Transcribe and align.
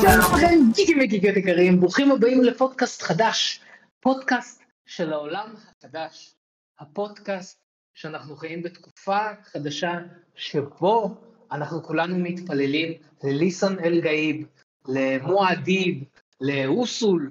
שלום 0.00 0.34
לכם 0.34 0.60
גיקים 0.74 0.98
וגיקיות 1.02 1.36
יקרים, 1.36 1.80
ברוכים 1.80 2.12
הבאים 2.12 2.44
לפודקאסט 2.44 3.02
חדש, 3.02 3.60
פודקאסט 4.00 4.62
של 4.86 5.12
העולם 5.12 5.54
החדש, 5.56 6.34
הפודקאסט 6.78 7.60
שאנחנו 7.94 8.36
חיים 8.36 8.62
בתקופה 8.62 9.18
חדשה 9.44 9.98
שבו 10.34 11.14
אנחנו 11.52 11.82
כולנו 11.82 12.18
מתפללים 12.18 12.92
לליסאן 13.24 13.78
אל 13.78 14.00
גאיב, 14.00 14.46
למואדיב, 14.88 16.04
לאוסול, 16.40 17.30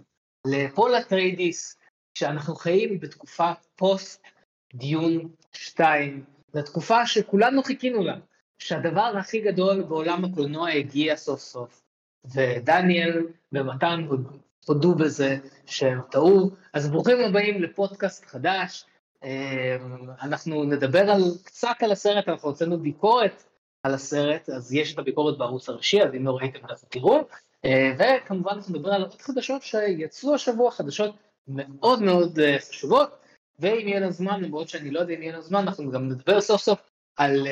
לפול 0.52 1.04
אטריידיס, 1.04 1.78
שאנחנו 2.18 2.56
חיים 2.56 3.00
בתקופה 3.00 3.52
פוסט 3.76 4.24
דיון 4.74 5.30
2, 5.54 6.24
לתקופה 6.54 7.06
שכולנו 7.06 7.64
חיכינו 7.64 8.04
לה, 8.04 8.18
שהדבר 8.60 9.14
הכי 9.20 9.40
גדול 9.42 9.84
בעולם 9.84 10.26
הקולנוע 10.26 10.70
הגיע 10.70 11.16
סוף 11.16 11.40
סוף. 11.40 11.84
ודניאל 12.36 13.28
ומתן 13.52 14.08
הודו 14.68 14.96
בזה 14.96 15.38
שהם 15.66 16.02
טעו. 16.12 16.52
אז 16.74 16.90
ברוכים 16.90 17.18
הבאים 17.20 17.62
לפודקאסט 17.62 18.26
חדש. 18.26 18.86
אנחנו 20.22 20.64
נדבר 20.64 21.12
על, 21.12 21.22
קצת 21.44 21.76
על 21.80 21.92
הסרט, 21.92 22.30
אנחנו 22.30 22.50
הוצאנו 22.50 22.80
ביקורת 22.80 23.44
על 23.84 23.94
הסרט, 23.94 24.50
אז 24.50 24.74
יש 24.74 24.94
את 24.94 25.00
הביקורת 25.00 25.38
בערוץ 25.38 25.70
הראשי, 25.70 26.04
אז 26.04 26.16
אם 26.16 26.26
לא 26.26 26.32
ראיתם 26.32 26.60
אז 26.70 26.86
תראו. 26.90 27.28
וכמובן 27.98 28.52
אנחנו 28.52 28.76
נדבר 28.76 28.90
על 28.90 29.02
עוד 29.02 29.22
חדשות 29.22 29.64
שיצאו 29.64 30.36
השבוע, 30.36 30.72
חדשות 30.72 31.16
מאוד 31.48 32.02
מאוד 32.02 32.40
חשובות, 32.70 33.20
ואם 33.60 33.88
יהיה 33.88 34.00
לנו 34.00 34.12
זמן, 34.12 34.42
למרות 34.42 34.70
שאני 34.70 34.92
לא 34.92 35.00
יודע 35.00 35.14
אם 35.14 35.22
יהיה 35.22 35.34
לנו 35.34 35.42
זמן, 35.42 35.60
אנחנו 35.60 35.92
גם 35.92 36.10
נדבר 36.10 36.42
סוף 36.42 36.62
סוף 36.62 36.90
על 37.18 37.48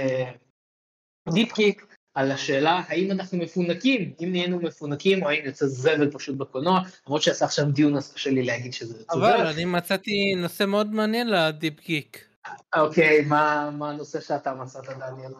Deep 1.34 1.54
Geek, 1.54 1.86
על 2.16 2.32
השאלה 2.32 2.82
האם 2.88 3.12
אנחנו 3.12 3.38
מפונקים, 3.38 4.14
אם 4.24 4.32
נהיינו 4.32 4.60
מפונקים 4.60 5.24
או 5.24 5.30
האם 5.30 5.46
יוצא 5.46 5.66
זבל 5.66 6.12
פשוט 6.12 6.38
בקולנוע, 6.38 6.80
למרות 7.08 7.22
שעשה 7.22 7.46
עכשיו 7.46 7.66
דיון 7.66 7.96
אז 7.96 8.14
קשה 8.14 8.30
לי 8.30 8.44
להגיד 8.44 8.74
שזה 8.74 8.98
יוצא 8.98 9.16
זבל. 9.16 9.34
אבל 9.34 9.48
אני 9.48 9.66
מצאתי 9.66 10.36
נושא 10.38 10.64
מאוד 10.64 10.88
מעניין 10.88 11.28
ל 11.30 11.40
Deep 11.40 11.80
Geek. 11.86 12.28
אוקיי, 12.76 13.22
מה, 13.22 13.70
מה 13.78 13.90
הנושא 13.90 14.22
שאתה 14.22 14.54
מצאת 14.54 14.84
דניאל? 14.86 15.32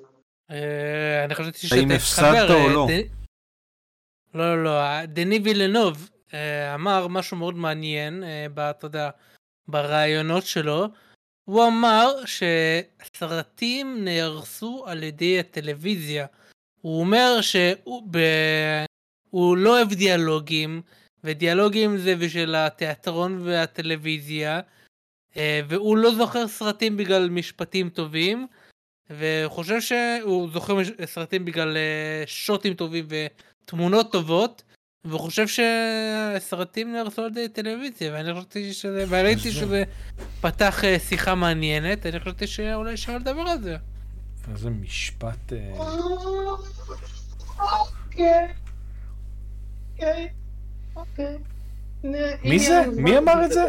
אה, 0.52 1.26
אני 1.26 1.36
חשבתי 1.36 1.58
שאתה 1.58 1.76
האם 1.76 1.92
הפסדת 1.92 2.50
או 2.50 2.70
לא? 2.70 2.88
לא, 4.36 4.64
לא, 4.64 4.64
לא, 4.64 5.06
דני 5.06 5.40
וילנוב 5.44 6.10
אה, 6.34 6.76
אמר 6.76 7.08
משהו 7.08 7.38
מאוד 7.38 7.56
מעניין, 7.56 8.24
אה, 8.24 8.70
אתה 8.70 8.86
יודע, 8.86 9.10
ברעיונות 9.68 10.46
שלו. 10.46 10.88
הוא 11.46 11.68
אמר 11.68 12.14
שסרטים 12.26 14.04
נהרסו 14.04 14.84
על 14.88 15.04
ידי 15.04 15.40
הטלוויזיה. 15.40 16.26
הוא 16.82 17.00
אומר 17.00 17.42
שהוא 17.42 18.04
ב... 18.12 18.18
הוא 19.30 19.58
לא 19.58 19.78
אוהב 19.78 19.94
דיאלוגים, 19.94 20.82
ודיאלוגים 21.24 21.98
זה 21.98 22.16
בשביל 22.16 22.56
התיאטרון 22.56 23.42
והטלוויזיה, 23.44 24.62
והוא 25.68 25.98
לא 25.98 26.16
זוכר 26.16 26.48
סרטים 26.48 26.98
בגלל 26.98 27.30
משפטים 27.30 27.90
טובים, 27.90 28.48
וחושב 29.10 29.82
שהוא 29.82 30.50
זוכר 30.54 30.74
סרטים 31.06 31.46
בגלל 31.46 31.78
שוטים 32.26 32.74
טובים 32.74 33.06
ותמונות 33.66 34.12
טובות, 34.12 34.64
והוא 35.06 35.20
חושב 35.20 35.46
שסרטים 35.48 36.94
נהרסו 36.94 37.22
על 37.22 37.32
ידי 37.32 37.48
טלוויזיה, 37.48 38.14
ואני 38.14 38.34
חשבתי 38.34 38.74
שזה, 38.74 39.06
וראיתי 39.10 39.52
שזה 39.52 39.84
פתח 40.42 40.84
אה, 40.84 41.00
שיחה 41.00 41.36
מעניינת, 41.36 42.06
אני 42.06 42.20
חשבתי 42.20 42.48
שאולי 42.48 42.94
אפשר 42.94 43.18
לדבר 43.18 43.42
על 43.42 43.62
זה. 43.62 43.78
איזה 44.52 44.70
משפט... 44.70 45.54
אוקיי. 48.10 48.48
אוקיי. 49.94 50.30
אוקיי. 50.96 51.38
מי 52.44 52.60
זה? 52.60 52.82
מי 52.96 53.18
אמר 53.18 53.46
את 53.46 53.52
זה? 53.52 53.64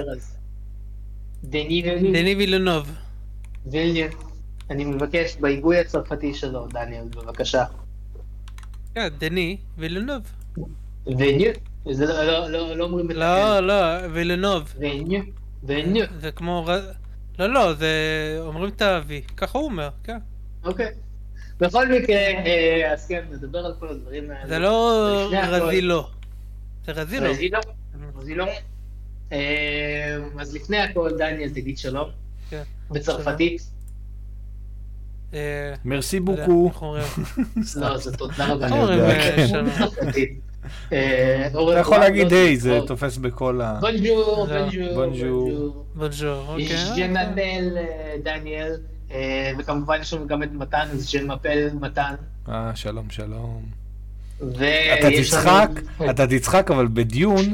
דני 1.44 2.34
וילנוב. 2.38 2.90
וילנוב. 3.66 4.32
אני 4.70 4.84
מבקש 4.84 5.36
בהיגוי 5.36 5.80
הצרפתי 5.80 6.34
שלו, 6.34 6.66
דניאל, 6.66 7.08
בבקשה. 7.08 7.64
כן, 8.96 9.08
דני 9.18 9.56
וילנוב. 9.78 10.22
וילנוב. 11.06 11.54
זה 11.90 12.06
לא, 12.06 12.48
לא, 12.48 12.76
לא 12.76 12.84
אומרים 12.84 13.10
את 13.10 13.16
לא, 13.16 13.60
לא, 13.60 13.74
וילנוב. 14.12 14.74
וילנוב. 14.78 15.24
וילנוב. 15.62 16.06
זה 16.20 16.30
כמו... 16.30 16.66
לא, 17.38 17.46
לא, 17.46 17.74
זה... 17.74 17.90
אומרים 18.40 18.68
את 18.68 18.82
האבי. 18.82 19.22
ככה 19.36 19.58
הוא 19.58 19.64
אומר, 19.64 19.88
כן. 20.04 20.18
אוקיי. 20.64 20.90
בכל 21.60 21.88
מקרה, 21.88 22.18
אז 22.92 23.06
כן, 23.08 23.24
נדבר 23.30 23.58
על 23.58 23.74
כל 23.78 23.88
הדברים 23.88 24.30
האלה. 24.30 24.48
זה 24.48 24.58
לא 24.58 25.28
רזילו. 25.32 26.06
זה 26.86 26.92
רזילו. 26.92 27.30
רזילו? 27.30 27.58
רזילו? 28.16 28.44
אז 30.40 30.54
לפני 30.54 30.78
הכל, 30.78 31.10
דניאל, 31.18 31.50
תגיד 31.50 31.78
שלום. 31.78 32.10
כן. 32.50 32.62
בצרפתית. 32.90 33.62
מרסי 35.84 36.20
בוקו. 36.20 36.70
לא, 37.76 37.98
זה 37.98 38.16
תודה 38.16 38.46
רבה. 38.46 38.66
אתה 40.88 41.80
יכול 41.80 41.98
להגיד 41.98 42.32
היי, 42.32 42.56
זה 42.56 42.80
תופס 42.86 43.16
בכל 43.16 43.60
ה... 43.60 43.78
בונג'ור, 43.80 44.46
בונג'ור. 44.46 44.94
בונג'ור. 44.94 45.84
בונג'ור, 45.94 46.44
אוקיי. 46.48 46.76
ז'ננל, 46.76 47.78
דניאל. 48.22 48.72
וכמובן 49.58 49.98
יש 50.00 50.12
לנו 50.12 50.26
גם 50.26 50.42
את 50.42 50.52
מתן, 50.52 50.86
אז 50.92 51.06
של 51.06 51.26
מפל 51.26 51.68
מתן. 51.80 52.14
אה, 52.48 52.70
שלום, 52.74 53.10
שלום. 53.10 53.62
אתה 54.98 55.08
תצחק, 55.22 55.70
אתה 56.10 56.26
תצחק, 56.26 56.70
אבל 56.70 56.88
בדיון, 56.92 57.44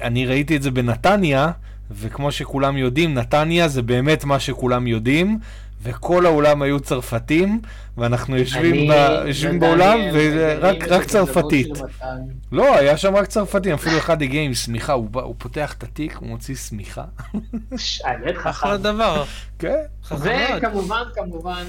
אני 0.00 0.26
ראיתי 0.26 0.56
את 0.56 0.62
זה 0.62 0.70
בנתניה, 0.70 1.50
וכמו 1.90 2.32
שכולם 2.32 2.76
יודעים, 2.76 3.14
נתניה 3.14 3.68
זה 3.68 3.82
באמת 3.82 4.24
מה 4.24 4.40
שכולם 4.40 4.86
יודעים, 4.86 5.38
וכל 5.82 6.26
האולם 6.26 6.62
היו 6.62 6.80
צרפתים, 6.80 7.60
ואנחנו 7.96 8.36
יושבים, 8.36 8.90
ב, 8.90 8.92
יושבים 9.26 9.60
באולם, 9.60 9.98
ורק 10.12 11.04
צרפתית. 11.04 11.68
לא, 12.52 12.76
היה 12.76 12.96
שם 12.96 13.16
רק 13.16 13.26
צרפתים, 13.26 13.74
אפילו 13.74 13.98
אחד 13.98 14.22
הגיע 14.22 14.42
עם 14.42 14.54
שמיכה, 14.54 14.92
הוא, 14.92 15.08
הוא 15.12 15.34
פותח 15.38 15.74
את 15.78 15.82
התיק, 15.82 16.16
הוא 16.16 16.28
מוציא 16.28 16.54
שמיכה. 16.54 17.04
האמת 18.04 18.36
חכם. 18.36 18.48
אחלה 18.48 18.76
דבר. 18.76 19.24
כן. 19.58 19.84
וכמובן, 20.10 21.02
כמובן, 21.14 21.64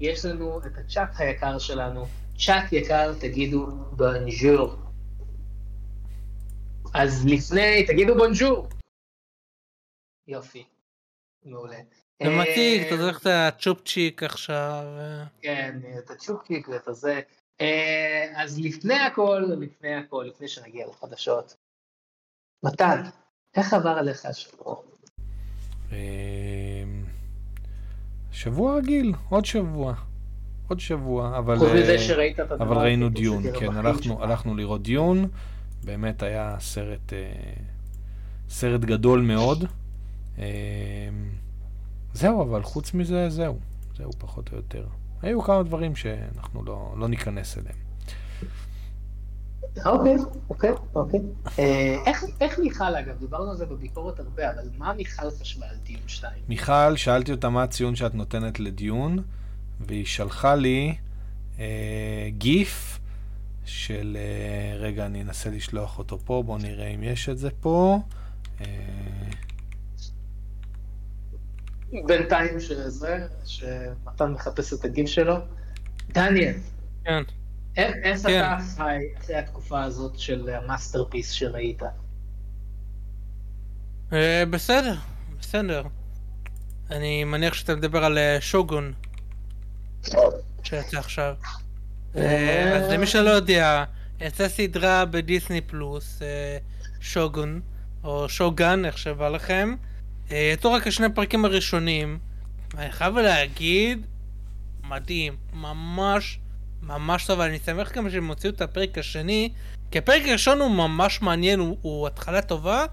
יש 0.00 0.24
לנו 0.24 0.58
את 0.58 0.78
הצ'אט 0.78 1.14
היקר 1.18 1.58
שלנו. 1.58 2.06
צ'אט 2.38 2.72
יקר, 2.72 3.14
תגידו 3.20 3.66
בונז'ור. 3.92 4.76
אז 6.94 7.26
לפני, 7.26 7.84
תגידו 7.86 8.14
בונז'ור. 8.14 8.68
יופי. 10.28 10.64
מעולה. 11.44 11.76
זה 12.22 12.30
מתיק, 12.30 12.86
אתה 12.86 12.96
זוכר 12.96 13.18
את 13.18 13.26
הצ'ופצ'יק 13.26 14.22
עכשיו. 14.22 14.84
כן, 15.42 15.78
את 15.98 16.10
הצ'ופצ'יק 16.10 16.68
ואת 16.68 16.88
הזה. 16.88 17.20
אז 18.34 18.60
לפני 18.60 18.94
הכל, 18.94 19.42
לפני 19.60 19.94
הכל, 19.94 20.26
לפני 20.28 20.48
שנגיע 20.48 20.86
לחדשות, 20.86 21.54
מתן, 22.64 23.02
איך 23.56 23.74
עבר 23.74 23.90
עליך 23.90 24.26
השבוע? 24.26 24.76
שבוע 28.32 28.76
רגיל, 28.76 29.12
עוד 29.28 29.44
שבוע. 29.44 29.94
עוד 30.68 30.80
שבוע, 30.80 31.38
אבל, 31.38 31.56
אבל 32.60 32.76
ראינו 32.76 33.08
דיון, 33.08 33.42
כן, 33.60 33.76
הלכנו, 33.76 34.22
הלכנו 34.22 34.54
לראות 34.56 34.82
דיון, 34.82 35.28
באמת 35.84 36.22
היה 36.22 36.56
סרט, 36.60 37.12
סרט 38.48 38.80
גדול 38.80 39.20
מאוד. 39.20 39.64
זהו, 42.14 42.42
אבל 42.42 42.62
חוץ 42.62 42.94
מזה, 42.94 43.30
זהו. 43.30 43.58
זהו 43.96 44.10
פחות 44.18 44.52
או 44.52 44.56
יותר. 44.56 44.86
היו 45.22 45.42
כמה 45.42 45.62
דברים 45.62 45.96
שאנחנו 45.96 46.64
לא, 46.64 46.94
לא 46.96 47.08
ניכנס 47.08 47.58
אליהם. 47.58 47.76
אוקיי, 49.86 50.16
אוקיי, 50.50 50.70
אוקיי. 50.94 51.20
איך, 52.06 52.24
איך 52.40 52.58
מיכל, 52.58 52.96
אגב, 52.96 53.18
דיברנו 53.18 53.50
על 53.50 53.56
זה 53.56 53.66
בביקורת 53.66 54.20
הרבה, 54.20 54.50
אבל 54.50 54.68
מה 54.78 54.92
מיכל 54.92 55.30
חשבה 55.40 55.66
על 55.70 55.76
דיון 55.84 56.00
2? 56.06 56.32
מיכל, 56.48 56.96
שאלתי 56.96 57.32
אותה 57.32 57.48
מה 57.48 57.62
הציון 57.62 57.96
שאת 57.96 58.14
נותנת 58.14 58.60
לדיון, 58.60 59.18
והיא 59.80 60.06
שלחה 60.06 60.54
לי 60.54 60.96
אה, 61.58 62.28
גיף 62.38 63.00
של... 63.64 64.16
אה, 64.20 64.76
רגע, 64.78 65.06
אני 65.06 65.22
אנסה 65.22 65.50
לשלוח 65.50 65.98
אותו 65.98 66.18
פה, 66.18 66.42
בואו 66.46 66.58
נראה 66.58 66.86
אם 66.86 67.02
יש 67.02 67.28
את 67.28 67.38
זה 67.38 67.48
פה. 67.60 67.98
אה, 68.60 68.66
בינתיים 72.06 72.60
שזה, 72.60 73.26
שמתן 73.44 74.32
מחפש 74.32 74.72
את 74.72 74.84
הגיף 74.84 75.06
שלו. 75.06 75.36
דניאל. 76.08 76.54
כן. 77.04 77.22
איך 77.76 78.22
כן. 78.22 78.40
אתה 78.40 78.56
חי 78.76 78.98
אחרי 79.18 79.36
התקופה 79.36 79.82
הזאת 79.82 80.18
של 80.18 80.48
ה 80.48 80.55
masterpiece 80.55 81.30
שראית? 81.30 81.82
בסדר, 84.50 84.94
בסדר. 85.40 85.82
אני 86.90 87.24
מניח 87.24 87.54
שאתה 87.54 87.74
מדבר 87.74 88.04
על 88.04 88.18
שוגון. 88.40 88.92
שיצא 90.62 90.98
עכשיו. 90.98 91.34
אז 92.14 92.90
למי 92.90 93.06
שלא 93.06 93.30
יודע, 93.30 93.84
יצא 94.20 94.48
סדרה 94.48 95.04
בדיסני 95.04 95.60
פלוס, 95.60 96.22
שוגון, 97.00 97.60
או 98.04 98.28
שוגן, 98.28 98.84
איך 98.84 98.98
שבא 98.98 99.28
לכם. 99.28 99.74
יצאו 100.30 100.72
רק 100.72 100.86
השני 100.86 101.06
הפרקים 101.06 101.44
הראשונים. 101.44 102.18
אני 102.78 102.92
חייב 102.92 103.18
להגיד, 103.18 104.06
מדהים, 104.88 105.36
ממש 105.52 106.38
ממש 106.86 107.26
טוב, 107.26 107.40
אני 107.40 107.58
שמח 107.58 107.92
גם 107.92 108.10
שהם 108.10 108.28
הוציאו 108.28 108.52
את 108.52 108.60
הפרק 108.60 108.98
השני, 108.98 109.52
כי 109.90 109.98
הפרק 109.98 110.22
הראשון 110.28 110.60
הוא 110.60 110.70
ממש 110.70 111.22
מעניין, 111.22 111.60
הוא, 111.60 111.78
הוא 111.82 112.06
התחלה 112.06 112.42
טובה, 112.42 112.84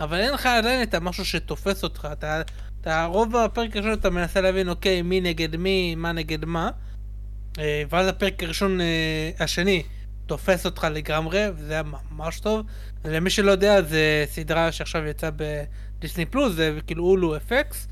אבל 0.00 0.20
אין 0.20 0.34
לך 0.34 0.46
עדיין 0.46 0.82
את 0.82 0.94
המשהו 0.94 1.24
שתופס 1.24 1.84
אותך, 1.84 2.08
אתה, 2.12 2.42
אתה 2.80 3.04
רוב 3.04 3.36
הפרק 3.36 3.76
הראשון 3.76 3.92
אתה 3.92 4.10
מנסה 4.10 4.40
להבין, 4.40 4.68
אוקיי, 4.68 5.02
מי 5.02 5.20
נגד 5.20 5.56
מי, 5.56 5.94
מה 5.94 6.12
נגד 6.12 6.44
מה, 6.44 6.70
אה, 7.58 7.82
ואז 7.90 8.08
הפרק 8.08 8.42
הראשון, 8.42 8.80
אה, 8.80 9.30
השני, 9.38 9.82
תופס 10.26 10.66
אותך 10.66 10.86
לגמרי, 10.90 11.44
וזה 11.56 11.72
היה 11.72 11.82
ממש 12.12 12.40
טוב. 12.40 12.66
למי 13.04 13.30
שלא 13.30 13.50
יודע, 13.50 13.82
זה 13.82 14.24
סדרה 14.30 14.72
שעכשיו 14.72 15.06
יצאה 15.06 15.30
בדיסני 15.98 16.26
פלוס, 16.26 16.52
זה 16.52 16.78
כאילו 16.86 17.04
אולו 17.04 17.36
אפקס. 17.36 17.88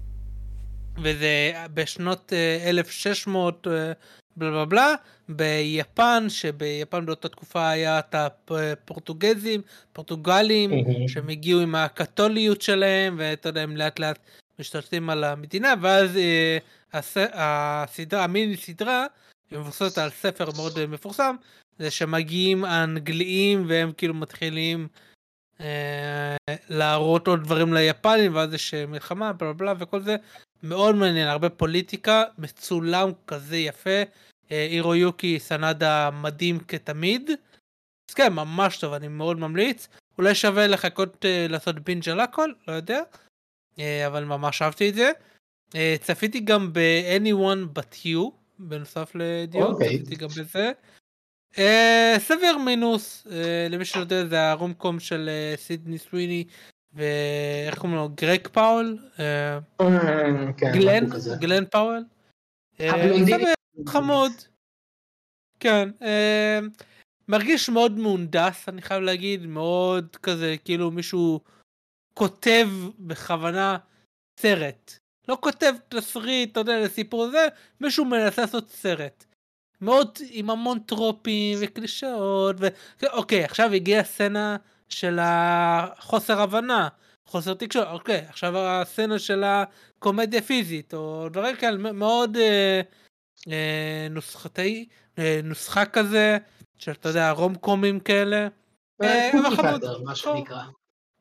וזה 1.02 1.52
בשנות 1.74 2.32
1600 2.66 3.66
אה, 3.66 3.92
בלה 4.36 4.50
בלה 4.50 4.64
בלה, 4.64 4.94
ביפן, 5.28 6.26
שביפן 6.28 7.06
באותה 7.06 7.28
תקופה 7.28 7.68
היה 7.68 7.98
את 7.98 8.14
הפורטוגזים, 8.14 9.60
פורטוגלים, 9.92 10.70
שהם 11.08 11.28
הגיעו 11.28 11.60
עם 11.60 11.74
הקתוליות 11.74 12.62
שלהם, 12.62 13.16
ואתה 13.18 13.48
יודע, 13.48 13.62
הם 13.62 13.76
לאט 13.76 13.98
לאט 13.98 14.18
משתלטים 14.58 15.10
על 15.10 15.24
המדינה, 15.24 15.74
ואז 15.80 16.16
אה, 16.16 16.58
הס... 16.92 17.16
הסדרה, 17.32 18.24
המיני 18.24 18.56
סדרה, 18.56 19.06
מבוססת 19.52 19.98
על 19.98 20.10
ספר 20.10 20.48
מאוד 20.56 20.78
אה, 20.78 20.86
מפורסם, 20.86 21.36
זה 21.78 21.90
שמגיעים 21.90 22.64
האנגליים 22.64 23.64
והם 23.68 23.92
כאילו 23.96 24.14
מתחילים 24.14 24.88
אה, 24.94 25.15
להראות 26.68 27.28
עוד 27.28 27.42
דברים 27.44 27.74
ליפנים, 27.74 28.34
ואז 28.34 28.54
יש 28.54 28.74
אה, 28.74 28.86
מלחמה, 28.86 29.32
בלה 29.32 29.52
בלה 29.52 29.74
וכל 29.78 30.00
זה. 30.00 30.16
מאוד 30.62 30.94
מעניין, 30.94 31.28
הרבה 31.28 31.48
פוליטיקה, 31.48 32.24
מצולם 32.38 33.10
כזה 33.26 33.56
יפה. 33.56 34.02
אירו 34.50 34.94
יוקי 34.94 35.38
סנדה 35.38 36.10
מדהים 36.10 36.58
כתמיד. 36.58 37.30
אז 38.10 38.14
כן, 38.14 38.32
ממש 38.32 38.78
טוב, 38.78 38.92
אני 38.92 39.08
מאוד 39.08 39.38
ממליץ. 39.38 39.88
אולי 40.18 40.34
שווה 40.34 40.66
לחכות 40.66 41.24
uh, 41.24 41.52
לעשות 41.52 41.78
בינג' 41.80 42.08
על 42.08 42.20
הכל, 42.20 42.52
לא 42.68 42.72
יודע. 42.72 43.00
Uh, 43.76 43.80
אבל 44.06 44.24
ממש 44.24 44.62
אהבתי 44.62 44.88
את 44.88 44.94
זה. 44.94 45.10
Uh, 45.70 45.74
צפיתי 46.00 46.40
גם 46.40 46.72
ב-anyone 46.72 47.78
but 47.78 48.04
you, 48.04 48.30
בנוסף 48.58 49.12
לדיון, 49.14 49.70
okay. 49.70 49.72
אוקיי. 49.72 50.02
צפיתי 50.02 50.16
גם 50.16 50.28
בזה. 50.28 50.72
Uh, 51.56 52.18
סביר 52.18 52.58
מינוס, 52.58 53.26
uh, 53.26 53.30
למי 53.70 53.84
שלא 53.84 54.00
יודע 54.00 54.26
זה 54.26 54.50
הרום 54.50 54.74
קום 54.74 55.00
של 55.00 55.30
uh, 55.54 55.60
סידני 55.60 55.98
סוויני 55.98 56.44
ואיך 56.92 57.78
קוראים 57.78 57.96
לו? 57.96 58.08
גרג 58.14 58.48
פאול? 58.48 58.98
כן, 60.58 60.72
גלן? 60.72 61.04
גלן 61.40 61.64
פאול? 61.64 62.04
חמוד. 63.86 64.32
כן. 65.60 65.88
אה, 66.02 66.58
מרגיש 67.28 67.68
מאוד 67.68 67.98
מהונדס, 67.98 68.68
אני 68.68 68.82
חייב 68.82 69.02
להגיד, 69.02 69.46
מאוד 69.46 70.16
כזה, 70.16 70.54
כאילו 70.64 70.90
מישהו 70.90 71.40
כותב 72.14 72.68
בכוונה 72.98 73.78
סרט. 74.40 74.98
לא 75.28 75.38
כותב 75.40 75.72
תסריט, 75.88 76.52
אתה 76.52 76.60
יודע, 76.60 76.80
לסיפור 76.80 77.24
הזה, 77.24 77.46
מישהו 77.80 78.04
מנסה 78.04 78.42
לעשות 78.42 78.68
סרט. 78.68 79.24
מאוד 79.80 80.18
עם 80.30 80.50
המון 80.50 80.78
טרופים 80.78 81.58
וקלישאות, 81.60 82.56
ו... 82.60 82.66
אוקיי, 83.12 83.44
עכשיו 83.44 83.72
הגיעה 83.72 84.04
סצנה 84.04 84.56
של 84.88 85.18
החוסר 85.22 86.40
הבנה, 86.40 86.88
חוסר 87.26 87.54
תקשורת, 87.54 87.88
אוקיי, 87.88 88.24
עכשיו 88.28 88.58
הסצנה 88.58 89.18
של 89.18 89.44
הקומדיה 89.44 90.42
פיזית, 90.42 90.94
או 90.94 91.28
דברים 91.28 91.56
כאלה, 91.56 91.92
מאוד 91.92 92.36
אה, 92.36 92.80
אה, 93.48 94.06
נוסחתי, 94.10 94.88
אה, 95.18 95.40
נוסחה 95.44 95.86
כזה, 95.86 96.38
של 96.78 96.92
אתה 96.92 97.08
יודע, 97.08 97.30
רום 97.30 97.54
קומים 97.54 98.00
כאלה. 98.00 98.48
אה, 99.02 99.30
מה 100.04 100.14
שנקרא. 100.14 100.62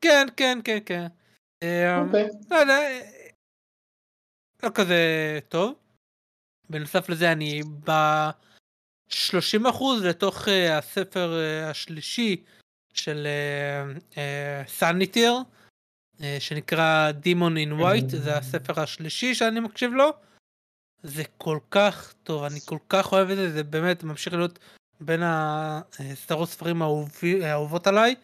כן, 0.00 0.26
כן, 0.36 0.58
כן, 0.64 0.78
כן. 0.86 1.06
אוקיי. 2.06 2.28
לא 2.50 2.56
יודע, 2.56 2.78
לא 4.62 4.68
כזה 4.74 5.38
טוב. 5.48 5.74
בנוסף 6.70 7.08
לזה 7.08 7.32
אני 7.32 7.62
ב-30% 9.10 9.84
לתוך 10.04 10.48
הספר 10.70 11.40
השלישי 11.64 12.44
של 12.94 13.26
סניטיר, 14.66 15.34
שנקרא 16.38 17.10
Demon 17.22 17.54
in 17.66 17.80
White, 17.80 18.16
זה 18.16 18.36
הספר 18.36 18.80
השלישי 18.80 19.34
שאני 19.34 19.60
מקשיב 19.60 19.92
לו. 19.92 20.10
זה 21.02 21.22
כל 21.38 21.58
כך 21.70 22.14
טוב, 22.22 22.42
אני 22.42 22.60
כל 22.64 22.78
כך 22.88 23.12
אוהב 23.12 23.30
את 23.30 23.36
זה, 23.36 23.52
זה 23.52 23.62
באמת 23.64 24.04
ממשיך 24.04 24.34
להיות 24.34 24.58
בין 25.00 25.20
הסדרות 25.24 26.48
ספרים 26.48 26.82
האהובות 27.42 27.86
עליי. 27.86 28.14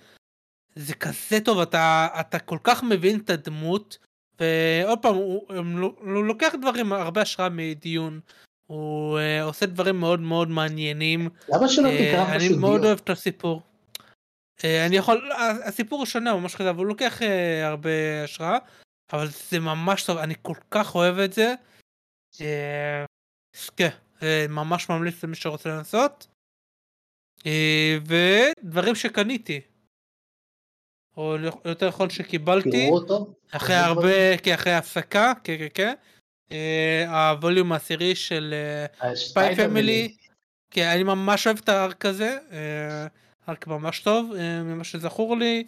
זה 0.76 0.94
כזה 0.94 1.40
טוב, 1.44 1.61
אתה, 1.61 2.08
אתה 2.20 2.38
כל 2.38 2.58
כך 2.64 2.82
מבין 2.82 3.20
את 3.20 3.31
הדמות, 3.31 3.99
ועוד 4.40 4.99
פעם, 5.02 5.14
הוא, 5.14 5.46
הוא, 5.49 5.93
הוא 5.99 6.25
לוקח 6.25 6.55
דברים, 6.61 6.93
הרבה 6.93 7.23
השראה 7.23 7.49
מדיון, 7.49 8.20
הוא 8.72 9.19
uh, 9.19 9.44
עושה 9.44 9.66
דברים 9.66 10.00
מאוד 10.00 10.20
מאוד 10.20 10.48
מעניינים. 10.48 11.28
למה 11.48 11.69
שלא 11.69 11.88
uh, 11.88 11.92
תקרא 11.92 12.24
פשוט 12.24 12.38
דיון? 12.38 12.52
אני 12.52 12.60
מאוד 12.60 12.84
אוהב 12.84 12.98
את 13.04 13.10
הסיפור. 13.10 13.62
Uh, 14.58 14.64
אני 14.86 14.96
יכול, 14.96 15.30
הסיפור 15.64 15.98
הוא 15.98 16.06
שונה 16.06 16.34
ממש 16.34 16.54
כזה, 16.54 16.70
אבל 16.70 16.78
הוא 16.78 16.86
לוקח 16.86 17.20
uh, 17.20 17.24
הרבה 17.64 18.24
השראה, 18.24 18.58
אבל 19.12 19.26
זה 19.50 19.60
ממש 19.60 20.04
טוב, 20.04 20.19
אני 20.19 20.34
כל 20.42 20.54
כך 20.70 20.94
אוהב 20.94 21.19
את 21.19 21.32
זה. 21.32 21.54
אה, 22.40 23.04
כן, 23.76 23.88
אה, 24.22 24.46
ממש 24.48 24.88
ממליץ 24.88 25.24
למי 25.24 25.36
שרוצה 25.36 25.69
לנסות. 25.69 26.26
אה, 27.46 27.98
ודברים 28.06 28.94
שקניתי. 28.94 29.60
או 31.16 31.36
יותר 31.64 31.88
נכון 31.88 32.10
שקיבלתי. 32.10 32.90
אחרי 33.50 33.74
הרבה, 33.74 34.38
כן, 34.42 34.54
אחרי 34.54 34.72
הפסקה, 34.72 35.32
כן, 35.44 35.56
כן, 35.58 35.69
כן. 35.74 35.94
הווליום 37.08 37.72
העשירי 37.72 38.14
של 38.14 38.54
ספיי 39.14 39.56
פמילי. 39.56 40.16
כן, 40.70 40.88
אני 40.94 41.02
ממש 41.02 41.46
אוהב 41.46 41.58
את 41.58 41.68
הארק 41.68 42.06
הזה. 42.06 42.38
ארק 43.48 43.66
ממש 43.66 44.00
טוב, 44.00 44.32
ממה 44.64 44.84
שזכור 44.84 45.36
לי. 45.36 45.64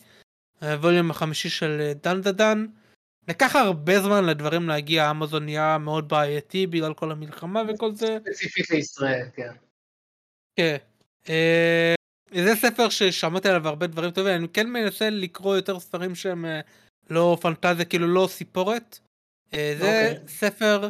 הווליום 0.62 1.10
החמישי 1.10 1.48
של 1.48 1.92
דן 2.02 2.20
דדן. 2.20 2.66
לקח 3.28 3.56
הרבה 3.56 4.00
זמן 4.00 4.24
לדברים 4.24 4.68
להגיע, 4.68 5.10
אמזון 5.10 5.44
נהיה 5.44 5.78
מאוד 5.78 6.08
בעייתי 6.08 6.66
בגלל 6.66 6.94
כל 6.94 7.12
המלחמה 7.12 7.62
וכל 7.68 7.94
זה. 7.94 8.18
ספציפית 8.20 8.70
לישראל, 8.70 9.26
כן. 9.34 9.52
כן. 10.56 10.76
אה, 11.28 11.94
זה 12.34 12.54
ספר 12.56 12.88
ששמעתי 12.88 13.48
עליו 13.48 13.68
הרבה 13.68 13.86
דברים 13.86 14.10
טובים, 14.10 14.34
אני 14.34 14.48
כן 14.48 14.70
מנסה 14.70 15.10
לקרוא 15.10 15.56
יותר 15.56 15.80
ספרים 15.80 16.14
שהם 16.14 16.44
אה, 16.44 16.60
לא 17.10 17.38
פנטזיה, 17.40 17.84
כאילו 17.84 18.08
לא 18.08 18.26
סיפורת. 18.30 18.98
אה, 19.54 19.74
זה 19.78 20.10
okay. 20.10 20.18
אוקיי. 20.18 20.28
ספר 20.28 20.88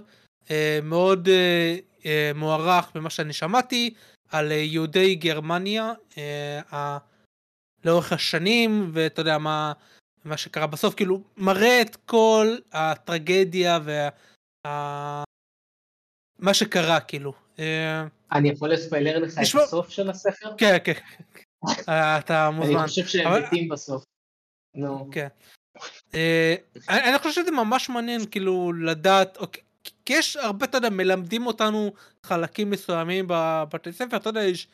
אה, 0.51 0.79
מאוד 0.83 1.29
אה, 1.29 1.77
אה, 2.07 2.31
מוערך 2.35 2.91
במה 2.95 3.11
שאני 3.11 3.33
שמעתי 3.33 3.95
על 4.29 4.53
אה, 4.53 4.57
יהודי 4.57 5.15
גרמניה 5.15 5.93
אה, 6.19 6.99
לאורך 7.85 8.13
השנים, 8.13 8.91
ואתה 8.93 9.21
יודע 9.21 9.39
מה... 9.39 9.73
מה 10.25 10.37
שקרה 10.37 10.67
בסוף, 10.67 10.95
כאילו, 10.95 11.21
מראה 11.37 11.81
את 11.83 11.97
כל 11.97 12.57
הטרגדיה 12.73 13.79
וה... 13.85 15.23
מה 16.39 16.55
שקרה, 16.55 17.01
כאילו. 17.01 17.33
אה, 17.59 18.05
אני 18.33 18.49
יכול 18.49 18.73
לספיילר 18.73 19.19
לך 19.19 19.39
את 19.39 19.61
הסוף 19.63 19.91
של 19.91 20.11
הספר? 20.11 20.55
כן, 20.59 20.77
כן. 20.85 20.93
אתה 22.19 22.51
מוזמן. 22.51 22.79
אני 22.79 22.89
חושב 22.89 23.07
שהם 23.07 23.43
מתים 23.43 23.69
בסוף. 23.69 24.05
נו. 24.75 25.09
כן. 25.13 25.29
אה, 26.15 26.55
אני 26.89 27.19
חושב 27.19 27.43
שזה 27.43 27.51
ממש 27.51 27.89
מעניין, 27.89 28.27
כאילו, 28.31 28.73
לדעת, 28.73 29.37
אוקיי, 29.37 29.63
כי 30.05 30.13
יש 30.13 30.37
הרבה, 30.37 30.67
אתה 30.67 30.79
יודע, 30.79 30.91
מלמדים 30.91 31.47
אותנו 31.47 31.93
חלקים 32.23 32.71
מסוימים 32.71 33.25
בבתי 33.29 33.93
ספר, 33.93 34.17
אתה 34.17 34.29
יודע, 34.29 34.43
יש 34.43 34.69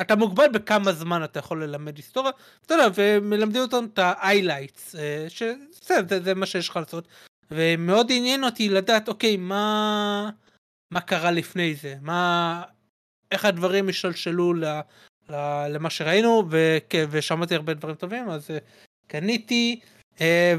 אתה 0.00 0.16
מוגבל 0.16 0.48
בכמה 0.52 0.92
זמן 0.92 1.24
אתה 1.24 1.38
יכול 1.38 1.64
ללמד 1.64 1.96
היסטוריה, 1.96 2.32
אתה 2.66 2.74
יודע, 2.74 2.88
ומלמדים 2.94 3.62
אותנו 3.62 3.86
את 3.86 3.98
ה-highlights, 3.98 4.98
אה, 4.98 5.26
שזה 5.28 6.20
זה, 6.24 6.34
מה 6.34 6.46
שיש 6.46 6.68
לך 6.68 6.76
לעשות, 6.76 7.08
ומאוד 7.50 8.06
עניין 8.10 8.44
אותי 8.44 8.68
לדעת, 8.68 9.08
אוקיי, 9.08 9.36
מה, 9.36 10.30
מה 10.90 11.00
קרה 11.00 11.30
לפני 11.30 11.74
זה, 11.74 11.94
מה, 12.02 12.62
איך 13.32 13.44
הדברים 13.44 13.88
השתלשלו 13.88 14.54
ל, 14.54 14.64
ל, 15.28 15.34
למה 15.68 15.90
שראינו, 15.90 16.44
ו, 16.50 16.78
ושמעתי 17.10 17.54
הרבה 17.54 17.74
דברים 17.74 17.96
טובים, 17.96 18.30
אז 18.30 18.50
אה, 18.50 18.58
קניתי, 19.06 19.80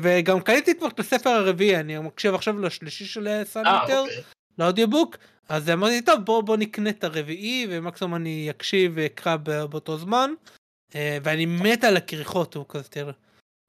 וגם 0.02 0.40
קניתי 0.40 0.76
כבר 0.78 0.88
את 0.88 1.00
הספר 1.00 1.30
הרביעי, 1.30 1.80
אני 1.80 1.98
מקשיב 2.00 2.36
עכשיו 2.36 2.60
לשלישי 2.60 3.06
של 3.06 3.44
סניטר, 3.44 4.00
אוקיי. 4.00 4.24
לאודיובוק, 4.60 5.18
אז 5.50 5.70
אמרתי, 5.70 6.02
טוב, 6.02 6.26
בוא, 6.26 6.42
בוא 6.42 6.58
נקנה 6.58 6.90
את 6.90 7.04
הרביעי, 7.04 7.68
ומקסימום 7.70 8.16
אני 8.16 8.50
אקשיב 8.50 8.92
ואקרא 8.96 9.36
באותו 9.36 9.98
זמן, 9.98 10.32
ואני 10.96 11.46
מת 11.46 11.84
על 11.84 11.98
הכריכות, 11.98 12.56
הוא 12.56 12.66
כזה, 12.70 12.84
תראה. 12.84 13.14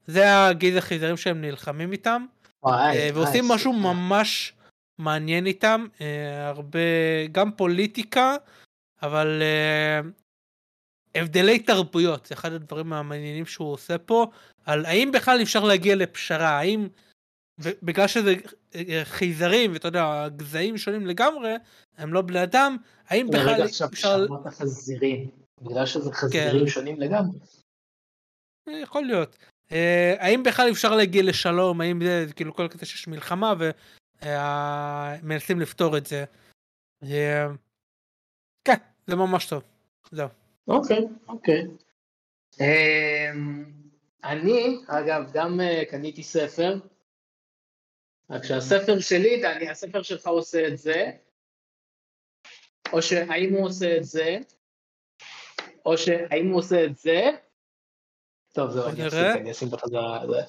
זה 0.07 0.45
הגיז 0.45 0.75
החיזרים 0.75 1.17
שהם 1.17 1.41
נלחמים 1.41 1.91
איתם, 1.91 2.25
ועושים 3.13 3.47
משהו 3.47 3.73
ממש 3.73 4.53
מעניין 4.97 5.45
איתם, 5.45 5.85
הרבה, 6.47 6.79
גם 7.31 7.51
פוליטיקה, 7.51 8.35
אבל 9.03 9.41
הבדלי 11.15 11.59
תרבויות, 11.59 12.25
זה 12.25 12.35
אחד 12.35 12.53
הדברים 12.53 12.93
המעניינים 12.93 13.45
שהוא 13.45 13.73
עושה 13.73 13.97
פה, 13.97 14.27
על 14.65 14.85
האם 14.85 15.11
בכלל 15.11 15.41
אפשר 15.41 15.63
להגיע 15.63 15.95
לפשרה, 15.95 16.49
האם, 16.49 16.87
בגלל 17.83 18.07
שזה 18.07 18.35
אה, 18.75 19.01
חייזרים, 19.03 19.73
ואתה 19.73 19.87
יודע, 19.87 20.27
גזעים 20.35 20.77
שונים 20.77 21.07
לגמרי, 21.07 21.53
הם 21.97 22.13
לא 22.13 22.21
בני 22.21 22.43
אדם, 22.43 22.77
האם 23.07 23.27
בכלל 23.27 23.41
אפשר... 23.41 23.53
רגע 23.53 23.63
עכשיו 23.63 23.89
שמעת 23.95 24.53
חזירים, 24.53 25.29
בגלל 25.61 25.85
שזה 25.85 26.11
חזירים 26.13 26.65
כן. 26.65 26.71
שונים 26.71 26.99
לגמרי. 26.99 27.39
אה, 28.67 28.79
יכול 28.79 29.03
להיות. 29.03 29.37
אה, 29.71 30.15
האם 30.19 30.43
בכלל 30.43 30.71
אפשר 30.71 30.95
להגיע 30.95 31.23
לשלום, 31.23 31.81
האם 31.81 32.01
זה 32.05 32.33
כאילו 32.35 32.55
כל 32.55 32.67
כזה 32.67 32.85
שיש 32.85 33.07
מלחמה 33.07 33.53
ומנסים 34.21 35.59
לפתור 35.59 35.97
את 35.97 36.05
זה. 36.05 36.25
כן, 38.63 38.77
זה 39.07 39.15
ממש 39.15 39.45
טוב. 39.45 39.63
זהו. 40.11 40.29
אוקיי, 40.67 41.05
אוקיי. 41.27 41.63
אמ, 42.59 43.65
אני, 44.23 44.77
אגב, 44.87 45.31
גם 45.33 45.59
אה, 45.61 45.83
קניתי 45.89 46.23
ספר, 46.23 46.79
רק 48.29 48.43
שהספר 48.43 48.99
שלי, 48.99 49.41
דני, 49.41 49.69
הספר 49.69 50.01
שלך 50.01 50.27
עושה 50.27 50.67
את 50.67 50.77
זה, 50.77 51.11
או 52.93 53.01
שהאם 53.01 53.53
הוא 53.53 53.65
עושה 53.65 53.97
את 53.97 54.03
זה, 54.03 54.37
או 55.85 55.97
שהאם 55.97 56.49
הוא 56.49 56.59
עושה 56.59 56.85
את 56.85 56.97
זה, 56.97 57.21
טוב, 58.53 58.71
זהו, 58.71 58.89
אני 58.89 59.07
אפסיק, 59.07 59.41
אני 59.41 59.51
אשים 59.51 59.69
בחזרה 59.69 60.27
זה. 60.27 60.41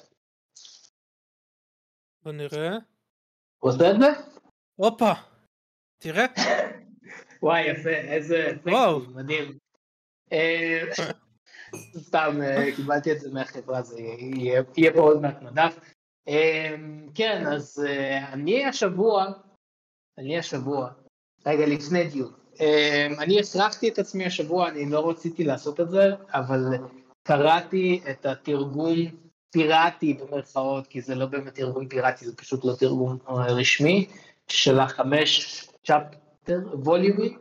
בוא 2.23 2.31
נראה. 2.31 2.77
הוא 3.59 3.71
עושה 3.71 3.91
את 3.91 3.95
זה? 3.99 4.07
הופה, 4.75 5.11
תראה. 5.97 6.25
וואי, 7.43 7.61
יפה, 7.61 7.89
איזה... 7.89 8.51
וואו. 8.65 8.99
מדהים. 8.99 9.60
אה, 10.31 10.83
סתם, 11.97 12.39
אה, 12.43 12.75
קיבלתי 12.75 13.11
את 13.11 13.19
זה 13.19 13.29
מהחברה, 13.31 13.81
זה 13.81 13.99
יהיה 14.77 14.93
פה 14.93 14.99
עוד 14.99 15.21
מעט 15.21 15.41
מדף. 15.41 15.79
אה, 16.27 16.75
כן, 17.15 17.47
אז 17.47 17.85
אני 18.31 18.65
השבוע, 18.65 19.25
אני 20.17 20.37
השבוע, 20.37 20.89
רגע, 21.45 21.65
לפני 21.65 22.07
דיון. 22.07 22.33
אני 23.19 23.39
הכרחתי 23.39 23.89
את 23.89 23.99
עצמי 23.99 24.25
השבוע, 24.25 24.69
אני 24.69 24.89
לא 24.89 25.09
רציתי 25.09 25.43
לעשות 25.43 25.79
את 25.79 25.89
זה, 25.89 26.03
אבל 26.33 26.59
קראתי 27.23 28.01
את 28.11 28.25
התרגום 28.25 28.95
פיראטי 29.51 30.13
במרכאות, 30.13 30.87
כי 30.87 31.01
זה 31.01 31.15
לא 31.15 31.25
באמת 31.25 31.55
תרגום 31.55 31.87
פיראטי, 31.87 32.25
זה 32.25 32.35
פשוט 32.35 32.65
לא 32.65 32.73
תרגום 32.79 33.17
רשמי, 33.27 34.07
של 34.47 34.79
החמש 34.79 35.63
צ'פטר, 35.83 36.59
ווליומים 36.73 37.37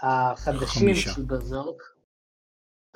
החדשים 0.00 0.94
של 0.94 1.22
ברזורק. 1.22 1.91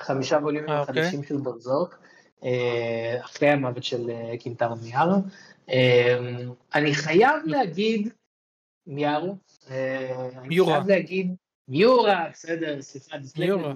חמישה 0.01 0.37
ווליומים 0.37 0.69
אה, 0.69 0.79
אוקיי. 0.79 1.03
חדשים 1.03 1.23
של 1.23 1.37
ברזוק, 1.37 1.99
אה, 2.43 3.17
אחרי 3.19 3.49
המוות 3.49 3.83
של 3.83 4.09
אה, 4.09 4.37
קינטרו 4.37 4.75
מיארו. 4.75 5.21
אני 6.75 6.95
חייב 6.95 7.35
להגיד, 7.45 8.13
מיארו, 8.87 9.35
אני 10.37 10.65
חייב 10.65 10.87
להגיד, 10.87 11.35
מיורה, 11.67 12.27
בסדר, 12.31 12.81
סליחה, 12.81 13.17
דיסלקטור 13.17 13.73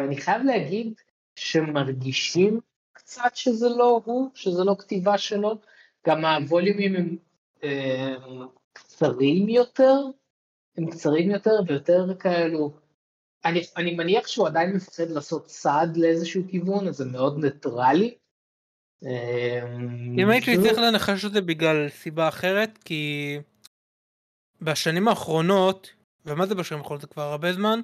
אני 0.00 0.16
חייב 0.16 0.42
להגיד 0.42 0.92
שמרגישים 1.36 2.60
קצת 2.92 3.30
שזה 3.36 3.68
לא 3.68 4.00
הוא, 4.04 4.30
שזה 4.34 4.64
לא 4.64 4.76
כתיבה 4.78 5.18
שלו, 5.18 5.58
גם 6.06 6.24
הווליומים 6.24 6.96
הם 6.96 7.16
קצרים 8.72 9.48
יותר, 9.48 9.96
הם 10.76 10.90
קצרים 10.90 11.30
יותר 11.30 11.60
ויותר 11.66 12.14
כאלו 12.18 12.72
אני, 13.48 13.62
אני 13.76 13.94
מניח 13.94 14.26
שהוא 14.26 14.46
עדיין 14.46 14.76
מפחד 14.76 15.10
לעשות 15.10 15.46
צעד 15.46 15.96
לאיזשהו 15.96 16.42
כיוון, 16.50 16.88
אז 16.88 16.96
זה 16.96 17.04
מאוד 17.04 17.44
ניטרלי. 17.44 18.14
אם 20.18 20.30
הייתי 20.30 20.56
צריך 20.56 20.78
לנחש 20.78 21.24
את 21.24 21.32
זה 21.32 21.40
בגלל 21.40 21.88
סיבה 21.88 22.28
אחרת, 22.28 22.78
כי 22.84 23.34
בשנים 24.62 25.08
האחרונות, 25.08 25.90
ומה 26.26 26.46
זה 26.46 26.54
בשנים 26.54 26.80
האחרונות? 26.80 27.00
זה 27.00 27.06
כבר 27.06 27.22
הרבה 27.22 27.52
זמן, 27.52 27.80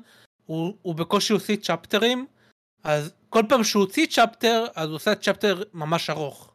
הוא, 0.46 0.76
הוא 0.82 0.94
בקושי 0.94 1.32
הוציא 1.32 1.56
צ'פטרים, 1.56 2.26
אז 2.84 3.12
כל 3.28 3.42
פעם 3.48 3.64
שהוא 3.64 3.80
הוציא 3.84 4.06
chapter, 4.06 4.66
אז 4.74 4.88
הוא 4.88 4.96
עושה 4.96 5.14
chapter 5.14 5.62
ממש 5.74 6.10
ארוך. 6.10 6.54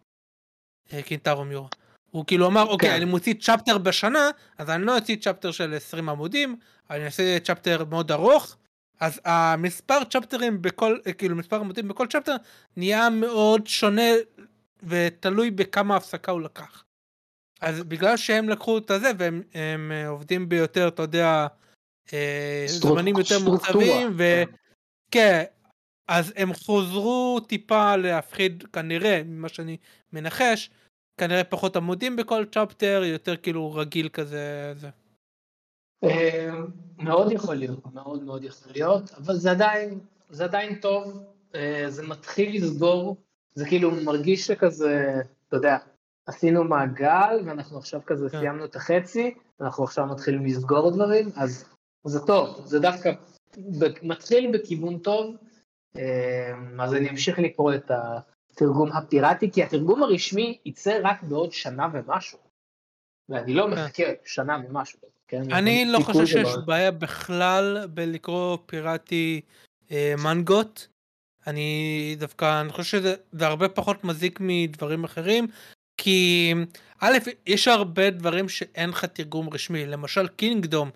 אה, 0.93 1.01
קינטרו 1.01 1.45
מיורה. 1.45 1.67
הוא 2.11 2.25
כאילו 2.25 2.47
אמר, 2.47 2.63
אוקיי, 2.63 2.89
כן. 2.89 2.95
אני 2.95 3.05
מוציא 3.05 3.33
צ'פטר 3.33 3.77
בשנה, 3.77 4.29
אז 4.57 4.69
אני 4.69 4.85
לא 4.85 4.95
אוציא 4.95 5.15
צ'פטר 5.15 5.51
של 5.51 5.73
20 5.73 6.09
עמודים, 6.09 6.59
אני 6.89 7.05
אעשה 7.05 7.39
צ'פטר 7.39 7.85
מאוד 7.85 8.11
ארוך, 8.11 8.57
אז 8.99 9.21
המספר 9.25 10.03
צ'פטרים 10.03 10.61
בכל, 10.61 10.97
כאילו 11.17 11.35
מספר 11.35 11.59
עמודים 11.59 11.87
בכל 11.87 12.07
צ'פטר 12.07 12.35
נהיה 12.77 13.09
מאוד 13.09 13.67
שונה 13.67 14.11
ותלוי 14.83 15.51
בכמה 15.51 15.95
הפסקה 15.95 16.31
הוא 16.31 16.41
לקח. 16.41 16.83
אז 17.61 17.83
בגלל 17.83 18.17
שהם 18.17 18.49
לקחו 18.49 18.77
את 18.77 18.91
הזה 18.91 19.11
והם 19.17 19.41
הם 19.53 19.91
עובדים 20.07 20.49
ביותר, 20.49 20.87
אתה 20.87 21.01
יודע, 21.01 21.47
אה, 22.13 22.65
זמנים 22.67 23.17
יותר 23.17 23.39
מוצבים, 23.39 24.17
וכן, 24.17 25.43
אז 26.07 26.33
הם 26.35 26.53
חוזרו 26.53 27.39
טיפה 27.47 27.95
להפחיד 27.95 28.63
כנראה, 28.73 29.21
ממה 29.25 29.49
שאני 29.49 29.77
מנחש, 30.13 30.69
כנראה 31.19 31.43
פחות 31.43 31.75
עמודים 31.75 32.15
בכל 32.15 32.45
צ'פטר, 32.51 33.01
יותר 33.05 33.37
כאילו 33.37 33.73
רגיל 33.73 34.09
כזה. 34.09 34.73
זה. 34.75 34.89
אה, 36.03 36.49
מאוד 36.97 37.31
יכול 37.31 37.55
להיות, 37.55 37.93
מאוד 37.93 38.23
מאוד 38.23 38.43
יכול 38.43 38.71
להיות, 38.71 39.11
אבל 39.11 39.35
זה 39.35 39.51
עדיין, 39.51 39.99
זה 40.29 40.43
עדיין 40.43 40.79
טוב, 40.79 41.23
אה, 41.55 41.85
זה 41.87 42.07
מתחיל 42.07 42.55
לסגור, 42.55 43.17
זה 43.53 43.65
כאילו 43.65 43.91
מרגיש 43.91 44.47
שכזה, 44.47 45.21
אתה 45.47 45.55
יודע, 45.55 45.77
עשינו 46.25 46.63
מעגל 46.63 47.41
ואנחנו 47.45 47.77
עכשיו 47.77 48.01
כזה 48.05 48.29
כן. 48.29 48.39
סיימנו 48.39 48.65
את 48.65 48.75
החצי, 48.75 49.35
אנחנו 49.61 49.83
עכשיו 49.83 50.05
מתחילים 50.05 50.45
לסגור 50.45 50.91
דברים, 50.91 51.29
אז 51.35 51.65
זה 52.05 52.19
טוב, 52.19 52.65
זה 52.65 52.79
דווקא 52.79 53.11
מתחיל 54.03 54.51
בכיוון 54.53 54.97
טוב, 54.97 55.35
אה, 55.97 56.53
אז 56.79 56.93
אני 56.93 57.09
אמשיך 57.09 57.39
לקרוא 57.39 57.73
את 57.73 57.91
התרגום 57.91 58.91
הפיראטי, 58.91 59.51
כי 59.51 59.63
התרגום 59.63 60.03
הרשמי 60.03 60.57
יצא 60.65 60.99
רק 61.03 61.23
בעוד 61.23 61.51
שנה 61.51 61.87
ומשהו, 61.93 62.39
ואני 63.29 63.53
לא 63.53 63.63
כן. 63.63 63.71
מחכה 63.71 64.03
שנה 64.25 64.57
ומשהו. 64.65 64.99
כן, 65.29 65.51
אני 65.53 65.85
לא 65.85 65.99
חושב 65.99 66.25
שיש 66.25 66.47
דבר. 66.53 66.61
בעיה 66.61 66.91
בכלל 66.91 67.87
בלקרוא 67.93 68.57
פיראטי 68.65 69.41
אה, 69.91 70.13
מנגות. 70.17 70.87
אני 71.47 72.15
דווקא, 72.19 72.61
אני 72.61 72.71
חושב 72.71 72.83
שזה 72.99 73.47
הרבה 73.47 73.69
פחות 73.69 74.03
מזיק 74.03 74.39
מדברים 74.41 75.03
אחרים, 75.03 75.47
כי 75.97 76.53
א', 76.99 77.17
יש 77.47 77.67
הרבה 77.67 78.09
דברים 78.09 78.49
שאין 78.49 78.89
לך 78.89 79.05
תרגום 79.05 79.49
רשמי, 79.53 79.85
למשל 79.85 80.27
קינגדום, 80.27 80.89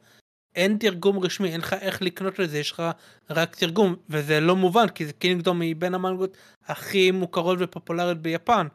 אין 0.55 0.77
תרגום 0.77 1.19
רשמי, 1.19 1.51
אין 1.51 1.59
לך 1.59 1.73
איך 1.73 2.01
לקנות 2.01 2.39
לזה, 2.39 2.59
יש 2.59 2.71
לך 2.71 2.83
רק 3.29 3.55
תרגום, 3.55 3.95
וזה 4.09 4.39
לא 4.39 4.55
מובן, 4.55 4.89
כי 4.89 5.05
זה 5.05 5.13
קינגדום 5.13 5.61
היא 5.61 5.75
בין 5.75 5.93
המנגות 5.93 6.37
הכי 6.65 7.11
מוכרות 7.11 7.57
ופופולריות 7.61 8.17
ביפן. 8.17 8.67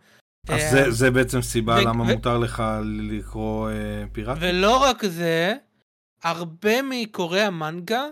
אז 0.49 0.71
זה, 0.71 0.85
אה, 0.85 0.91
זה 0.91 1.11
בעצם 1.11 1.43
סיבה 1.43 1.75
ו- 1.75 1.85
למה 1.85 2.03
ו- 2.03 2.07
מותר 2.07 2.39
לך 2.39 2.63
לקרוא 2.85 3.71
אה, 3.71 3.75
פיראטי? 4.13 4.41
ולא 4.43 4.83
רק 4.83 5.05
זה, 5.05 5.55
הרבה 6.23 6.83
מקוראי 6.83 7.41
המנגה, 7.41 8.05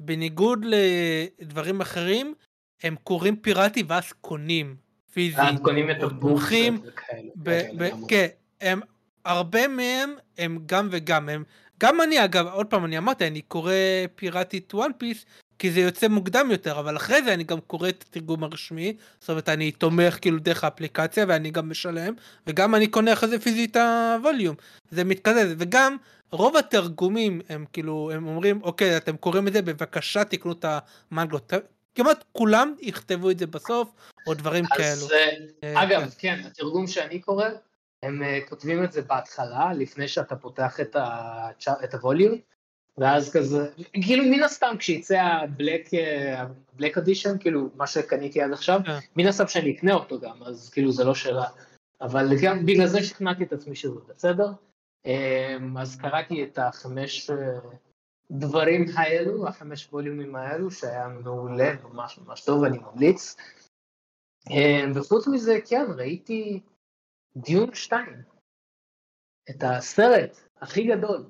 בניגוד 0.00 0.64
לדברים 0.64 1.80
אחרים, 1.80 2.34
הם 2.82 2.96
קוראים 3.04 3.36
פיראטי 3.36 3.82
ואז 3.88 4.12
קונים 4.20 4.76
פיזית. 5.12 5.38
הם 5.38 5.58
קונים 5.58 5.90
את 5.90 6.02
הבורסים 6.02 6.80
וכאלה. 6.86 7.90
כן, 8.08 8.26
הם, 8.60 8.80
הרבה 9.24 9.68
מהם 9.68 10.14
הם 10.38 10.58
גם 10.66 10.88
וגם, 10.90 11.28
הם, 11.28 11.44
גם 11.80 12.00
אני 12.00 12.24
אגב, 12.24 12.46
עוד 12.46 12.66
פעם 12.66 12.84
אני 12.84 12.98
אמרתי, 12.98 13.26
אני 13.26 13.40
קורא 13.40 13.72
פיראטית 14.14 14.74
וואן 14.74 14.90
פיס, 14.98 15.26
כי 15.58 15.70
זה 15.70 15.80
יוצא 15.80 16.08
מוקדם 16.08 16.48
יותר, 16.50 16.80
אבל 16.80 16.96
אחרי 16.96 17.22
זה 17.22 17.34
אני 17.34 17.44
גם 17.44 17.60
קורא 17.60 17.88
את 17.88 18.04
התרגום 18.08 18.44
הרשמי, 18.44 18.96
זאת 19.20 19.30
אומרת 19.30 19.48
אני 19.48 19.72
תומך 19.72 20.18
כאילו 20.20 20.38
דרך 20.38 20.64
האפליקציה 20.64 21.24
ואני 21.28 21.50
גם 21.50 21.70
משלם, 21.70 22.14
וגם 22.46 22.74
אני 22.74 22.86
קונה 22.86 23.12
אחרי 23.12 23.28
זה 23.28 23.40
פיזית 23.40 23.76
הווליום, 23.76 24.56
זה 24.90 25.04
מתקזז, 25.04 25.54
וגם 25.58 25.96
רוב 26.30 26.56
התרגומים 26.56 27.40
הם 27.48 27.64
כאילו, 27.72 28.10
הם 28.14 28.26
אומרים, 28.26 28.60
אוקיי, 28.62 28.96
אתם 28.96 29.16
קוראים 29.16 29.48
את 29.48 29.52
זה, 29.52 29.62
בבקשה 29.62 30.24
תקנו 30.24 30.52
את 30.52 30.64
המנגות, 31.10 31.52
כמעט 31.94 32.24
כולם 32.32 32.74
יכתבו 32.80 33.30
את 33.30 33.38
זה 33.38 33.46
בסוף, 33.46 33.88
או 34.26 34.34
דברים 34.34 34.64
אז, 34.64 34.78
כאלו. 34.78 35.20
אה, 35.64 35.82
אגב, 35.82 36.00
כן. 36.00 36.08
כן, 36.18 36.46
התרגום 36.46 36.86
שאני 36.86 37.20
קורא, 37.20 37.46
הם 38.02 38.22
כותבים 38.48 38.84
את 38.84 38.92
זה 38.92 39.02
בהתחלה, 39.02 39.72
לפני 39.72 40.08
שאתה 40.08 40.36
פותח 40.36 40.80
את, 40.80 40.96
ה... 40.96 41.48
את 41.84 41.94
הווליום, 41.94 42.38
ואז 42.98 43.32
כזה, 43.32 43.70
כאילו 43.92 44.24
מן 44.24 44.42
הסתם 44.42 44.74
כשיצא 44.78 45.20
הבלק, 45.20 45.88
הבלק 46.72 46.98
אדישן, 46.98 47.38
כאילו 47.40 47.70
מה 47.76 47.86
שקניתי 47.86 48.42
עד 48.42 48.52
עכשיו, 48.52 48.80
yeah. 48.84 48.90
מן 49.16 49.26
הסתם 49.26 49.46
שאני 49.46 49.76
אקנה 49.76 49.94
אותו 49.94 50.20
גם, 50.20 50.42
אז 50.42 50.70
כאילו 50.70 50.92
זה 50.92 51.04
לא 51.04 51.14
שאלה. 51.14 51.44
אבל 52.00 52.26
גם 52.42 52.66
בגלל 52.66 52.86
זה 52.86 53.02
שכנעתי 53.02 53.44
את 53.44 53.52
עצמי 53.52 53.76
שזה 53.76 54.00
בסדר. 54.08 54.48
אמ, 55.06 55.78
אז 55.78 55.96
קראתי 55.96 56.44
את 56.44 56.58
החמש 56.58 57.30
אה, 57.30 57.58
דברים 58.30 58.84
האלו, 58.94 59.48
החמש 59.48 59.88
ווליומים 59.92 60.36
האלו, 60.36 60.70
שהיה 60.70 61.08
מעולה, 61.08 61.72
ממש 61.82 62.18
ממש 62.18 62.44
טוב, 62.44 62.64
אני 62.64 62.78
ממליץ. 62.78 63.36
אמ, 64.50 64.92
וחוץ 64.94 65.28
מזה, 65.28 65.58
כן, 65.68 65.84
ראיתי 65.96 66.60
דיון 67.36 67.74
2, 67.74 68.22
את 69.50 69.62
הסרט 69.62 70.36
הכי 70.60 70.84
גדול 70.84 71.28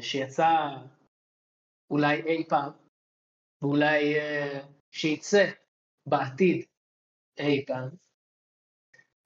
שיצא 0.00 0.48
אולי 1.90 2.22
אי 2.22 2.44
פעם, 2.48 2.70
ואולי 3.62 4.18
אה, 4.18 4.60
שיצא 4.90 5.50
בעתיד 6.06 6.64
אי 7.38 7.64
פעם. 7.66 7.88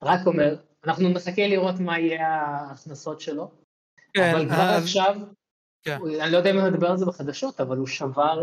רק 0.03 0.27
אומר, 0.27 0.57
אנחנו 0.85 1.09
נחכה 1.09 1.47
לראות 1.49 1.75
מה 1.81 1.99
יהיה 1.99 2.29
ההכנסות 2.29 3.21
שלו, 3.21 3.51
כן, 4.15 4.35
אבל 4.35 4.49
כבר 4.49 4.77
אז... 4.77 4.83
עכשיו, 4.83 5.17
כן. 5.83 5.99
אני 6.23 6.33
לא 6.33 6.37
יודע 6.37 6.51
אם 6.51 6.59
נדבר 6.59 6.91
על 6.91 6.97
זה 6.97 7.07
בחדשות, 7.07 7.61
אבל 7.61 7.77
הוא 7.77 7.87
שבר, 7.87 8.41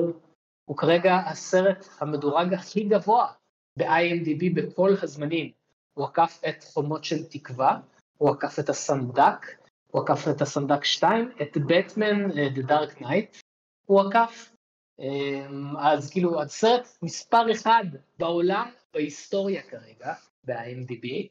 הוא 0.65 0.77
כרגע 0.77 1.15
הסרט 1.15 1.85
המדורג 1.99 2.53
הכי 2.53 2.83
גבוה 2.83 3.33
ב-IMDb 3.79 4.53
בכל 4.55 4.91
הזמנים. 5.01 5.51
הוא 5.93 6.05
עקף 6.05 6.41
את 6.49 6.63
חומות 6.63 7.03
של 7.03 7.23
תקווה, 7.23 7.79
הוא 8.17 8.29
עקף 8.29 8.59
את 8.59 8.69
הסנדק, 8.69 9.62
הוא 9.93 10.03
עקף 10.03 10.27
את 10.35 10.41
הסנדק 10.41 10.83
2, 10.83 11.31
את 11.41 11.57
בטמן, 11.67 12.31
אה, 12.31 12.47
The 12.55 12.69
Dark 12.69 13.01
Knight, 13.01 13.41
הוא 13.85 14.01
עקף. 14.01 14.51
אמ, 14.99 15.77
אז 15.77 16.11
כאילו, 16.11 16.41
הסרט 16.41 16.87
מספר 17.01 17.51
אחד 17.51 17.83
בעולם, 18.19 18.71
בהיסטוריה 18.93 19.61
כרגע, 19.61 20.13
ב-IMDb, 20.43 21.27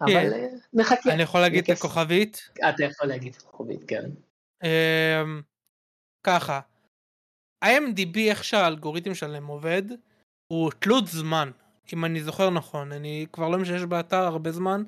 אבל 0.00 0.12
כן. 0.12 0.32
אה, 0.32 0.46
נחכה. 0.72 1.12
אני 1.12 1.22
יכול 1.22 1.40
להגיד 1.40 1.64
את 1.64 1.76
הכוכבית? 1.78 2.50
אתה 2.68 2.84
יכול 2.84 3.08
להגיד 3.08 3.34
את 3.34 3.42
הכוכבית, 3.42 3.80
כן. 3.88 4.10
אמ, 4.64 5.42
ככה, 6.26 6.60
IMDb 7.64 8.18
איך 8.18 8.44
שהאלגוריתם 8.44 9.14
שלהם 9.14 9.46
עובד, 9.46 9.82
הוא 10.46 10.70
תלות 10.78 11.06
זמן, 11.06 11.50
אם 11.92 12.04
אני 12.04 12.22
זוכר 12.22 12.50
נכון, 12.50 12.92
אני 12.92 13.26
כבר 13.32 13.48
לא 13.48 13.58
משתמש 13.58 13.82
באתר 13.82 14.22
הרבה 14.22 14.52
זמן, 14.52 14.82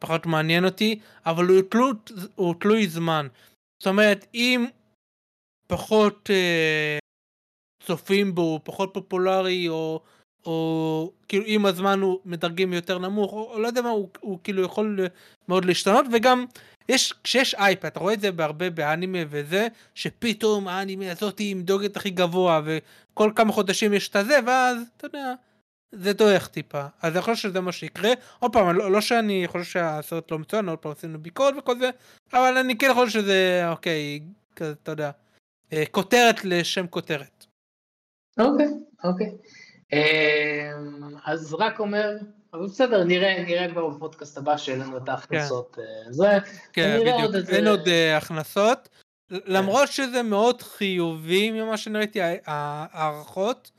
פחות 0.00 0.26
מעניין 0.26 0.64
אותי, 0.64 0.98
אבל 1.26 1.46
הוא, 1.46 1.62
תלות, 1.70 2.12
הוא 2.34 2.54
תלוי 2.60 2.88
זמן. 2.88 3.26
זאת 3.78 3.86
אומרת, 3.86 4.26
אם 4.34 4.66
פחות 5.66 6.30
אה, 6.30 6.98
צופים 7.82 8.34
בו, 8.34 8.60
פחות 8.64 8.90
פופולרי, 8.92 9.68
או 9.68 10.00
או 10.46 11.12
כאילו 11.28 11.44
עם 11.46 11.66
הזמן 11.66 12.00
הוא 12.00 12.18
מדרגים 12.24 12.72
יותר 12.72 12.98
נמוך, 12.98 13.32
או, 13.32 13.52
או 13.54 13.60
לא 13.60 13.66
יודע 13.66 13.82
מה, 13.82 13.88
הוא, 13.88 14.08
הוא 14.20 14.38
כאילו 14.44 14.62
יכול 14.62 14.98
מאוד 15.48 15.64
להשתנות, 15.64 16.06
וגם 16.12 16.44
יש, 16.88 17.14
כשיש 17.24 17.54
אייפד, 17.54 17.86
אתה 17.86 18.00
רואה 18.00 18.14
את 18.14 18.20
זה 18.20 18.32
בהרבה 18.32 18.70
באנימה 18.70 19.18
וזה, 19.28 19.68
שפתאום 19.94 20.68
האנימה 20.68 21.10
הזאת 21.10 21.38
היא 21.38 21.52
עם 21.52 21.62
דוגת 21.62 21.96
הכי 21.96 22.10
גבוה, 22.10 22.60
וכל 22.64 23.32
כמה 23.36 23.52
חודשים 23.52 23.94
יש 23.94 24.08
את 24.08 24.16
הזה, 24.16 24.38
ואז, 24.46 24.78
אתה 24.96 25.06
יודע, 25.06 25.34
זה 25.92 26.12
דועך 26.12 26.48
טיפה. 26.48 26.82
אז 27.02 27.12
אני 27.12 27.22
חושב 27.22 27.34
שזה 27.34 27.60
מה 27.60 27.72
שיקרה. 27.72 28.10
עוד 28.38 28.52
פעם, 28.52 28.76
לא, 28.76 28.92
לא 28.92 29.00
שאני 29.00 29.44
חושב 29.46 29.64
שהסרט 29.64 30.30
לא 30.30 30.38
מצוין, 30.38 30.68
עוד 30.68 30.78
פעם 30.78 30.92
עשינו 30.92 31.18
ביקורת 31.18 31.54
וכל 31.58 31.78
זה, 31.78 31.90
אבל 32.32 32.58
אני 32.58 32.78
כן 32.78 32.94
חושב 32.94 33.20
שזה, 33.20 33.62
אוקיי, 33.70 34.20
כזה, 34.56 34.74
אתה 34.82 34.92
יודע, 34.92 35.10
אה, 35.72 35.84
כותרת 35.90 36.44
לשם 36.44 36.86
כותרת. 36.86 37.46
אוקיי, 38.38 38.66
אוקיי. 39.04 39.36
אמ, 39.92 41.16
אז 41.24 41.54
רק 41.54 41.80
אומר, 41.80 42.16
אבל 42.52 42.66
בסדר, 42.66 43.04
נראה, 43.04 43.42
נראה 43.46 43.70
כבר 43.70 43.88
בפודקאסט 43.88 44.38
הבא 44.38 44.56
שיהיה 44.56 44.78
לנו 44.78 44.96
את 44.96 45.08
ההכנסות. 45.08 45.76
כן. 45.76 45.82
אה, 45.82 46.12
זה, 46.12 46.38
כן, 46.72 46.98
בדיוק, 47.00 47.20
עוד 47.20 47.36
אין 47.48 47.66
עוד 47.66 47.88
הכנסות. 48.16 48.88
כן. 49.28 49.36
למרות 49.46 49.88
שזה 49.88 50.22
מאוד 50.22 50.62
חיובי 50.62 51.50
ממה 51.50 51.76
שראיתי, 51.76 52.20
ההערכות 52.46 53.70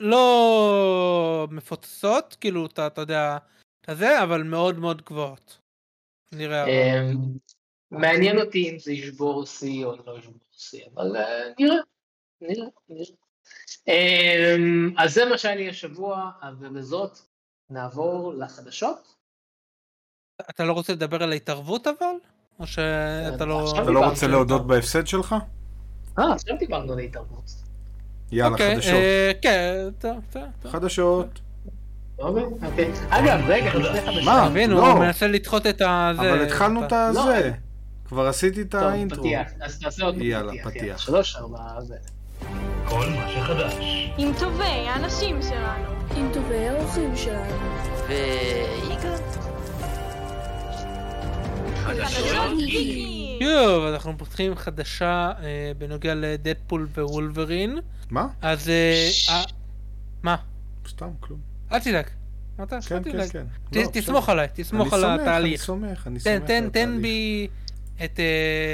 לא 0.00 1.48
מפוצצות, 1.50 2.36
כאילו, 2.40 2.66
אתה, 2.66 2.86
אתה 2.86 3.00
יודע, 3.00 3.38
כזה, 3.82 4.22
אבל 4.22 4.42
מאוד 4.42 4.78
מאוד 4.78 5.02
גבוהות. 5.02 5.58
נראה. 6.32 6.66
אמ, 6.66 7.16
מעניין 7.90 8.40
אותי 8.40 8.70
אם 8.70 8.78
זה 8.78 8.92
ישבור 8.92 9.46
שיא 9.46 9.84
או 9.84 9.96
לא 10.06 10.18
ישבור 10.18 10.38
שיא, 10.52 10.84
אבל 10.94 11.16
אה, 11.16 11.22
נראה, 11.58 11.76
נראה, 12.40 12.66
נראה. 12.88 13.04
אמ, 13.88 14.94
אז 14.98 15.14
זה 15.14 15.24
מה 15.24 15.38
שהיה 15.38 15.54
לי 15.54 15.68
השבוע, 15.68 16.30
ובזאת 16.60 17.18
נעבור 17.70 18.34
לחדשות. 18.34 19.14
אתה 20.50 20.64
לא 20.64 20.72
רוצה 20.72 20.92
לדבר 20.92 21.22
על 21.22 21.32
ההתערבות 21.32 21.86
אבל? 21.86 22.14
או 22.58 22.66
שאתה 22.66 23.44
לא... 23.44 23.72
אתה 23.82 23.90
לא 23.90 24.08
רוצה 24.08 24.26
להודות 24.26 24.66
בהפסד 24.66 25.06
שלך? 25.06 25.34
אה, 26.18 26.32
עכשיו 26.32 26.56
דיברנו 26.58 26.92
על 26.92 26.98
ההתערבות. 26.98 27.63
יאללה, 28.32 28.52
אוקיי, 28.52 28.74
חדשות. 28.76 28.92
אה, 28.94 29.32
כן, 29.42 29.74
טוב, 29.98 30.16
טוב. 30.32 30.72
חדשות. 30.72 31.40
אוקיי, 32.18 32.44
אוקיי. 32.62 32.90
אגב, 33.08 33.40
רגע, 33.46 33.70
חדשות. 33.70 34.24
מה? 34.24 34.46
תבין, 34.50 34.72
הוא 34.72 34.80
לא. 34.80 34.98
מנסה 34.98 35.26
לדחות 35.26 35.66
את 35.66 35.82
הזה. 35.84 36.20
אבל 36.20 36.42
התחלנו 36.42 36.84
את 36.84 36.92
הזה. 36.92 37.52
כבר 38.08 38.26
עשיתי 38.26 38.62
את 38.62 38.74
האינטרו. 38.74 39.16
טוב, 39.22 39.26
פתיח. 39.26 39.48
אז 39.60 39.78
תעשה 39.78 40.04
עוד 40.04 40.14
פתיח. 40.14 40.26
יאללה, 40.26 40.52
פתיח. 40.64 40.98
שלוש, 40.98 41.36
ארבע, 41.36 41.80
זה. 41.80 41.96
כל 42.88 43.06
מה 43.08 43.28
שחדש. 43.34 43.74
עם 44.18 44.32
טובי 44.38 44.64
האנשים 44.64 45.42
שלנו. 45.42 45.90
עם 46.16 46.30
טובי 46.32 46.68
האורחים 46.68 47.16
שלנו. 47.16 47.56
ויגאל. 48.08 49.18
שוב, 53.42 53.84
אנחנו 53.84 54.18
פותחים 54.18 54.56
חדשה 54.56 55.32
אה, 55.42 55.72
בנוגע 55.78 56.14
לדדפול 56.14 56.88
ווולברין. 56.94 57.78
מה? 58.10 58.26
אז... 58.42 58.68
אה, 58.68 59.08
אה, 59.28 59.42
מה? 60.22 60.36
סתם, 60.88 61.08
כלום. 61.20 61.38
אל 61.72 61.78
תדאג. 61.78 62.06
כן, 62.88 63.02
כן, 63.02 63.28
כן. 63.32 63.44
לא, 63.72 63.82
תסמוך 63.92 64.28
עליי, 64.28 64.48
תסמוך 64.54 64.92
על 64.92 65.04
התהליך. 65.04 65.52
אני 65.52 65.58
סומך, 65.58 66.06
אני 66.06 66.20
סומך. 66.20 66.44
תן 66.72 67.02
בי... 67.02 67.48
את... 68.04 68.20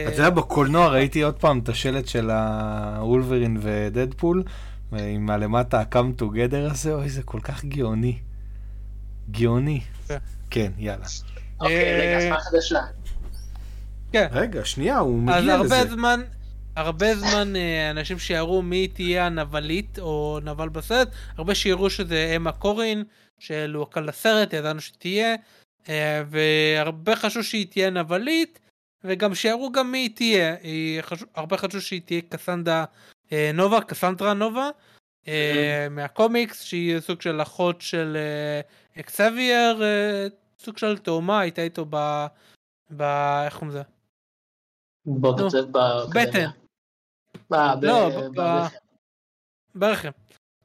אתה 0.08 0.14
יודע, 0.14 0.30
בקולנוע 0.30 0.88
ראיתי 0.88 1.22
עוד 1.22 1.34
פעם 1.34 1.58
את 1.58 1.68
השלט 1.68 2.06
של 2.06 2.30
הוולברין 2.30 3.58
ודדפול, 3.60 4.42
עם 4.92 5.30
הלמטה 5.30 5.80
ה-come 5.80 6.22
together 6.22 6.70
הזה, 6.70 6.94
אוי, 6.94 7.08
זה 7.08 7.22
כל 7.22 7.40
כך 7.40 7.64
גאוני. 7.64 8.18
גאוני. 9.30 9.80
כן, 10.50 10.72
יאללה. 10.78 11.06
אוקיי, 11.60 12.00
רגע, 12.00 12.18
אז 12.18 12.24
מה 12.24 12.40
חדשה? 12.40 12.80
כן. 14.12 14.26
רגע, 14.32 14.64
שנייה, 14.64 14.98
הוא 14.98 15.18
מגיע 15.18 15.38
לזה. 15.40 15.52
אז 15.52 15.72
הרבה 15.72 15.90
זמן... 15.90 16.20
הרבה 16.76 17.16
זמן 17.16 17.56
אה, 17.56 17.90
אנשים 17.90 18.18
שיראו 18.18 18.62
מי 18.62 18.88
תהיה 18.88 19.26
הנבלית 19.26 19.98
או 19.98 20.38
נבל 20.44 20.68
בסרט, 20.68 21.08
הרבה 21.36 21.54
שיראו 21.54 21.90
שזה 21.90 22.32
אמה 22.36 22.52
קורין, 22.52 23.04
שלוהקה 23.38 24.00
לסרט, 24.00 24.52
ידענו 24.52 24.80
שתהיה, 24.80 25.34
אה, 25.88 26.22
והרבה 26.30 27.16
חשבו 27.16 27.42
שהיא 27.42 27.66
תהיה 27.66 27.90
נבלית, 27.90 28.58
וגם 29.04 29.34
שיראו 29.34 29.72
גם 29.72 29.92
מי 29.92 29.98
היא 29.98 30.10
תהיה, 30.14 30.56
חשוב, 31.00 31.28
הרבה 31.34 31.56
חשבו 31.56 31.80
שהיא 31.80 32.00
תהיה 32.04 32.20
קסנדה 32.28 32.84
אה, 33.32 33.50
נובה, 33.54 33.80
קסנדרה 33.80 34.34
נובה, 34.34 34.70
אה, 35.28 35.86
מהקומיקס, 35.90 36.62
שהיא 36.62 37.00
סוג 37.00 37.22
של 37.22 37.42
אחות 37.42 37.80
של 37.80 38.16
אקסבייר, 39.00 39.82
סוג 40.58 40.78
של 40.78 40.98
תאומה, 40.98 41.40
הייתה 41.40 41.62
איתו 41.62 41.86
ב... 41.90 42.26
ב... 42.96 43.02
איך 43.44 43.54
קוראים 43.54 43.68
לזה? 43.68 43.82
בטן. 46.14 46.46
לא, 47.82 48.10
ברחם. 49.74 50.10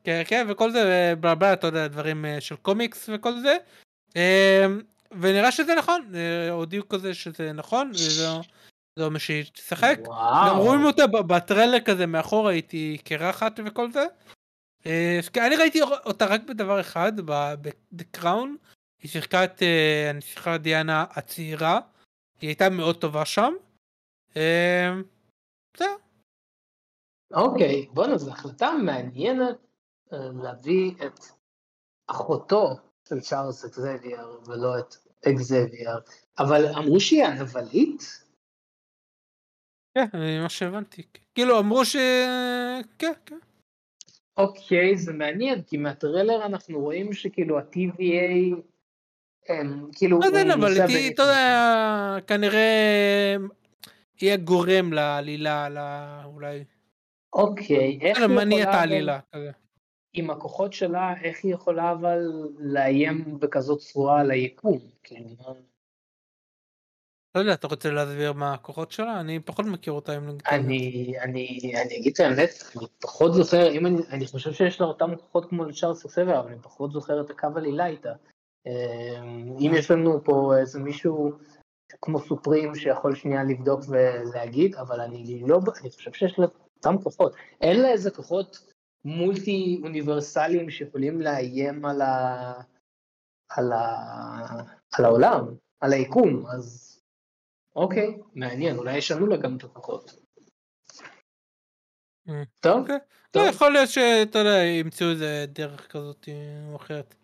כן, 0.03 0.21
כן, 0.27 0.47
וכל 0.49 0.71
זה, 0.71 1.13
בלה 1.19 1.36
בלה, 1.36 1.53
אתה 1.53 1.67
יודע, 1.67 1.88
דברים 1.88 2.25
אה, 2.25 2.41
של 2.41 2.55
קומיקס 2.55 3.10
וכל 3.13 3.39
זה. 3.39 3.58
אה, 4.15 4.65
ונראה 5.12 5.51
שזה 5.51 5.75
נכון, 5.75 6.12
אה, 6.15 6.49
הודיעו 6.49 6.89
כזה 6.89 7.13
שזה 7.13 7.53
נכון, 7.53 7.91
וזה 7.93 8.27
לא 8.97 9.12
מה 9.12 9.19
שהיא 9.19 9.43
תשחק. 9.53 9.99
גם 10.49 10.58
רואים 10.58 10.86
אותה 10.86 11.08
בטרלר 11.08 11.79
כזה 11.79 12.05
מאחורה, 12.05 12.51
הייתי 12.51 12.97
קרחת 13.03 13.60
וכל 13.65 13.91
זה. 13.91 14.05
אה, 14.86 15.19
אני 15.38 15.55
ראיתי 15.55 15.81
אותה 15.81 16.25
רק 16.25 16.41
בדבר 16.43 16.79
אחד, 16.79 17.13
בקראון. 17.91 18.58
היא 19.01 19.12
שיחקה 19.12 19.43
את, 19.43 19.63
אה, 19.63 20.12
שיחקה 20.21 20.58
דיאנה 20.58 21.05
הצעירה. 21.10 21.79
היא 22.41 22.47
הייתה 22.47 22.69
מאוד 22.69 22.95
טובה 22.95 23.25
שם. 23.25 23.53
זהו. 25.78 25.98
אוקיי, 27.34 27.88
בואנה, 27.93 28.17
זו 28.17 28.32
החלטה 28.32 28.71
מעניינת 28.86 29.58
אה, 30.13 30.17
להביא 30.43 30.91
את 31.06 31.19
אחותו 32.08 32.76
של 33.10 33.19
צ'ארלס 33.19 33.65
אקזבייר 33.65 34.39
ולא 34.48 34.80
את 34.80 34.95
אקזבייר, 35.28 36.00
אבל 36.39 36.65
אמרו 36.78 37.00
שהיא 37.00 37.24
הנבלית? 37.24 38.04
כן, 39.93 40.41
מה 40.43 40.50
שהבנתי. 40.50 41.04
כאילו, 41.36 41.60
אמרו 41.60 41.86
ש... 41.86 41.95
כן, 43.00 43.13
כן. 43.26 43.39
אוקיי, 44.38 44.98
זה 44.98 45.13
מעניין, 45.13 45.62
כי 45.62 45.78
מהטרלר 45.78 46.45
אנחנו 46.45 46.80
רואים 46.80 47.13
שכאילו 47.13 47.60
ה-TVA, 47.60 48.56
הם 49.50 49.89
כאילו... 49.91 50.19
לא 50.19 50.26
יודע, 50.26 50.54
אבל 50.54 50.71
אתה 51.13 51.21
יודע, 51.21 52.17
כנראה 52.28 53.36
יהיה 54.21 54.38
גורם 54.38 54.93
לעלילה, 54.93 56.21
אולי. 56.25 56.63
אוקיי, 57.34 57.99
איך 58.01 58.17
היא 58.17 58.25
יכולה... 58.25 58.45
מניע 58.45 58.63
את 58.63 58.75
העלילה. 58.75 59.19
עם 60.13 60.30
הכוחות 60.30 60.73
שלה, 60.73 61.13
איך 61.21 61.38
היא 61.43 61.54
יכולה 61.54 61.91
אבל 61.91 62.19
לאיים 62.58 63.39
בכזאת 63.39 63.80
צורה 63.80 64.19
על 64.19 64.32
היקום? 64.32 64.80
לא 67.36 67.39
יודע, 67.39 67.54
אתה 67.54 67.67
רוצה 67.67 67.91
להסביר 67.91 68.34
מה 68.34 68.54
הכוחות 68.54 68.91
שלה? 68.91 69.19
אני 69.19 69.39
פחות 69.39 69.65
מכיר 69.65 69.93
אותה 69.93 70.17
אם 70.17 70.28
נגיד. 70.28 70.41
אני, 70.51 71.13
אני, 71.21 71.73
אני 71.86 71.97
אגיד 71.97 72.13
את 72.13 72.19
האמת, 72.19 72.49
אני 72.78 72.86
פחות 73.01 73.34
זוכר, 73.34 73.71
אם 73.71 73.86
אני, 73.86 73.97
אני 74.10 74.28
חושב 74.28 74.54
שיש 74.54 74.82
לה 74.82 74.88
אותם 74.88 75.15
כוחות 75.15 75.49
כמו 75.49 75.65
לצ'ארלס 75.65 76.06
הסבר, 76.06 76.39
אבל 76.39 76.47
אני 76.51 76.60
פחות 76.62 76.91
זוכר 76.91 77.21
את 77.21 77.30
הקו 77.30 77.47
עלילה 77.56 77.86
איתה. 77.86 78.13
אמ, 78.65 79.56
אם 79.60 79.71
יש 79.75 79.91
לנו 79.91 80.23
פה 80.23 80.54
איזה 80.60 80.80
מישהו 80.80 81.32
כמו 82.02 82.19
סופרים 82.19 82.76
שיכול 82.76 83.15
שנייה 83.15 83.43
לבדוק 83.43 83.80
ולהגיד, 83.88 84.76
אבל 84.76 85.02
אני 85.02 85.43
לא, 85.48 85.60
אני 85.82 85.89
חושב 85.89 86.13
שיש 86.13 86.39
לה 86.39 86.45
אותם 86.78 87.04
כוחות. 87.04 87.36
אין 87.62 87.82
לה 87.82 87.91
איזה 87.91 88.12
כוחות 88.12 88.71
מולטי 89.06 89.82
אוניברסליים 89.84 90.69
שיכולים 90.69 91.21
לאיים 91.21 91.86
על, 91.86 92.02
ה, 92.02 92.54
על, 93.50 93.71
ה, 93.71 93.84
על 94.98 95.06
העולם, 95.06 95.45
על 95.80 95.93
היקום, 95.93 96.45
אז 96.48 96.95
אוקיי, 97.76 98.17
מעניין, 98.34 98.78
אולי 98.78 98.98
ישנו 98.98 99.28
לה 99.28 99.38
גם 99.38 99.58
את 99.58 99.63
הכוחות. 99.63 100.15
אה, 102.30 102.43
טוב, 102.60 102.82
אוקיי. 102.82 102.98
לא, 103.36 103.41
יכול 103.41 103.74
להיות 103.74 103.89
שאתה 103.89 104.39
יודע, 104.39 104.63
ימצאו 104.63 105.10
איזה 105.10 105.45
דרך 105.48 105.91
כזאת 105.91 106.30
או 106.69 106.76
אחרת. 106.76 107.15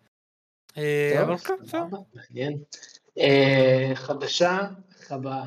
אה, 0.76 1.22
אבל 1.22 1.38
כן, 1.38 1.54
בסדר. 1.62 1.98
מעניין. 2.14 2.62
אה, 3.18 3.92
חדשה, 3.94 4.58
הבאה. 5.10 5.46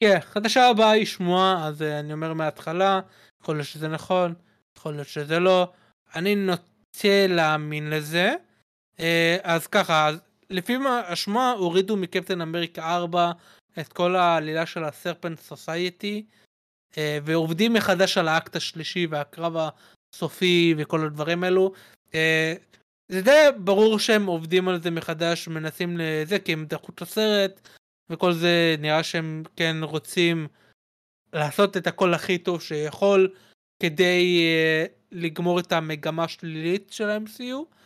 כן, 0.00 0.18
חדשה 0.20 0.68
הבאה 0.68 0.90
היא 0.90 1.06
שמועה, 1.06 1.68
אז 1.68 1.82
אני 1.82 2.12
אומר 2.12 2.34
מההתחלה, 2.34 3.00
יכול 3.42 3.56
להיות 3.56 3.68
שזה 3.68 3.88
נכון, 3.88 4.34
יכול 4.78 4.94
להיות 4.94 5.08
שזה 5.08 5.38
לא. 5.38 5.72
אני 6.14 6.34
נוטה 6.34 7.26
להאמין 7.28 7.90
לזה. 7.90 8.34
אז 9.42 9.66
ככה, 9.66 10.10
לפי 10.50 10.76
השמועה 11.08 11.52
הורידו 11.52 11.96
מקפטן 11.96 12.40
אמריקה 12.40 12.96
4 12.96 13.32
את 13.80 13.92
כל 13.92 14.16
העלילה 14.16 14.66
של 14.66 14.84
הסרפנט 14.84 15.40
סוסייטי 15.40 16.26
אה, 16.98 17.18
ועובדים 17.24 17.72
מחדש 17.72 18.18
על 18.18 18.28
האקט 18.28 18.56
השלישי 18.56 19.06
והקרב 19.06 19.56
הסופי 20.14 20.74
וכל 20.78 21.06
הדברים 21.06 21.44
האלו. 21.44 21.72
זה 23.12 23.22
די 23.22 23.48
ברור 23.58 23.98
שהם 23.98 24.26
עובדים 24.26 24.68
על 24.68 24.82
זה 24.82 24.90
מחדש 24.90 25.48
מנסים 25.48 25.96
לזה 25.98 26.38
כי 26.38 26.52
הם 26.52 26.66
דחו 26.66 26.92
את 26.94 27.02
הסרט 27.02 27.68
וכל 28.10 28.32
זה 28.32 28.76
נראה 28.78 29.02
שהם 29.02 29.42
כן 29.56 29.76
רוצים 29.82 30.48
לעשות 31.32 31.76
את 31.76 31.86
הכל 31.86 32.14
הכי 32.14 32.38
טוב 32.38 32.62
שיכול 32.62 33.34
כדי 33.82 34.44
uh, 34.86 34.92
לגמור 35.12 35.60
את 35.60 35.72
המגמה 35.72 36.24
השלילית 36.24 36.92
של 36.92 37.10
ה-MCU. 37.10 37.76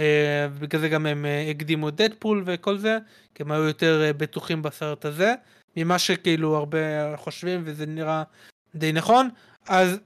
אה, 0.00 0.48
בגלל 0.60 0.80
זה 0.80 0.88
גם 0.88 1.06
הם 1.06 1.24
אה, 1.24 1.50
הקדימו 1.50 1.90
דדפול 1.90 2.42
וכל 2.46 2.78
זה, 2.78 2.98
כי 3.34 3.42
הם 3.42 3.52
היו 3.52 3.62
יותר 3.62 4.02
אה, 4.04 4.12
בטוחים 4.12 4.62
בסרט 4.62 5.04
הזה, 5.04 5.34
ממה 5.76 5.98
שכאילו 5.98 6.56
הרבה 6.56 7.16
חושבים 7.16 7.62
וזה 7.64 7.86
נראה 7.86 8.22
די 8.74 8.92
נכון, 8.92 9.28
אז 9.66 9.98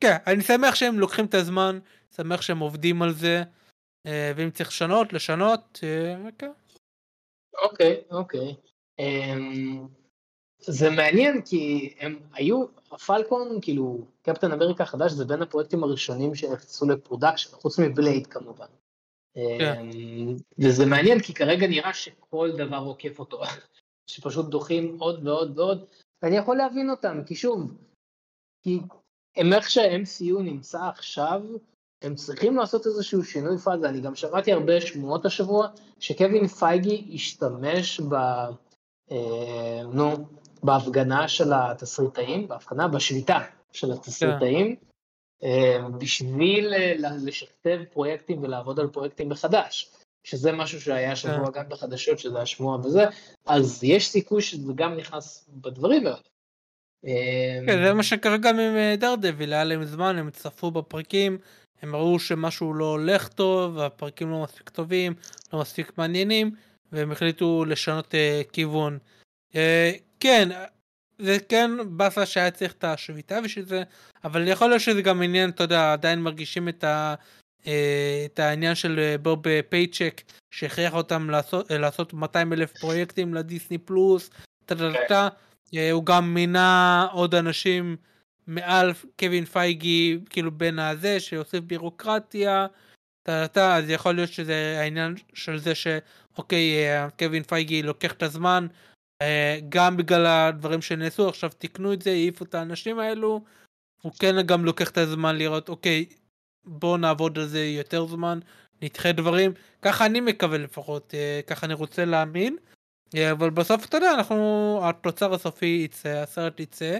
כן, 0.00 0.16
אני 0.26 0.42
שמח 0.42 0.74
שהם 0.74 0.98
לוקחים 0.98 1.24
את 1.24 1.34
הזמן, 1.34 1.78
שמח 2.16 2.42
שהם 2.42 2.58
עובדים 2.58 3.02
על 3.02 3.12
זה, 3.12 3.42
ואם 4.36 4.50
צריך 4.50 4.68
לשנות, 4.68 5.12
לשנות, 5.12 5.78
כן. 6.38 6.50
אוקיי, 7.62 8.00
אוקיי. 8.10 8.54
אמ, 8.98 9.86
זה 10.58 10.90
מעניין 10.90 11.42
כי 11.42 11.94
הם 11.98 12.18
היו, 12.32 12.64
הפלקון, 12.92 13.58
כאילו, 13.62 14.06
קפטן 14.22 14.52
אמריקה 14.52 14.82
החדש 14.82 15.12
זה 15.12 15.24
בין 15.24 15.42
הפרויקטים 15.42 15.84
הראשונים 15.84 16.34
שנכנסו 16.34 16.88
ל 16.88 16.93
production, 16.93 17.50
חוץ 17.50 17.78
מבלייד 17.78 18.26
כמובן. 18.26 18.66
כן. 19.34 19.78
אמ, 19.78 20.36
וזה 20.58 20.86
מעניין 20.86 21.20
כי 21.22 21.34
כרגע 21.34 21.66
נראה 21.66 21.94
שכל 21.94 22.50
דבר 22.58 22.76
עוקף 22.76 23.18
אותו, 23.18 23.42
שפשוט 24.10 24.46
דוחים 24.46 24.96
עוד 25.00 25.26
ועוד 25.26 25.58
ועוד, 25.58 25.86
ואני 26.22 26.36
יכול 26.36 26.56
להבין 26.56 26.90
אותם, 26.90 27.24
כי 27.26 27.34
שוב, 27.34 27.74
כי 28.62 28.78
הם 29.36 29.52
איך 29.52 29.70
שה-MCU 29.70 30.42
נמצא 30.42 30.88
עכשיו, 30.88 31.42
הם 32.02 32.14
צריכים 32.14 32.56
לעשות 32.56 32.86
איזשהו 32.86 33.24
שינוי 33.24 33.58
פאזה, 33.58 33.88
אני 33.88 34.00
גם 34.00 34.14
שמעתי 34.14 34.52
הרבה 34.52 34.80
שמועות 34.80 35.26
השבוע, 35.26 35.68
שקווין 35.98 36.46
פייגי 36.46 37.10
השתמש 37.14 38.00
ב... 38.00 38.14
אה, 39.12 39.82
נו, 39.92 40.16
בהפגנה 40.62 41.28
של 41.28 41.52
התסריטאים, 41.52 42.48
בהפגנה, 42.48 42.88
בשביתה 42.88 43.38
של 43.72 43.92
התסריטאים, 43.92 44.76
כן. 44.76 44.86
אמ, 45.42 45.98
בשביל 45.98 46.74
אה, 46.74 46.94
לשכתב 47.24 47.80
פרויקטים 47.92 48.42
ולעבוד 48.42 48.80
על 48.80 48.86
פרויקטים 48.86 49.28
מחדש, 49.28 49.90
שזה 50.24 50.52
משהו 50.52 50.80
שהיה 50.80 51.16
שבוע 51.16 51.46
כן. 51.46 51.60
גם 51.60 51.68
בחדשות, 51.68 52.18
שזה 52.18 52.40
השמועה 52.40 52.78
וזה, 52.78 53.04
אז 53.46 53.84
יש 53.84 54.08
סיכוי 54.08 54.42
שזה 54.42 54.72
גם 54.74 54.96
נכנס 54.96 55.48
בדברים 55.48 56.06
האלה. 56.06 56.16
אמ, 57.04 57.66
כן, 57.66 57.84
זה 57.84 57.94
מה 57.94 58.02
שקרה 58.02 58.36
גם 58.36 58.58
עם 58.58 58.94
דרדביל, 58.98 59.52
אה, 59.52 59.56
היה 59.56 59.64
להם 59.64 59.84
זמן, 59.84 60.18
הם 60.18 60.30
צפו 60.30 60.70
בפרקים, 60.70 61.38
הם 61.82 61.96
ראו 61.96 62.18
שמשהו 62.18 62.74
לא 62.74 62.84
הולך 62.84 63.28
טוב, 63.28 63.78
הפרקים 63.78 64.30
לא 64.30 64.42
מספיק 64.42 64.68
טובים, 64.68 65.14
לא 65.52 65.60
מספיק 65.60 65.92
מעניינים, 65.98 66.50
והם 66.92 67.12
החליטו 67.12 67.64
לשנות 67.64 68.14
uh, 68.14 68.50
כיוון. 68.52 68.98
Uh, 69.52 69.56
כן, 70.20 70.48
זה 71.18 71.36
כן 71.48 71.70
באסה 71.86 72.26
שהיה 72.26 72.50
צריך 72.50 72.72
את 72.72 72.84
השביתה 72.84 73.40
בשביל 73.40 73.64
זה, 73.64 73.82
אבל 74.24 74.48
יכול 74.48 74.68
להיות 74.68 74.82
שזה 74.82 75.02
גם 75.02 75.22
עניין, 75.22 75.50
אתה 75.50 75.62
יודע, 75.62 75.92
עדיין 75.92 76.22
מרגישים 76.22 76.68
את, 76.68 76.84
ה, 76.84 77.14
אה, 77.66 78.22
את 78.24 78.38
העניין 78.38 78.74
של 78.74 78.98
אה, 78.98 79.18
בוב 79.18 79.42
פייצ'ק, 79.68 80.22
שהכריח 80.50 80.94
אותם 80.94 81.30
לעשות, 81.30 81.70
אה, 81.72 81.78
לעשות 81.78 82.12
200 82.12 82.52
אלף 82.52 82.72
פרויקטים 82.72 83.34
לדיסני 83.34 83.78
פלוס, 83.78 84.30
טה 85.08 85.28
הוא 85.92 86.06
גם 86.06 86.34
מינה 86.34 87.06
עוד 87.12 87.34
אנשים 87.34 87.96
מעל 88.50 88.92
קווין 89.18 89.44
פייגי, 89.44 90.18
כאילו 90.30 90.50
בין 90.50 90.78
הזה, 90.78 91.20
שיוסיף 91.20 91.64
בירוקרטיה, 91.64 92.66
טה 93.52 93.76
אז 93.76 93.90
יכול 93.90 94.14
להיות 94.14 94.32
שזה 94.32 94.76
העניין 94.80 95.14
של 95.34 95.58
זה 95.58 95.74
שאוקיי, 95.74 96.76
קווין 97.18 97.42
פייגי 97.42 97.82
לוקח 97.82 98.12
את 98.12 98.22
הזמן, 98.22 98.66
אה, 99.22 99.58
גם 99.68 99.96
בגלל 99.96 100.26
הדברים 100.26 100.82
שנעשו 100.82 101.28
עכשיו 101.28 101.50
תיקנו 101.58 101.92
את 101.92 102.02
זה 102.02 102.10
העיפו 102.10 102.44
את 102.44 102.54
האנשים 102.54 102.98
האלו 102.98 103.40
הוא 104.02 104.12
כן 104.18 104.46
גם 104.46 104.64
לוקח 104.64 104.90
את 104.90 104.98
הזמן 104.98 105.36
לראות 105.36 105.68
אוקיי 105.68 106.06
בוא 106.64 106.98
נעבוד 106.98 107.38
על 107.38 107.46
זה 107.46 107.64
יותר 107.64 108.06
זמן 108.06 108.38
נדחה 108.82 109.12
דברים 109.12 109.52
ככה 109.82 110.06
אני 110.06 110.20
מקווה 110.20 110.58
לפחות 110.58 111.14
אה, 111.14 111.40
ככה 111.46 111.66
אני 111.66 111.74
רוצה 111.74 112.04
להאמין 112.04 112.56
אה, 113.16 113.32
אבל 113.32 113.50
בסוף 113.50 113.86
אתה 113.86 113.96
יודע 113.96 114.14
אנחנו 114.14 114.80
התוצר 114.82 115.34
הסופי 115.34 115.82
יצא 115.84 116.08
הסרט 116.08 116.60
יצא 116.60 116.98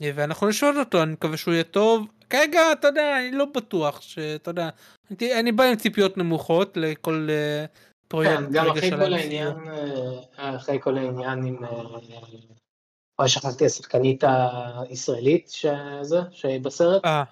ואנחנו 0.00 0.48
נשאול 0.48 0.78
אותו 0.78 1.02
אני 1.02 1.12
מקווה 1.12 1.36
שהוא 1.36 1.54
יהיה 1.54 1.64
טוב 1.64 2.06
כרגע 2.30 2.72
אתה 2.72 2.86
יודע 2.86 3.18
אני 3.18 3.30
לא 3.30 3.44
בטוח 3.44 4.00
שאתה 4.00 4.50
יודע 4.50 4.68
אני 5.20 5.52
בא 5.52 5.64
עם 5.64 5.76
ציפיות 5.76 6.18
נמוכות 6.18 6.76
לכל 6.76 7.28
פרויקט. 8.08 8.32
כן, 8.38 8.52
גם 8.52 8.66
אחרי 8.70 8.90
כל 8.90 9.14
העניין, 9.14 9.68
אה, 10.38 10.56
אחרי 10.56 10.78
כל 10.80 10.98
העניין 10.98 11.44
עם... 11.46 11.64
אה, 11.64 11.70
אוי, 13.18 13.28
שכחתי 13.28 13.66
השחקנית 13.66 14.24
הישראלית 14.88 15.50
שזה, 15.50 16.16
שהיא 16.30 16.60
בסרט. 16.60 17.04
אה. 17.04 17.24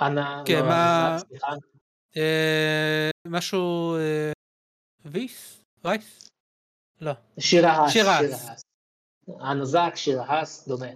אנה, 0.00 0.42
כן, 0.46 0.58
לא, 0.60 0.68
מה... 0.68 1.16
סליחה. 1.18 1.52
אה, 2.16 3.10
משהו... 3.26 3.96
ויס? 5.04 5.62
וייס? 5.84 6.28
לא. 7.00 7.12
שירה 7.38 7.72
האס. 7.72 7.92
שירה 7.92 8.18
האס. 8.18 8.64
אנה 9.40 9.64
זק, 9.64 9.92
שירה 9.94 10.24
האס, 10.24 10.68
דומה. 10.68 10.86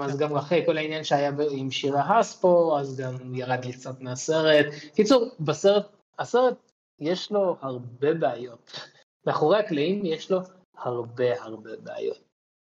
אז 0.00 0.18
גם 0.18 0.36
אחרי 0.36 0.66
כל 0.66 0.76
העניין 0.76 1.04
שהיה 1.04 1.32
עם 1.50 1.70
שירה 1.70 2.02
האס 2.02 2.40
פה, 2.40 2.76
אז 2.80 3.00
גם 3.00 3.34
ירד 3.34 3.64
לי 3.64 3.72
קצת 3.72 4.00
מהסרט. 4.00 4.66
קיצור, 4.94 5.28
בסרט, 5.40 5.86
הסרט 6.18 6.72
יש 6.98 7.32
לו 7.32 7.56
הרבה 7.60 8.14
בעיות. 8.14 8.72
מאחורי 9.26 9.58
הקלעים 9.58 10.04
יש 10.04 10.30
לו 10.30 10.40
הרבה 10.78 11.42
הרבה 11.42 11.70
בעיות. 11.82 12.18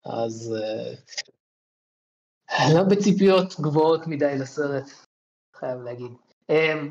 אז 0.04 0.54
uh, 0.58 0.96
לא 2.74 2.82
בציפיות 2.82 3.60
גבוהות 3.60 4.06
מדי 4.06 4.38
לסרט, 4.38 4.84
חייב 5.56 5.80
להגיד. 5.80 6.12
אמ, 6.50 6.90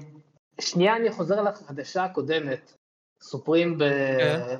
שנייה, 0.62 0.96
אני 0.96 1.12
חוזר 1.12 1.42
לחדשה 1.42 2.04
הקודמת. 2.04 2.74
סופרים 3.22 3.80
כן. 3.80 4.58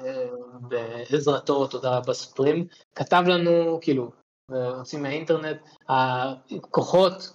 בעזרתו, 0.62 1.68
תודה 1.68 1.98
רבה 1.98 2.14
סופרים, 2.14 2.68
כתב 2.96 3.24
לנו, 3.28 3.80
כאילו, 3.82 4.12
יוצאים 4.56 5.04
מהאינטרנט, 5.04 5.58
הכוחות 5.90 7.34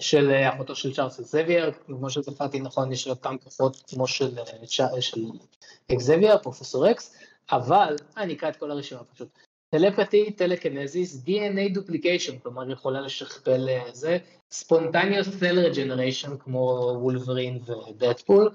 של 0.00 0.30
אחותו 0.54 0.76
של 0.76 0.94
צ'ארלס 0.94 1.20
אקזבייר, 1.20 1.72
כמו 1.86 2.10
שזכרתי 2.10 2.60
נכון, 2.60 2.92
יש 2.92 3.08
אותם 3.08 3.36
כוחות 3.44 3.82
כמו 3.88 4.06
של, 4.06 4.36
של 5.00 5.20
אקזבייר, 5.92 6.38
פרופסור 6.38 6.90
אקס, 6.90 7.16
אבל, 7.52 7.96
אני 8.16 8.34
אקרא 8.34 8.48
את 8.48 8.56
כל 8.56 8.70
הרשימה 8.70 9.04
פשוט, 9.04 9.28
telepathy, 9.70 10.32
telekinesis, 10.32 11.24
DNA 11.26 11.74
duplication, 11.74 12.38
כלומר 12.38 12.70
יכולה 12.70 13.00
לשכפל 13.00 13.68
אה, 13.68 13.92
זה, 13.92 14.18
spontaneous 14.50 15.28
cell 15.28 15.58
regeneration 15.58 16.36
כמו 16.38 16.92
וולברין 17.00 17.58
ודדפול, 17.66 18.50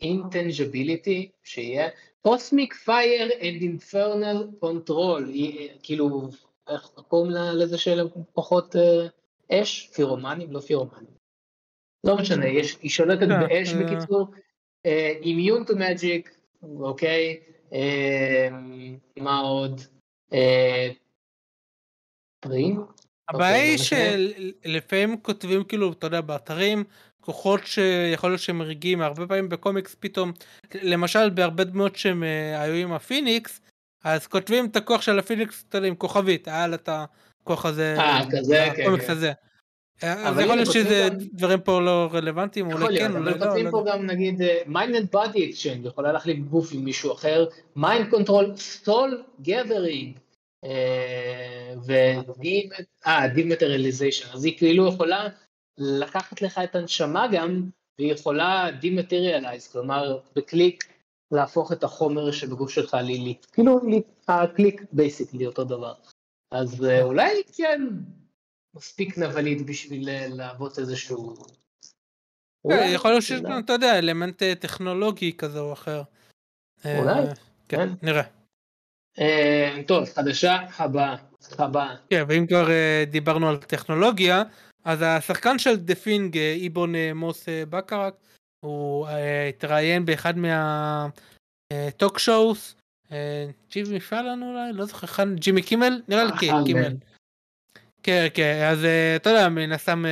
intangibility, 0.00 1.30
שיהיה, 1.42 1.88
cosmic 2.22 2.74
fire 2.74 3.30
and 3.32 3.62
infernal 3.62 4.46
control, 4.60 5.32
כאילו, 5.82 6.28
איך 6.68 6.88
קוראים 7.08 7.30
לזה 7.30 7.76
פחות 8.32 8.76
אה, 8.76 9.06
אש? 9.52 9.90
פירומנים? 9.94 10.52
לא 10.52 10.60
פירומנים. 10.60 11.22
לא 12.04 12.16
משנה, 12.16 12.46
יש, 12.46 12.76
היא 12.82 12.90
שולטת 12.90 13.20
כן, 13.20 13.40
באש 13.40 13.74
אה. 13.74 13.82
בקיצור, 13.84 14.26
immune 15.22 15.64
to 15.64 15.76
magic, 15.76 16.36
אוקיי, 16.62 17.40
מה 19.18 19.38
עוד? 19.38 19.80
פרים? 22.40 22.84
הבעיה 23.28 23.54
אוקיי, 23.54 23.68
היא 23.68 23.78
שלפעמים 24.64 25.20
כותבים 25.22 25.64
כאילו, 25.64 25.92
אתה 25.92 26.06
יודע, 26.06 26.20
באתרים, 26.20 26.84
כוחות 27.22 27.60
שיכול 27.66 28.30
להיות 28.30 28.40
שהם 28.40 28.62
רגעים, 28.62 29.02
הרבה 29.02 29.26
פעמים 29.26 29.48
בקומיקס 29.48 29.96
פתאום, 30.00 30.32
למשל 30.82 31.30
בהרבה 31.30 31.64
דמויות 31.64 31.96
שהם 31.96 32.22
אה, 32.24 32.62
היו 32.62 32.74
עם 32.74 32.92
הפיניקס, 32.92 33.60
אז 34.04 34.26
כותבים 34.26 34.66
את 34.66 34.76
הכוח 34.76 35.02
של 35.02 35.18
הפיניקס, 35.18 35.64
עם 35.84 35.94
כוכבית, 35.94 36.48
היה 36.48 36.66
לה 36.66 36.74
את 36.74 36.88
הכוח 36.92 37.66
הזה, 37.66 37.94
אה, 37.98 38.20
כזה, 38.30 38.68
כן, 38.76 38.82
הקומיקס 38.82 39.06
כן. 39.06 39.12
הזה. 39.12 39.32
אה, 40.02 40.28
אז 40.28 40.38
יכול 40.38 40.56
להיות 40.56 40.72
שזה 40.72 41.08
דברים 41.32 41.60
פה 41.60 41.80
לא 41.80 42.08
רלוונטיים, 42.12 42.72
אולי 42.72 42.98
כן, 42.98 43.16
אולי 43.16 43.38
לא. 43.38 43.46
אבל 43.46 43.70
פה 43.70 43.84
גם 43.88 44.06
נגיד 44.06 44.42
mind 44.66 44.94
and 44.94 45.08
body 45.12 45.50
action, 45.50 45.86
יכולה 45.86 46.12
להחליף 46.12 46.38
גוף 46.38 46.70
עם 46.72 46.84
מישהו 46.84 47.12
אחר, 47.12 47.46
mind 47.76 48.10
control, 48.10 48.56
soul 48.56 49.22
gathering, 49.40 50.18
ו 53.06 53.12
dematerialization, 53.12 54.28
אז 54.32 54.44
היא 54.44 54.58
כאילו 54.58 54.88
יכולה 54.88 55.28
לקחת 55.82 56.42
לך 56.42 56.60
את 56.64 56.74
הנשמה 56.74 57.26
גם, 57.32 57.62
והיא 57.98 58.12
יכולה 58.12 58.70
dematerialize, 58.80 59.68
כלומר 59.68 60.18
בקליק 60.36 60.92
להפוך 61.32 61.72
את 61.72 61.84
החומר 61.84 62.30
שבגוף 62.30 62.70
שלך 62.70 62.94
לילית, 62.94 63.46
כאילו 63.52 63.80
הקליק 64.28 64.82
basically 64.92 65.46
אותו 65.46 65.64
דבר. 65.64 65.94
אז 66.50 66.84
אה, 66.84 67.02
אולי 67.02 67.42
כן 67.56 67.82
מספיק 68.74 69.18
נבלית 69.18 69.66
בשביל 69.66 70.08
אה, 70.08 70.26
להוות 70.28 70.78
איזשהו... 70.78 71.34
כן, 72.68 72.90
יכול 72.94 73.10
להיות 73.10 73.22
שיש 73.22 73.40
לנו, 73.40 73.58
אתה 73.58 73.72
יודע, 73.72 73.98
אלמנט 73.98 74.42
אה, 74.42 74.54
טכנולוגי 74.54 75.36
כזה 75.36 75.60
או 75.60 75.72
אחר. 75.72 76.02
אולי, 76.84 77.22
כן. 77.68 77.76
כן. 77.76 77.88
נראה. 78.02 78.22
טוב, 79.86 80.04
חדשה 80.04 80.56
הבאה. 80.76 81.16
הבאה. 81.58 81.96
כן, 82.10 82.24
ואם 82.28 82.46
כבר 82.46 82.66
דיברנו 83.10 83.48
על 83.48 83.56
טכנולוגיה, 83.56 84.42
אז 84.84 85.02
השחקן 85.02 85.58
של 85.58 85.76
The 85.76 85.94
Thing, 85.94 86.38
אבון 86.38 86.94
מוס 87.14 87.48
בקראק, 87.70 88.14
הוא 88.64 89.08
התראיין 89.48 90.04
באחד 90.04 90.34
מה 90.38 90.98
talk 90.98 92.18
shows, 92.18 92.74
ג'ימי 93.70 94.00
פאלן 94.00 94.42
אולי, 94.42 94.72
לא 94.72 94.84
זוכר, 94.84 95.06
ג'ימי 95.34 95.62
קימל? 95.62 96.02
נראה 96.08 96.24
לי 96.24 96.32
כן, 96.40 96.52
קימל. 96.66 96.96
כן, 98.02 98.26
כן, 98.34 98.68
אז 98.70 98.78
אתה 99.16 99.30
יודע, 99.30 99.48
מן 99.48 99.72
הסתם 99.72 100.04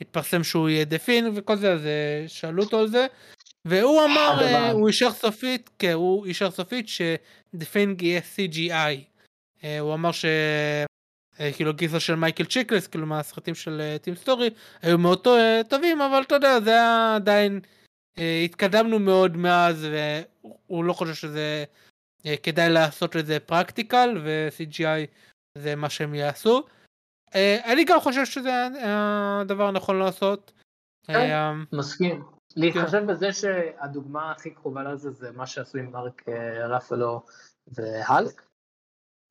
התפרסם 0.00 0.44
שהוא 0.44 0.68
יהיה 0.68 0.84
The 0.84 0.98
Thing 0.98 1.32
וכל 1.34 1.56
זה, 1.56 1.72
אז 1.72 1.80
שאלו 2.26 2.62
אותו 2.62 2.78
על 2.78 2.88
זה, 2.88 3.06
והוא 3.64 4.04
אמר, 4.04 4.70
הוא 4.72 4.88
אישר 4.88 5.12
סופית, 5.12 5.70
כן, 5.78 5.92
הוא 5.92 6.26
אישר 6.26 6.50
סופית 6.50 6.88
ש 6.88 7.18
The 7.18 7.64
Thing 7.72 8.02
יהיה 8.02 8.20
CGI. 8.36 9.04
הוא 9.80 9.94
אמר 9.94 10.12
ש... 10.12 10.24
אה, 11.40 11.52
כאילו 11.52 11.74
גרסאות 11.74 12.00
של 12.00 12.14
מייקל 12.14 12.44
צ'יקליס, 12.44 12.86
כאילו 12.86 13.06
מהסרטים 13.06 13.54
של 13.54 13.96
טים 14.02 14.14
אה, 14.14 14.18
סטורי, 14.18 14.50
היו 14.82 14.98
מאוד 14.98 15.26
אה, 15.26 15.60
טובים, 15.68 16.00
אבל 16.00 16.22
אתה 16.22 16.34
יודע, 16.34 16.60
זה 16.60 16.70
היה 16.70 17.14
עדיין, 17.16 17.60
התקדמנו 18.44 18.98
מאוד 18.98 19.36
מאז, 19.36 19.86
והוא 19.86 20.84
לא 20.84 20.92
חושב 20.92 21.14
שזה 21.14 21.64
כדאי 22.42 22.70
לעשות 22.70 23.16
את 23.16 23.26
זה 23.26 23.40
practical, 23.40 24.20
ו-CGI 24.24 25.06
זה 25.58 25.76
מה 25.76 25.90
שהם 25.90 26.14
יעשו. 26.14 26.62
אני 27.64 27.84
גם 27.84 28.00
חושב 28.00 28.24
שזה 28.24 28.50
הדבר 29.40 29.68
הנכון 29.68 29.98
לעשות. 29.98 30.52
כן, 31.06 31.54
מסכים. 31.72 32.24
להתחשב 32.56 32.98
כן. 32.98 33.06
בזה 33.06 33.32
שהדוגמה 33.32 34.32
הכי 34.32 34.50
קרובה 34.50 34.82
לזה 34.82 35.10
זה 35.10 35.30
מה 35.30 35.46
שעשו 35.46 35.78
עם 35.78 35.92
מרק 35.92 36.22
רפלו 36.68 37.22
והלק. 37.68 38.42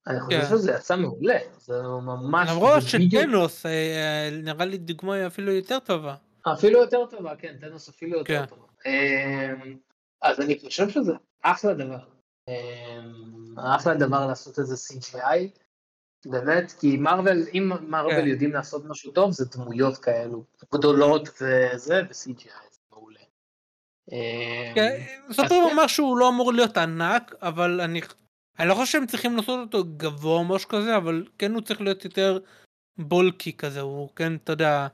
אני 0.07 0.19
חושב 0.19 0.39
כן. 0.39 0.45
שזה 0.45 0.71
יצא 0.71 0.95
מעולה, 0.95 1.37
זה 1.57 1.81
ממש... 1.81 2.49
למרות 2.49 2.83
שטנוס 2.83 3.65
אה, 3.65 3.71
אה, 3.71 4.29
נראה 4.43 4.65
לי 4.65 4.77
דוגמה 4.77 5.27
אפילו 5.27 5.51
יותר 5.51 5.79
טובה. 5.79 6.15
אפילו 6.53 6.81
יותר 6.81 7.05
טובה, 7.05 7.35
כן, 7.35 7.55
טנוס 7.61 7.89
אפילו 7.89 8.17
יותר 8.17 8.39
כן. 8.39 8.45
טובה. 8.45 8.63
אמ, 8.85 9.77
אז 10.21 10.39
אני 10.39 10.59
חושב 10.59 10.89
שזה 10.89 11.11
אחלה 11.41 11.73
דבר. 11.73 11.99
אמ, 12.47 13.59
אחלה 13.59 13.93
דבר 13.93 14.27
לעשות 14.27 14.59
איזה 14.59 14.75
CGI, 14.75 15.59
באמת, 16.25 16.71
כי 16.79 16.97
מרוויל, 16.97 17.45
אם 17.53 17.71
מרוויל 17.87 18.21
כן. 18.21 18.27
יודעים 18.27 18.51
לעשות 18.51 18.85
משהו 18.85 19.11
טוב, 19.11 19.31
זה 19.31 19.45
דמויות 19.45 19.97
כאלו, 19.97 20.43
גדולות 20.73 21.29
וזה, 21.29 22.01
ו-CGI 22.09 22.71
זה 22.71 22.79
מעולה. 22.91 23.19
זאת 25.29 25.51
אומרת 25.51 25.71
משהו 25.75 26.15
לא 26.15 26.29
אמור 26.29 26.53
להיות 26.53 26.77
ענק, 26.77 27.33
אבל 27.41 27.81
אני 27.81 28.01
אני 28.59 28.69
לא 28.69 28.73
חושב 28.73 28.91
שהם 28.91 29.07
צריכים 29.07 29.37
לעשות 29.37 29.59
אותו 29.59 29.89
גבוה 29.97 30.33
או 30.33 30.43
משהו 30.43 30.69
כזה, 30.69 30.97
אבל 30.97 31.25
כן 31.37 31.53
הוא 31.53 31.61
צריך 31.61 31.81
להיות 31.81 32.05
יותר 32.05 32.39
בולקי 32.97 33.53
כזה, 33.53 33.81
הוא 33.81 34.09
כן, 34.15 34.35
אתה 34.35 34.51
יודע, 34.51 34.87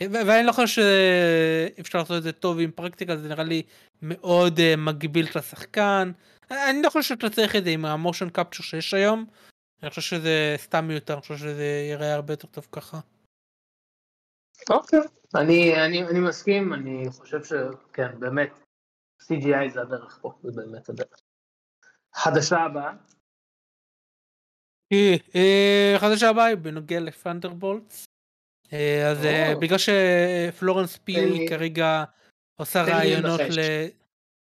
ואני 0.00 0.46
לא 0.46 0.52
חושב 0.52 0.82
שאפשר 1.76 1.98
לעשות 1.98 2.18
את 2.18 2.22
זה 2.22 2.32
טוב 2.32 2.60
עם 2.60 2.70
פרקטיקה, 2.70 3.16
זה 3.16 3.28
נראה 3.28 3.44
לי 3.44 3.62
מאוד 4.02 4.58
uh, 4.58 4.76
מגביל 4.76 5.26
את 5.30 5.36
השחקן. 5.36 6.12
אני 6.50 6.82
לא 6.82 6.90
חושב 6.90 7.08
שאתה 7.08 7.30
צריך 7.30 7.56
את 7.56 7.64
זה 7.64 7.70
עם 7.70 7.84
המושן 7.84 8.30
קפצ'ר 8.30 8.62
שיש 8.62 8.94
היום, 8.94 9.26
אני 9.82 9.90
חושב 9.90 10.02
שזה 10.02 10.54
סתם 10.56 10.84
מיותר, 10.88 11.14
אני 11.14 11.20
חושב 11.20 11.36
שזה 11.36 11.86
יראה 11.90 12.14
הרבה 12.14 12.32
יותר 12.32 12.48
טוב 12.48 12.66
ככה. 12.72 13.00
אוקיי, 14.70 14.98
okay. 14.98 15.38
אני, 15.40 15.84
אני, 15.86 16.06
אני 16.06 16.20
מסכים, 16.20 16.74
אני 16.74 17.04
חושב 17.10 17.44
שכן, 17.44 18.20
באמת, 18.20 18.52
CGI 19.22 19.72
זה 19.72 19.80
הדרך 19.82 20.18
פה, 20.22 20.32
זה 20.42 20.50
באמת 20.52 20.88
הדרך. 20.88 21.23
חדשה 22.14 22.56
הבאה. 22.56 22.92
אה, 24.92 25.94
חדשה 25.98 26.30
הבאה 26.30 26.44
היא 26.44 26.56
בנוגע 26.56 27.00
לפנדרבולטס. 27.00 28.04
אה, 28.72 29.10
אז 29.10 29.24
אה, 29.24 29.52
בגלל 29.60 29.78
שפלורנס 29.78 30.96
פי 30.96 31.46
כרגע 31.48 32.04
עושה 32.60 32.82
רעיונות 32.82 33.40
ל... 33.40 33.60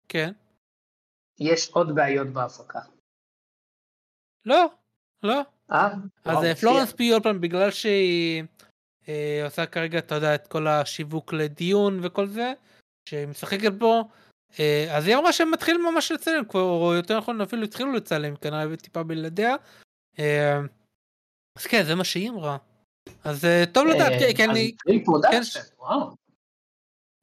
כן. 0.08 0.32
יש 1.40 1.70
עוד 1.70 1.94
בעיות 1.94 2.28
בהפקה. 2.28 2.80
לא, 4.44 4.66
לא. 5.22 5.40
אז 6.24 6.60
פלורנס 6.60 6.92
פי 6.92 7.10
עוד 7.12 7.22
פעם 7.22 7.40
בגלל 7.40 7.70
שהיא 7.70 8.44
עושה 9.44 9.66
כרגע 9.66 9.98
אתה 9.98 10.14
יודע 10.14 10.34
את 10.34 10.46
כל 10.46 10.66
השיווק 10.66 11.32
לדיון 11.32 12.00
וכל 12.02 12.26
זה 12.26 12.52
שהיא 13.08 13.26
משחקת 13.26 13.72
בו 13.72 14.00
אה, 14.00 14.25
אז 14.90 15.06
היא 15.06 15.16
אמרה 15.16 15.32
שהם 15.32 15.50
מתחילים 15.50 15.84
ממש 15.84 16.12
לצלם 16.12 16.44
כבר, 16.44 16.60
או 16.60 16.94
יותר 16.94 17.18
נכון 17.18 17.40
אפילו 17.40 17.64
התחילו 17.64 17.92
לצלם 17.92 18.36
כנראה 18.36 18.76
טיפה 18.76 19.02
בלעדיה. 19.02 19.56
אה, 20.18 20.60
אז 21.58 21.66
כן 21.66 21.82
זה 21.84 21.94
מה 21.94 22.04
שהיא 22.04 22.30
אמרה. 22.30 22.56
אז 23.24 23.44
אה, 23.44 23.64
טוב 23.72 23.86
לדעת 23.86 24.12
כי 24.36 24.44
אני... 24.44 24.72
כן, 25.30 25.42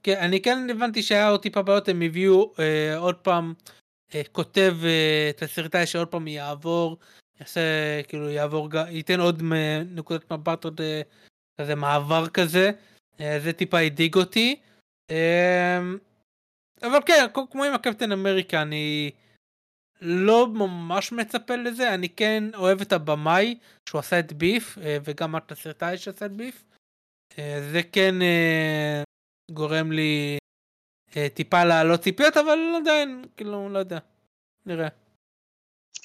כן, 0.03 0.17
אני 0.19 0.41
כן 0.41 0.69
הבנתי 0.69 1.03
שהיה 1.03 1.29
עוד 1.29 1.41
טיפה 1.41 1.61
בעיות 1.61 1.89
הם 1.89 2.01
הביאו 2.01 2.53
עוד 2.97 3.15
פעם 3.15 3.53
כותב 4.31 4.77
תסריטאי 5.37 5.85
שעוד 5.85 6.07
פעם 6.07 6.27
יעבור 6.27 6.97
יעשה 7.39 7.61
כאילו 8.07 8.29
יעבור 8.29 8.69
ייתן 8.89 9.19
עוד 9.19 9.43
נקודת 9.91 10.31
מבט 10.31 10.63
עוד 10.63 10.81
כזה 11.61 11.75
מעבר 11.75 12.27
כזה 12.27 12.71
זה 13.17 13.53
טיפה 13.53 13.79
הדאיג 13.79 14.15
אותי. 14.15 14.59
אבל 16.83 16.99
כן, 17.05 17.25
כמו 17.51 17.63
עם 17.63 17.73
הקפטן 17.73 18.11
אמריקה, 18.11 18.61
אני 18.61 19.11
לא 20.01 20.47
ממש 20.47 21.11
מצפה 21.11 21.55
לזה, 21.55 21.93
אני 21.93 22.09
כן 22.09 22.43
אוהב 22.55 22.81
את 22.81 22.93
הבמאי 22.93 23.57
שהוא 23.89 23.99
עשה 23.99 24.19
את 24.19 24.33
ביף, 24.33 24.77
וגם 25.03 25.37
את 25.37 25.51
הסרטאי 25.51 25.97
שעשה 25.97 26.25
את 26.25 26.31
ביף. 26.31 26.63
זה 27.71 27.81
כן 27.91 28.15
גורם 29.51 29.91
לי 29.91 30.37
טיפה 31.33 31.63
לעלות 31.63 31.99
ציפיות, 31.99 32.37
אבל 32.37 32.59
עדיין, 32.81 33.25
כאילו, 33.37 33.69
לא 33.69 33.79
יודע, 33.79 33.99
נראה. 34.65 34.87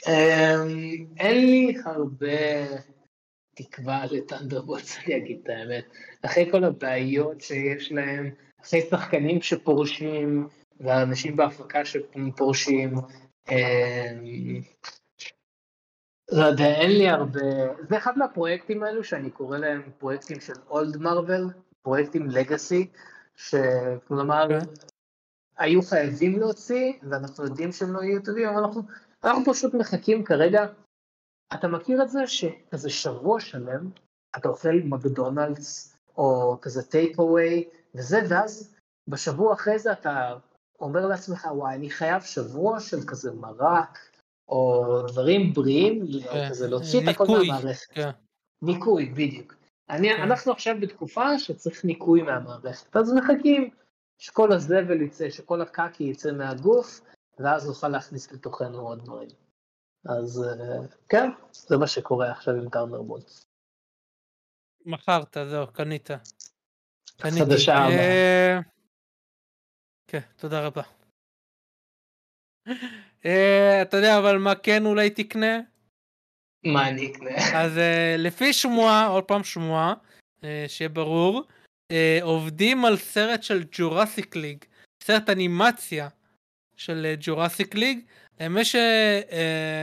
אמ, 0.06 1.06
אין 1.18 1.36
לי 1.36 1.74
הרבה 1.84 2.66
תקווה 3.54 4.04
לטנדרבולטס, 4.10 4.98
אני 4.98 5.16
אגיד 5.16 5.40
את 5.42 5.48
האמת. 5.48 5.84
אחרי 6.22 6.50
כל 6.50 6.64
הבעיות 6.64 7.40
שיש 7.40 7.92
להם, 7.92 8.30
אחרי 8.60 8.80
שחקנים 8.90 9.42
שפורשים, 9.42 10.48
ואנשים 10.80 11.36
בהפקה 11.36 11.84
שפורשים, 11.84 12.94
אמ, 13.48 14.60
לא 16.32 16.44
יודע, 16.44 16.66
אין 16.66 16.90
לי 16.90 17.08
הרבה, 17.08 17.40
זה 17.88 17.96
אחד 17.96 18.18
מהפרויקטים 18.18 18.82
האלו 18.82 19.04
שאני 19.04 19.30
קורא 19.30 19.58
להם 19.58 19.82
פרויקטים 19.98 20.40
של 20.40 20.52
אולד 20.68 20.96
מרוויל, 20.96 21.44
פרויקטים 21.82 22.30
לגאסי, 22.30 22.90
שכלומר. 23.36 24.42
אוקיי. 24.42 24.58
היו 25.58 25.82
חייבים 25.82 26.38
להוציא, 26.38 26.92
ואנחנו 27.10 27.44
יודעים 27.44 27.72
שהם 27.72 27.92
לא 27.92 28.00
יהיו 28.02 28.22
טובים, 28.22 28.48
אבל 28.48 28.58
אנחנו 28.58 28.82
אנחנו 29.24 29.52
פשוט 29.52 29.74
מחכים 29.74 30.24
כרגע, 30.24 30.66
אתה 31.54 31.68
מכיר 31.68 32.02
את 32.02 32.10
זה 32.10 32.26
שכזה 32.26 32.90
שבוע 32.90 33.40
שלם, 33.40 33.90
אתה 34.36 34.48
אוכל 34.48 34.74
מקדונלדס, 34.84 35.96
או 36.16 36.58
כזה 36.62 36.82
טייק 36.82 37.18
אווי, 37.18 37.68
וזה, 37.94 38.18
ואז 38.28 38.74
בשבוע 39.08 39.54
אחרי 39.54 39.78
זה 39.78 39.92
אתה 39.92 40.34
אומר 40.80 41.06
לעצמך, 41.06 41.48
וואי, 41.50 41.74
אני 41.74 41.90
חייב 41.90 42.22
שבוע 42.22 42.80
של 42.80 42.96
כזה 43.06 43.32
מרק, 43.32 43.98
או 44.48 44.84
דברים 45.08 45.52
בריאים, 45.52 46.06
כן, 46.32 46.48
כזה 46.50 46.68
להוציא 46.68 47.00
את 47.02 47.08
הכל 47.08 47.26
מהמערכת. 47.26 47.92
כן. 47.92 48.10
ניקוי, 48.62 49.06
בדיוק. 49.06 49.54
אני, 49.90 50.08
כן. 50.08 50.22
אנחנו 50.22 50.52
עכשיו 50.52 50.76
בתקופה 50.80 51.38
שצריך 51.38 51.84
ניקוי 51.84 52.22
מהמערכת, 52.22 52.96
אז 52.96 53.12
מחכים 53.12 53.70
שכל 54.18 54.52
הזבל 54.52 55.02
יצא, 55.02 55.30
שכל 55.30 55.62
הקקי 55.62 56.04
יצא 56.04 56.32
מהגוף, 56.32 57.00
ואז 57.38 57.66
נוכל 57.66 57.88
להכניס 57.88 58.32
לתוכנו 58.32 58.88
עוד 58.88 59.04
דברים. 59.04 59.28
אז 60.04 60.44
אה, 60.44 60.86
כן, 61.08 61.30
זה 61.52 61.76
מה 61.76 61.86
שקורה 61.86 62.30
עכשיו 62.30 62.54
עם 62.54 62.68
טארנר 62.68 63.02
בולס. 63.02 63.46
מכרת, 64.86 65.36
זהו, 65.50 65.66
קנית. 65.66 66.10
חדשה 67.20 67.74
הבאה. 67.74 68.77
אה, 70.14 70.20
כן, 70.20 70.26
תודה 70.36 70.66
רבה. 70.66 70.82
אה, 73.26 73.82
אתה 73.82 73.96
יודע, 73.96 74.18
אבל 74.18 74.38
מה 74.38 74.54
כן 74.54 74.86
אולי 74.86 75.10
תקנה? 75.10 75.60
מה 76.64 76.88
אני 76.88 77.12
אקנה? 77.12 77.30
אז 77.54 77.72
לפי 78.18 78.52
שמועה, 78.52 79.06
עוד 79.06 79.24
פעם 79.24 79.44
שמועה, 79.44 79.94
שיהיה 80.68 80.88
ברור, 80.88 81.42
עובדים 82.22 82.84
על 82.84 82.96
סרט 82.96 83.42
של 83.42 83.64
Jurassic 83.72 84.36
League, 84.36 84.64
סרט 85.02 85.30
אנימציה 85.30 86.08
של 86.76 87.14
Jurassic 87.20 87.74
League. 87.74 88.00
למי 88.40 88.64
שלא 88.64 88.80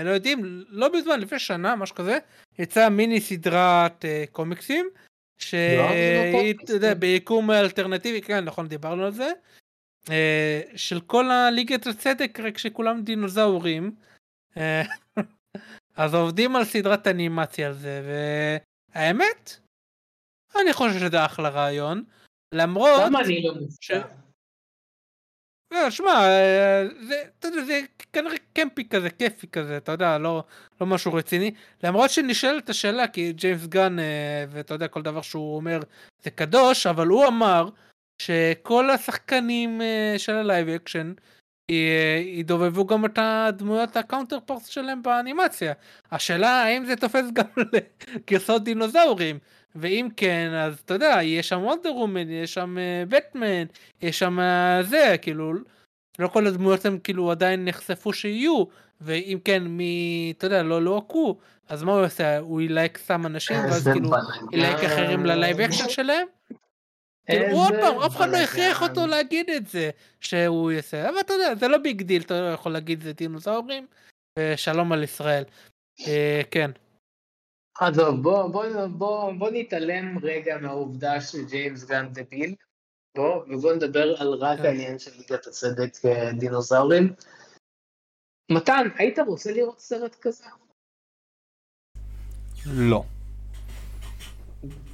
אה, 0.09 0.13
יודעים, 0.13 0.63
לא 0.69 0.89
בזמן, 0.89 1.19
לפני 1.19 1.39
שנה, 1.39 1.75
משהו 1.75 1.95
כזה, 1.95 2.17
יצאה 2.59 2.89
מיני 2.89 3.21
סדרת 3.21 4.05
אה, 4.05 4.23
קומיקסים, 4.31 4.89
שהיא, 5.37 6.53
אתה 6.63 6.73
יודע, 6.73 6.93
ביקום 6.93 7.51
אלטרנטיבי, 7.51 8.21
כן, 8.21 8.43
נכון, 8.43 8.67
דיברנו 8.67 9.05
על 9.05 9.11
זה, 9.11 9.23
אה, 9.23 9.31
של 10.75 11.01
כל 11.01 11.31
הליגת 11.31 11.87
הצדק, 11.87 12.39
רק 12.39 12.57
שכולם 12.57 13.01
דינוזאורים. 13.01 13.95
אז 15.97 16.13
עובדים 16.13 16.55
על 16.55 16.65
סדרת 16.65 17.07
אנימציה 17.07 17.67
על 17.67 17.73
זה, 17.73 18.01
והאמת, 18.95 19.59
אני 20.61 20.73
חושב 20.73 20.99
שזה 20.99 21.25
אחלה 21.25 21.49
רעיון. 21.49 22.03
למרות... 22.53 23.01
למה 23.05 23.21
אני 23.21 23.43
לא 23.43 23.53
מופתע? 23.55 24.01
לא, 25.71 25.89
שמע, 25.89 26.13
אה, 26.13 26.83
זה, 27.07 27.23
אתה 27.39 27.47
יודע, 27.47 27.63
זה 27.65 27.81
כנראה 28.13 28.35
campy 28.53 28.89
כזה, 28.89 29.09
כיפי 29.09 29.47
כזה, 29.47 29.77
אתה 29.77 29.91
יודע, 29.91 30.17
לא, 30.17 30.43
לא 30.81 30.87
משהו 30.87 31.13
רציני. 31.13 31.53
למרות 31.83 32.09
שנשאלת 32.09 32.69
השאלה, 32.69 33.07
כי 33.07 33.33
ג'יימס 33.33 33.67
גן, 33.67 33.99
אה, 33.99 34.45
ואתה 34.49 34.73
יודע, 34.73 34.87
כל 34.87 35.01
דבר 35.01 35.21
שהוא 35.21 35.55
אומר 35.55 35.79
זה 36.23 36.31
קדוש, 36.31 36.87
אבל 36.87 37.07
הוא 37.07 37.27
אמר 37.27 37.69
שכל 38.21 38.89
השחקנים 38.89 39.81
אה, 39.81 40.13
של 40.17 40.35
ה 40.35 40.42
live 40.42 40.69
action 40.69 41.13
ידובבו 42.25 42.85
גם 42.85 43.05
את 43.05 43.19
הדמויות 43.21 43.97
ה 43.97 44.39
counterparts 44.45 44.65
שלהם 44.65 45.03
באנימציה. 45.03 45.73
השאלה 46.11 46.63
האם 46.63 46.85
זה 46.85 46.95
תופס 46.95 47.25
גם 47.33 47.45
לגרסאות 47.73 48.63
דינוזאורים. 48.63 49.39
ואם 49.75 50.07
כן, 50.17 50.51
אז 50.53 50.79
אתה 50.85 50.93
יודע, 50.93 51.19
יש 51.23 51.49
שם 51.49 51.63
וונדר 51.63 51.95
וומן, 51.95 52.29
יש 52.29 52.53
שם 52.53 52.77
בטמן, 53.09 53.63
יש 54.01 54.19
שם 54.19 54.39
זה, 54.81 55.15
כאילו, 55.21 55.53
לא 56.19 56.27
כל 56.27 56.47
הדמויות 56.47 56.85
הם 56.85 56.99
כאילו 56.99 57.31
עדיין 57.31 57.65
נחשפו 57.65 58.13
שיהיו, 58.13 58.63
ואם 59.01 59.37
כן, 59.45 59.63
מי, 59.63 60.33
אתה 60.37 60.47
יודע, 60.47 60.63
לא 60.63 60.81
לוהקו, 60.81 61.37
אז 61.69 61.83
מה 61.83 61.91
הוא 61.91 62.05
עושה? 62.05 62.39
הוא 62.39 62.61
ילהק 62.61 62.97
סתם 62.97 63.25
אנשים, 63.25 63.57
ואז 63.57 63.87
כאילו, 63.87 64.09
ילהק 64.51 64.83
אחרים 64.83 65.25
ל 65.25 65.32
live 65.32 65.59
action 65.59 65.89
שלהם? 65.89 66.27
כאילו, 67.25 67.57
עוד 67.57 67.73
פעם, 67.81 67.99
אף 67.99 68.15
אחד 68.15 68.29
לא 68.29 68.37
הכריח 68.37 68.81
אותו 68.81 69.07
להגיד 69.07 69.49
את 69.49 69.67
זה, 69.67 69.89
שהוא 70.19 70.71
יעשה, 70.71 71.09
אבל 71.09 71.19
אתה 71.19 71.33
יודע, 71.33 71.55
זה 71.55 71.67
לא 71.67 71.77
big 71.77 72.01
deal, 72.01 72.21
אתה 72.21 72.41
לא 72.41 72.53
יכול 72.53 72.71
להגיד 72.71 73.01
זה 73.01 73.13
דינוזאורים, 73.13 73.87
ושלום 74.39 74.91
על 74.91 75.03
ישראל. 75.03 75.43
כן. 76.51 76.71
עזוב, 77.79 78.23
בוא, 78.23 78.47
בוא, 78.47 78.87
בוא, 78.87 79.33
בוא 79.33 79.49
נתעלם 79.53 80.17
רגע 80.23 80.57
מהעובדה 80.57 81.21
שג'יימס 81.21 81.83
גן 81.83 82.07
דביל, 82.13 82.55
בוא, 83.15 83.35
ובוא 83.35 83.73
נדבר 83.73 84.21
על 84.21 84.33
רק 84.33 84.57
כן. 84.57 84.65
העניין 84.65 84.99
של 84.99 85.11
ליגת 85.17 85.47
הצדק 85.47 86.05
אה, 86.05 86.31
דינוזאורים. 86.39 87.13
מתן, 88.51 88.87
היית 88.97 89.19
רוצה 89.19 89.51
לראות 89.51 89.79
סרט 89.79 90.15
כזה? 90.21 90.45
לא. 92.65 93.03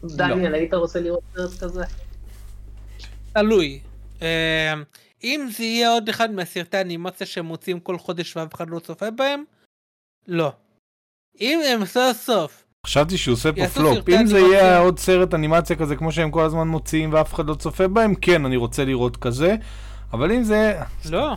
דניאל, 0.04 0.52
לא. 0.52 0.56
היית 0.58 0.74
רוצה 0.74 1.00
לראות 1.00 1.24
סרט 1.34 1.64
כזה? 1.64 1.84
תלוי. 3.34 3.80
אה, 4.22 4.74
אם 5.24 5.50
זה 5.58 5.64
יהיה 5.64 5.90
עוד 5.90 6.10
אחד 6.10 6.32
מהסרטי 6.32 6.78
האנימציה 6.78 7.28
שהם 7.28 7.46
מוצאים 7.46 7.80
כל 7.80 7.98
חודש 7.98 8.38
ואף 8.38 8.54
אחד 8.56 8.70
לא 8.70 8.80
צופה 8.80 9.12
בהם, 9.12 9.44
לא. 10.28 10.52
אם 11.42 11.60
הם 11.68 11.86
סוף 11.86 12.18
סוף 12.18 12.64
חשבתי 12.86 13.18
שהוא 13.18 13.34
עושה 13.34 13.54
פה 13.54 13.68
פלופ, 13.68 14.10
אם 14.10 14.26
זה 14.26 14.40
יהיה 14.40 14.80
עוד 14.80 15.00
סרט 15.00 15.34
אנימציה 15.34 15.76
כזה 15.76 15.96
כמו 15.96 16.12
שהם 16.12 16.32
כל 16.32 16.44
הזמן 16.44 16.68
מוציאים 16.68 17.14
ואף 17.14 17.34
אחד 17.34 17.46
לא 17.48 17.56
צופה 17.56 17.88
בהם, 17.88 18.16
כן, 18.16 18.46
אני 18.46 18.56
רוצה 18.56 18.86
לראות 18.86 19.18
כזה, 19.18 19.56
אבל 20.14 20.32
אם 20.32 20.44
זה... 20.44 20.80
לא. 21.10 21.36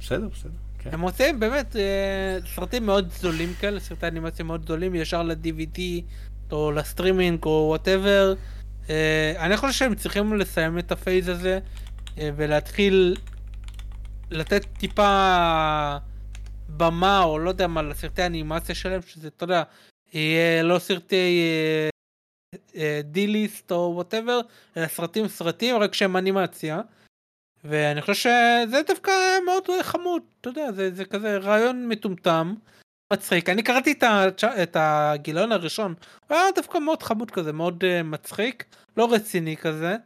בסדר, 0.00 0.28
בסדר. 0.34 0.50
כן. 0.78 0.90
הם 0.92 1.00
מוציאים 1.00 1.40
באמת 1.40 1.76
אה, 1.76 2.38
סרטים 2.54 2.86
מאוד 2.86 3.08
זולים 3.20 3.52
כאלה, 3.60 3.80
סרטי 3.80 4.06
אנימציה 4.06 4.44
מאוד 4.44 4.64
גדולים, 4.64 4.94
ישר 4.94 5.22
ל-DVD 5.22 5.80
או 6.52 6.72
לסטרימינג 6.72 7.44
או 7.44 7.66
whatever. 7.68 8.34
אה, 8.90 9.32
אני 9.38 9.56
חושב 9.56 9.72
שהם 9.72 9.94
צריכים 9.94 10.34
לסיים 10.34 10.78
את 10.78 10.92
ה 10.92 10.98
phase 10.98 11.28
הזה 11.28 11.58
אה, 12.18 12.30
ולהתחיל 12.36 13.16
לתת 14.30 14.64
טיפה 14.78 15.96
במה 16.68 17.22
או 17.22 17.38
לא 17.38 17.48
יודע 17.48 17.66
מה 17.66 17.82
לסרטי 17.82 18.22
האנימציה 18.22 18.74
שלהם, 18.74 19.02
שזה, 19.02 19.28
אתה 19.28 19.44
יודע, 19.44 19.62
יהיה 20.12 20.62
לא 20.62 20.78
סרטי 20.78 21.40
D-list 23.04 23.72
או 23.72 23.92
whatever, 23.94 24.40
אלא 24.76 24.86
סרטים 24.86 25.28
סרטים 25.28 25.76
רק 25.76 25.94
שהם 25.94 26.16
אנימציה. 26.16 26.80
ואני 27.64 28.02
חושב 28.02 28.14
שזה 28.14 28.82
דווקא 28.86 29.12
מאוד 29.44 29.64
חמוד, 29.82 30.22
אתה 30.40 30.48
יודע, 30.48 30.72
זה, 30.72 30.90
זה 30.94 31.04
כזה 31.04 31.36
רעיון 31.36 31.88
מטומטם, 31.88 32.54
מצחיק. 33.12 33.48
אני 33.48 33.62
קראתי 33.62 33.94
את, 34.62 34.76
הגיליון 34.76 35.52
הראשון, 35.52 35.94
הוא 36.28 36.36
היה 36.36 36.52
דווקא 36.54 36.78
מאוד 36.78 37.02
חמוד 37.02 37.30
כזה, 37.30 37.52
מאוד 37.52 37.84
אה, 37.84 38.02
מצחיק, 38.02 38.64
לא 38.96 39.08
רציני 39.12 39.56
כזה. 39.56 39.96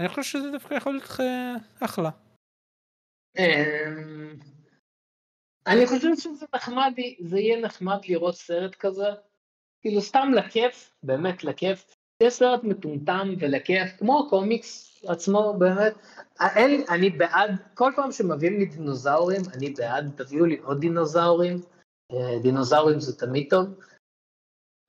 אני 0.00 0.08
חושב 0.08 0.22
שזה 0.22 0.50
דווקא 0.50 0.74
יכול 0.74 0.92
להיות 0.92 1.04
uh, 1.04 1.84
אחלה. 1.84 2.10
אמ, 3.38 4.34
אני 5.66 5.86
חושב 5.86 6.16
שזה 6.16 6.46
נחמד, 6.54 6.92
זה 7.20 7.38
יהיה 7.38 7.60
נחמד 7.60 7.98
לראות 8.08 8.34
סרט 8.34 8.74
כזה, 8.74 9.06
כאילו 9.80 10.00
סתם 10.00 10.32
לכיף, 10.34 10.92
באמת 11.02 11.44
לכיף, 11.44 11.96
זה 12.22 12.30
סרט 12.30 12.64
מטומטם 12.64 13.34
ולכיף, 13.38 13.90
כמו 13.98 14.26
הקומיקס 14.26 15.02
עצמו 15.06 15.54
באמת, 15.58 15.92
אני 16.90 17.10
בעד, 17.10 17.50
כל 17.74 17.92
פעם 17.96 18.12
שמביאים 18.12 18.58
לי 18.58 18.64
דינוזאורים, 18.66 19.40
אני 19.54 19.70
בעד, 19.70 20.10
תביאו 20.16 20.46
לי 20.46 20.58
עוד 20.58 20.80
דינוזאורים, 20.80 21.56
אה, 21.56 21.79
דינוזאורים 22.42 23.00
זה 23.00 23.18
תמיד 23.18 23.46
טוב, 23.50 23.66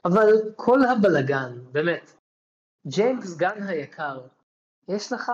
אבל 0.05 0.53
כל 0.55 0.80
הבלגן, 0.84 1.51
באמת, 1.72 2.11
ג'יימס 2.88 3.38
גן 3.38 3.63
היקר, 3.63 4.28
יש 4.88 5.13
לך 5.13 5.32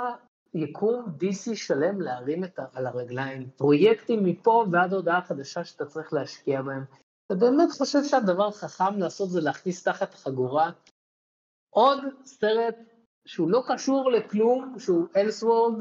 יקום 0.54 1.06
DC 1.20 1.56
שלם 1.56 2.02
להרים 2.02 2.44
את, 2.44 2.60
על 2.74 2.88
הרגליים, 2.88 3.50
פרויקטים 3.50 4.26
מפה 4.26 4.66
ועד 4.72 4.94
הודעה 4.94 5.22
חדשה 5.22 5.64
שאתה 5.64 5.86
צריך 5.86 6.14
להשקיע 6.14 6.62
בהם. 6.62 6.84
אתה 7.26 7.36
באמת 7.36 7.72
חושב 7.72 8.04
שהדבר 8.04 8.48
החכם 8.48 8.98
לעשות 9.00 9.30
זה 9.30 9.42
להכניס 9.42 9.84
תחת 9.84 10.14
החגורה 10.14 10.72
עוד 11.70 12.00
סרט 12.26 12.76
שהוא 13.26 13.52
לא 13.52 13.64
קשור 13.68 14.12
לכלום, 14.12 14.76
שהוא 14.80 15.08
אלסוורד, 15.16 15.74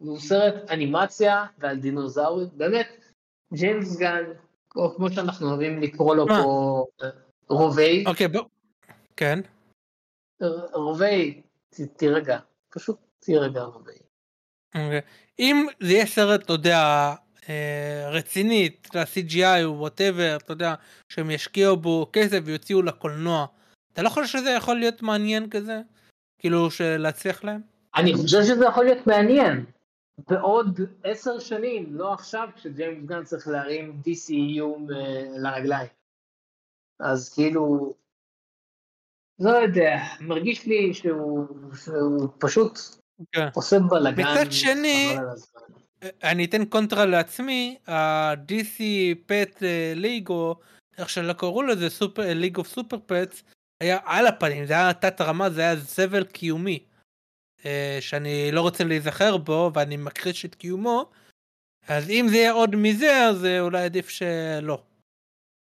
והוא 0.00 0.18
סרט 0.18 0.70
אנימציה 0.70 1.46
ועל 1.58 1.76
דינוזאורים, 1.76 2.48
באמת, 2.56 2.88
ג'יימס 3.54 3.96
גן, 3.96 4.24
או 4.76 4.94
כמו 4.96 5.10
שאנחנו 5.10 5.48
אוהבים 5.48 5.82
לקרוא 5.82 6.16
לו 6.16 6.26
פה, 6.26 6.84
רובי. 7.48 8.04
אוקיי, 8.06 8.28
בוא. 8.28 8.44
כן. 9.16 9.40
רובי, 10.72 11.42
תירגע, 11.96 12.38
פשוט 12.70 12.96
תירגע 13.18 13.62
רובי. 13.62 13.92
אוקיי. 14.74 15.00
אם 15.38 15.66
זה 15.80 15.92
יהיה 15.92 16.06
סרט, 16.06 16.42
אתה 16.42 16.52
יודע, 16.52 17.14
אה, 17.48 18.08
רצינית, 18.10 18.88
ל-CGI 18.94 19.64
או 19.64 19.78
whatever, 19.78 20.36
אתה 20.36 20.52
יודע, 20.52 20.74
שהם 21.08 21.30
ישקיעו 21.30 21.76
בו 21.76 22.06
כסף 22.12 22.40
ויוציאו 22.44 22.82
לקולנוע, 22.82 23.46
אתה 23.92 24.02
לא 24.02 24.08
חושב 24.08 24.38
שזה 24.38 24.50
יכול 24.50 24.76
להיות 24.76 25.02
מעניין 25.02 25.50
כזה? 25.50 25.80
כאילו, 26.38 26.68
להצליח 26.80 27.44
להם? 27.44 27.60
אני 27.96 28.14
חושב 28.14 28.42
שזה 28.42 28.64
יכול 28.64 28.84
להיות 28.84 29.06
מעניין. 29.06 29.64
בעוד 30.18 30.80
עשר 31.04 31.38
שנים, 31.38 31.86
לא 31.96 32.12
עכשיו, 32.12 32.48
כשג'יימס 32.56 33.04
גן 33.06 33.24
צריך 33.24 33.48
להרים 33.48 34.02
DCU 34.06 34.92
לרגליים. 35.38 35.88
אז 37.00 37.34
כאילו, 37.34 37.94
לא 39.38 39.50
יודע, 39.50 39.96
מרגיש 40.20 40.66
לי 40.66 40.94
שהוא, 40.94 41.46
שהוא 41.84 42.28
פשוט. 42.38 42.78
כן. 43.32 43.48
עושה 43.54 43.78
בלאגן. 43.78 44.22
מצד 44.22 44.52
שני, 44.52 45.16
אני 46.22 46.44
אתן 46.44 46.64
קונטרה 46.64 47.06
לעצמי, 47.06 47.78
ה-DC 47.86 48.80
Pet 49.26 49.62
League, 49.94 50.54
איך 50.98 51.10
שלא 51.10 51.32
קראו 51.32 51.62
לזה, 51.62 51.86
League 52.18 52.56
of 52.56 52.68
Super-Pets, 52.68 53.42
היה 53.80 53.98
על 54.04 54.26
הפנים, 54.26 54.66
זה 54.66 54.72
היה 54.72 54.92
תת 54.92 55.20
רמה, 55.20 55.50
זה 55.50 55.60
היה 55.60 55.76
זבל 55.76 56.24
קיומי. 56.24 56.84
אה, 57.66 57.98
שאני 58.00 58.52
לא 58.52 58.60
רוצה 58.60 58.84
להיזכר 58.84 59.36
בו 59.36 59.70
ואני 59.74 59.96
מכחיש 59.96 60.44
את 60.44 60.54
קיומו, 60.54 61.10
אז 61.88 62.10
אם 62.10 62.26
זה 62.30 62.36
יהיה 62.36 62.52
עוד 62.52 62.76
מזה, 62.76 63.26
אז 63.28 63.44
אה, 63.44 63.60
אולי 63.60 63.84
עדיף 63.84 64.08
שלא. 64.08 64.82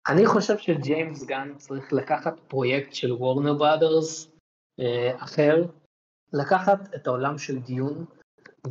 אני 0.08 0.26
חושב 0.26 0.58
שג'יימס 0.58 1.24
גן 1.24 1.54
צריך 1.58 1.94
לקחת 1.94 2.40
פרויקט 2.48 2.94
של 2.94 3.12
Warner 3.14 3.54
Brothers 3.54 4.28
אה, 4.80 5.24
אחר, 5.24 5.66
לקחת 6.34 6.96
את 6.96 7.08
העולם 7.08 7.38
של 7.38 7.60
Dune 7.60 8.06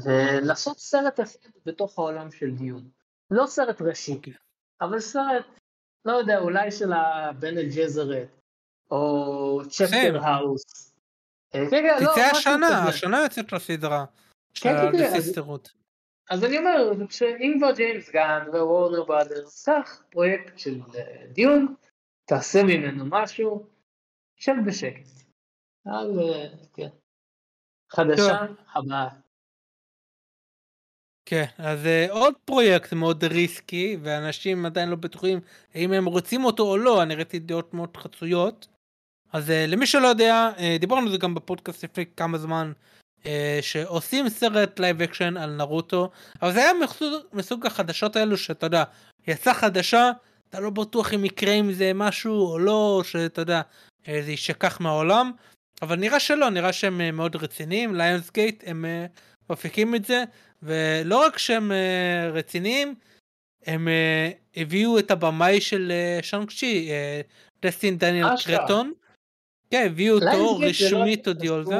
ולעשות 0.02 0.78
סרט 0.78 1.20
אחד 1.20 1.50
בתוך 1.66 1.98
העולם 1.98 2.30
של 2.30 2.50
Dune. 2.50 2.88
לא 3.30 3.46
סרט 3.46 3.82
ראשי, 3.82 4.14
אוקיי. 4.14 4.32
אבל 4.80 5.00
סרט, 5.00 5.46
לא 6.04 6.12
יודע, 6.12 6.38
אולי 6.38 6.70
של 6.70 6.92
ה 6.92 7.58
Bene 7.58 7.68
Gesserit, 7.76 8.28
או 8.90 9.60
Chapterhouse. 9.68 10.89
כן, 11.50 11.70
כן, 11.70 11.84
לא, 12.00 12.12
תצא 12.12 12.20
השנה, 12.20 12.88
השנה 12.88 13.22
יוצאת 13.22 13.52
לסדרה. 13.52 14.04
כן, 14.54 14.74
אז 16.30 16.44
אני 16.44 16.58
אומר, 16.58 16.92
שאם 17.10 17.54
כבר 17.58 17.72
ג'יימס 17.72 18.10
גן 18.10 18.42
ווורנר 18.52 19.04
בראדרס, 19.04 19.68
קח 19.68 20.02
פרויקט 20.10 20.58
של 20.58 20.80
אה, 20.94 21.26
דיון, 21.32 21.74
תעשה 22.24 22.62
ממנו 22.62 23.04
משהו, 23.08 23.66
שב 24.36 24.52
בשקט. 24.66 25.08
על, 25.86 26.18
אה, 26.20 26.48
כן. 26.74 26.88
חדשה 27.92 28.38
הבאה. 28.74 29.08
כן, 31.24 31.44
אז 31.58 31.78
uh, 31.84 32.12
עוד 32.12 32.34
פרויקט 32.44 32.92
מאוד 32.92 33.24
ריסקי, 33.24 33.96
ואנשים 34.02 34.66
עדיין 34.66 34.88
לא 34.88 34.96
בטוחים 34.96 35.40
האם 35.74 35.92
הם 35.92 36.04
רוצים 36.04 36.44
אותו 36.44 36.62
או 36.62 36.76
לא, 36.76 37.02
אני 37.02 37.14
ראיתי 37.14 37.38
דעות 37.38 37.74
מאוד 37.74 37.96
חצויות. 37.96 38.68
אז 39.32 39.48
uh, 39.48 39.52
למי 39.68 39.86
שלא 39.86 40.06
יודע, 40.08 40.50
uh, 40.56 40.60
דיברנו 40.80 41.06
על 41.06 41.12
זה 41.12 41.18
גם 41.18 41.34
בפודקאסט 41.34 41.84
לפני 41.84 42.04
כמה 42.16 42.38
זמן, 42.38 42.72
אה, 43.22 43.26
שעושים 43.60 44.28
סרט 44.28 44.80
live 44.80 45.02
action 45.02 45.36
על 45.36 45.50
נרוטו, 45.50 46.10
אבל 46.42 46.52
זה 46.52 46.60
היה 46.60 46.72
מסוג, 46.74 47.14
מסוג 47.32 47.66
החדשות 47.66 48.16
האלו 48.16 48.36
שאתה 48.36 48.66
יודע, 48.66 48.84
יצא 49.26 49.52
חדשה, 49.52 50.10
אתה 50.50 50.60
לא 50.60 50.70
בטוח 50.70 51.14
אם 51.14 51.24
יקרה 51.24 51.52
עם 51.52 51.72
זה 51.72 51.92
משהו 51.94 52.46
או 52.46 52.58
לא, 52.58 53.02
שאתה 53.04 53.40
יודע, 53.40 53.60
זה 54.06 54.30
יישכח 54.30 54.80
מהעולם, 54.80 55.32
אבל 55.82 55.96
נראה 55.96 56.20
שלא, 56.20 56.50
נראה 56.50 56.72
שהם 56.72 57.16
מאוד 57.16 57.36
רציניים, 57.36 57.94
Lionsgate 57.94 58.64
הם 58.66 58.84
מפיקים 59.50 59.94
את 59.94 60.04
זה, 60.04 60.24
ולא 60.62 61.26
רק 61.26 61.38
שהם 61.38 61.72
רציניים, 62.32 62.94
הם 63.66 63.88
הביאו 64.56 64.98
את 64.98 65.10
הבמאי 65.10 65.60
של 65.60 65.92
Shang-Chi, 66.22 66.90
דסטין 67.62 67.98
דניאל 67.98 68.28
קרטון. 68.44 68.92
כן, 69.70 69.86
הביאו 69.86 70.14
אותו 70.14 70.58
רשמית 70.58 71.26
הודיעו 71.26 71.56
על 71.56 71.64
זה. 71.64 71.74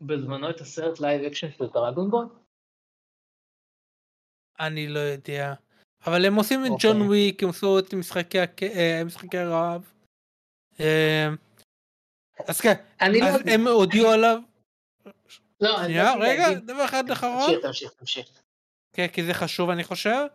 בזמנו 0.00 0.50
את 0.50 0.60
הסרט 0.60 1.00
live 1.00 1.24
action 1.24 1.50
של 1.58 1.66
Dragon 1.66 2.10
Ball? 2.10 2.26
אני 4.60 4.88
לא 4.88 4.98
יודע. 4.98 5.54
אבל 6.06 6.24
הם 6.24 6.34
עושים 6.34 6.60
את 6.66 6.70
ג'ון 6.78 6.96
אוקיי. 6.96 7.06
וויק, 7.06 7.42
הם 7.42 7.48
עשו 7.48 7.78
את 7.78 7.94
משחקי 7.94 8.38
אה, 9.38 9.44
רעב. 9.44 9.92
אה, 10.80 11.28
אז 12.48 12.60
כן, 12.60 12.74
לא 13.00 13.24
אז 13.24 13.40
הם 13.46 13.66
הודיעו 13.66 14.10
עליו. 14.10 14.38
לא, 15.60 15.84
שנייה, 15.84 16.14
רגע, 16.20 16.54
דבר 16.54 16.84
אחד 16.84 17.10
אחרון. 17.10 17.50
תמשיך, 17.62 17.92
תמשיך. 17.92 18.26
כן, 18.92 19.06
כי 19.08 19.24
זה 19.24 19.34
חשוב 19.34 19.70
אני 19.70 19.84
חושב. 19.84 20.26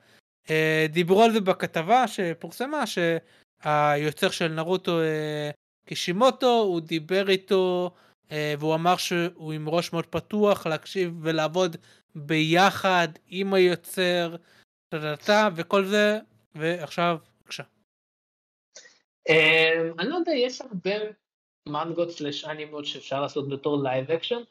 אה, 0.49 0.85
דיברו 0.89 1.23
על 1.23 1.31
זה 1.31 1.41
בכתבה 1.41 2.07
שפורסמה, 2.07 2.83
שהיוצר 2.87 4.29
של 4.29 4.47
נרוטו 4.47 4.99
קישימוטו, 5.89 6.59
הוא 6.59 6.81
דיבר 6.81 7.29
איתו 7.29 7.91
אה, 8.31 8.53
והוא 8.59 8.75
אמר 8.75 8.97
שהוא 8.97 9.53
עם 9.53 9.69
ראש 9.69 9.93
מאוד 9.93 10.05
פתוח 10.05 10.67
להקשיב 10.67 11.13
ולעבוד 11.21 11.75
ביחד 12.15 13.07
עם 13.27 13.53
היוצר, 13.53 14.35
וכל 15.55 15.85
זה, 15.85 16.19
ועכשיו, 16.55 17.17
בבקשה. 17.41 17.63
אה, 19.29 19.89
אני 19.99 20.09
לא 20.09 20.15
יודע, 20.15 20.31
יש 20.31 20.61
הרבה 20.61 20.91
מנגות 21.69 22.11
slash 22.11 22.45
אנימות 22.45 22.85
שאפשר 22.85 23.21
לעשות 23.21 23.49
בתור 23.49 23.83
live 23.83 24.11
action, 24.11 24.41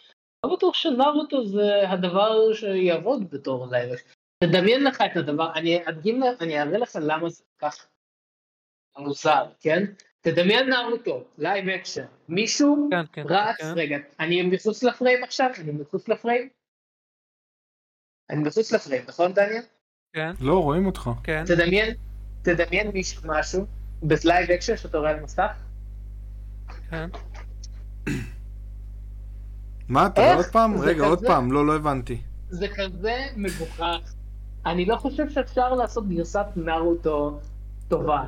לא 0.46 0.56
בטוח 0.56 0.74
שנרוטו 0.74 1.46
זה 1.46 1.90
הדבר 1.90 2.52
שיעבוד 2.54 3.30
בתור 3.30 3.66
live 3.70 3.92
action. 3.92 4.08
תדמיין 4.44 4.84
לך 4.84 5.02
את 5.12 5.16
הדבר, 5.16 5.52
אני 6.40 6.62
אראה 6.62 6.78
לך 6.78 6.98
למה 7.02 7.28
זה 7.28 7.44
כך 7.58 7.88
מוזר, 8.98 9.46
כן? 9.60 9.84
תדמיין 10.20 10.70
נרוטו, 10.70 11.24
live 11.38 11.68
action, 11.68 12.04
מישהו 12.28 12.88
כן, 12.90 13.04
כן, 13.12 13.22
רץ, 13.28 13.56
כן. 13.58 13.72
רגע, 13.76 13.96
אני 14.20 14.42
מחוץ 14.42 14.82
לפריים 14.82 15.24
עכשיו? 15.24 15.50
אני 15.58 15.72
מחוץ 15.72 16.08
לפריים? 16.08 16.48
אני 18.30 18.42
מחוץ 18.42 18.72
לפריים, 18.72 19.02
נכון 19.08 19.32
דניאל? 19.32 19.62
כן. 20.12 20.32
לא, 20.40 20.62
רואים 20.62 20.86
אותך. 20.86 21.10
כן. 21.24 21.44
תדמיין, 21.46 21.94
תדמיין 22.42 22.90
מישהו 22.90 23.22
משהו 23.26 23.66
ב 24.02 24.12
live 24.12 24.50
action 24.50 24.76
שאתה 24.76 24.98
רואה 24.98 25.10
על 25.10 25.20
מסך? 25.20 25.56
כן. 26.90 27.08
מה 29.88 30.06
אתה 30.06 30.34
עוד 30.34 30.46
פעם? 30.46 30.80
רגע, 30.80 31.04
עוד 31.04 31.26
פעם, 31.26 31.52
לא, 31.52 31.66
לא 31.66 31.76
הבנתי. 31.76 32.18
זה 32.48 32.66
כזה 32.68 33.26
מגוחך. 33.36 34.14
אני 34.66 34.84
לא 34.84 34.96
חושב 34.96 35.28
שאפשר 35.28 35.74
לעשות 35.74 36.08
גרסת 36.08 36.46
נרוטו 36.56 37.40
טובה. 37.88 38.24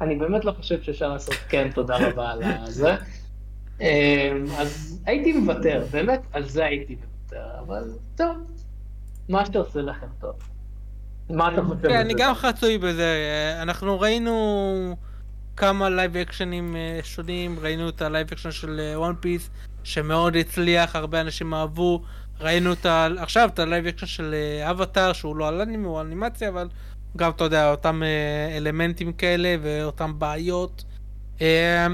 אני 0.00 0.16
באמת 0.16 0.44
לא 0.44 0.52
חושב 0.52 0.82
שאפשר 0.82 1.08
לעשות 1.08 1.34
כן, 1.48 1.70
תודה 1.74 2.08
רבה 2.08 2.30
על 2.30 2.40
זה. 2.66 2.96
אמ, 3.80 4.44
אז 4.58 5.00
הייתי 5.06 5.32
מוותר, 5.32 5.84
באמת, 5.90 6.20
על 6.32 6.48
זה 6.48 6.64
הייתי 6.64 6.94
מוותר, 6.94 7.46
אבל 7.60 7.84
טוב, 8.16 8.36
מה 9.28 9.46
שאתה 9.46 9.58
עושה 9.58 9.80
לכם 9.80 10.06
טוב. 10.20 10.34
מה 11.30 11.54
אתה 11.54 11.62
חושב? 11.62 11.88
כן, 11.88 11.96
אני 11.96 12.14
גם 12.18 12.34
חצוי 12.34 12.78
בזה, 12.78 13.14
אנחנו 13.62 14.00
ראינו 14.00 14.96
כמה 15.56 15.90
live 15.90 16.16
action 16.16 16.61
ים 16.61 16.76
אה, 16.76 17.00
שונים, 17.02 17.58
ראינו 17.60 17.88
את 17.88 18.02
ה 18.02 18.07
live 18.07 18.28
action 18.32 18.50
של 18.50 18.80
וואן 18.96 19.10
אה, 19.10 19.20
פיס, 19.20 19.50
שמאוד 19.84 20.36
הצליח, 20.36 20.96
הרבה 20.96 21.20
אנשים 21.20 21.54
אהבו, 21.54 22.02
ראינו 22.40 22.72
את 22.72 22.86
ה... 22.86 23.08
עכשיו 23.18 23.48
את 23.54 23.58
ה 23.58 23.64
live 23.64 23.86
action 23.86 24.06
של 24.06 24.34
אבטאר, 24.70 25.12
שהוא 25.12 25.36
לא 25.36 25.48
על 25.48 25.60
אנימה, 25.60 25.88
הוא 25.88 26.00
אנימציה, 26.00 26.48
אבל 26.48 26.68
גם, 27.16 27.30
אתה 27.30 27.44
יודע, 27.44 27.70
אותם 27.70 28.02
אה, 28.02 28.56
אלמנטים 28.56 29.12
כאלה 29.12 29.56
ואותם 29.62 30.18
בעיות. 30.18 30.84
אה, 31.40 31.86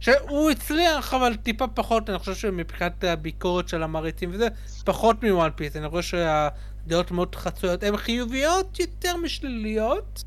שהוא 0.00 0.50
הצליח, 0.50 1.14
אבל 1.14 1.36
טיפה 1.36 1.66
פחות, 1.66 2.10
אני 2.10 2.18
חושב 2.18 2.34
שמבחינת 2.34 3.04
הביקורת 3.04 3.68
של 3.68 3.82
המעריצים 3.82 4.30
וזה, 4.32 4.48
פחות 4.84 5.24
מוואן 5.24 5.50
פיס. 5.56 5.76
אני 5.76 5.88
חושב 5.88 6.18
שהדעות 6.18 7.10
מאוד 7.10 7.34
חצויות. 7.34 7.82
הן 7.82 7.96
חיוביות 7.96 8.80
יותר 8.80 9.16
משליליות, 9.16 10.24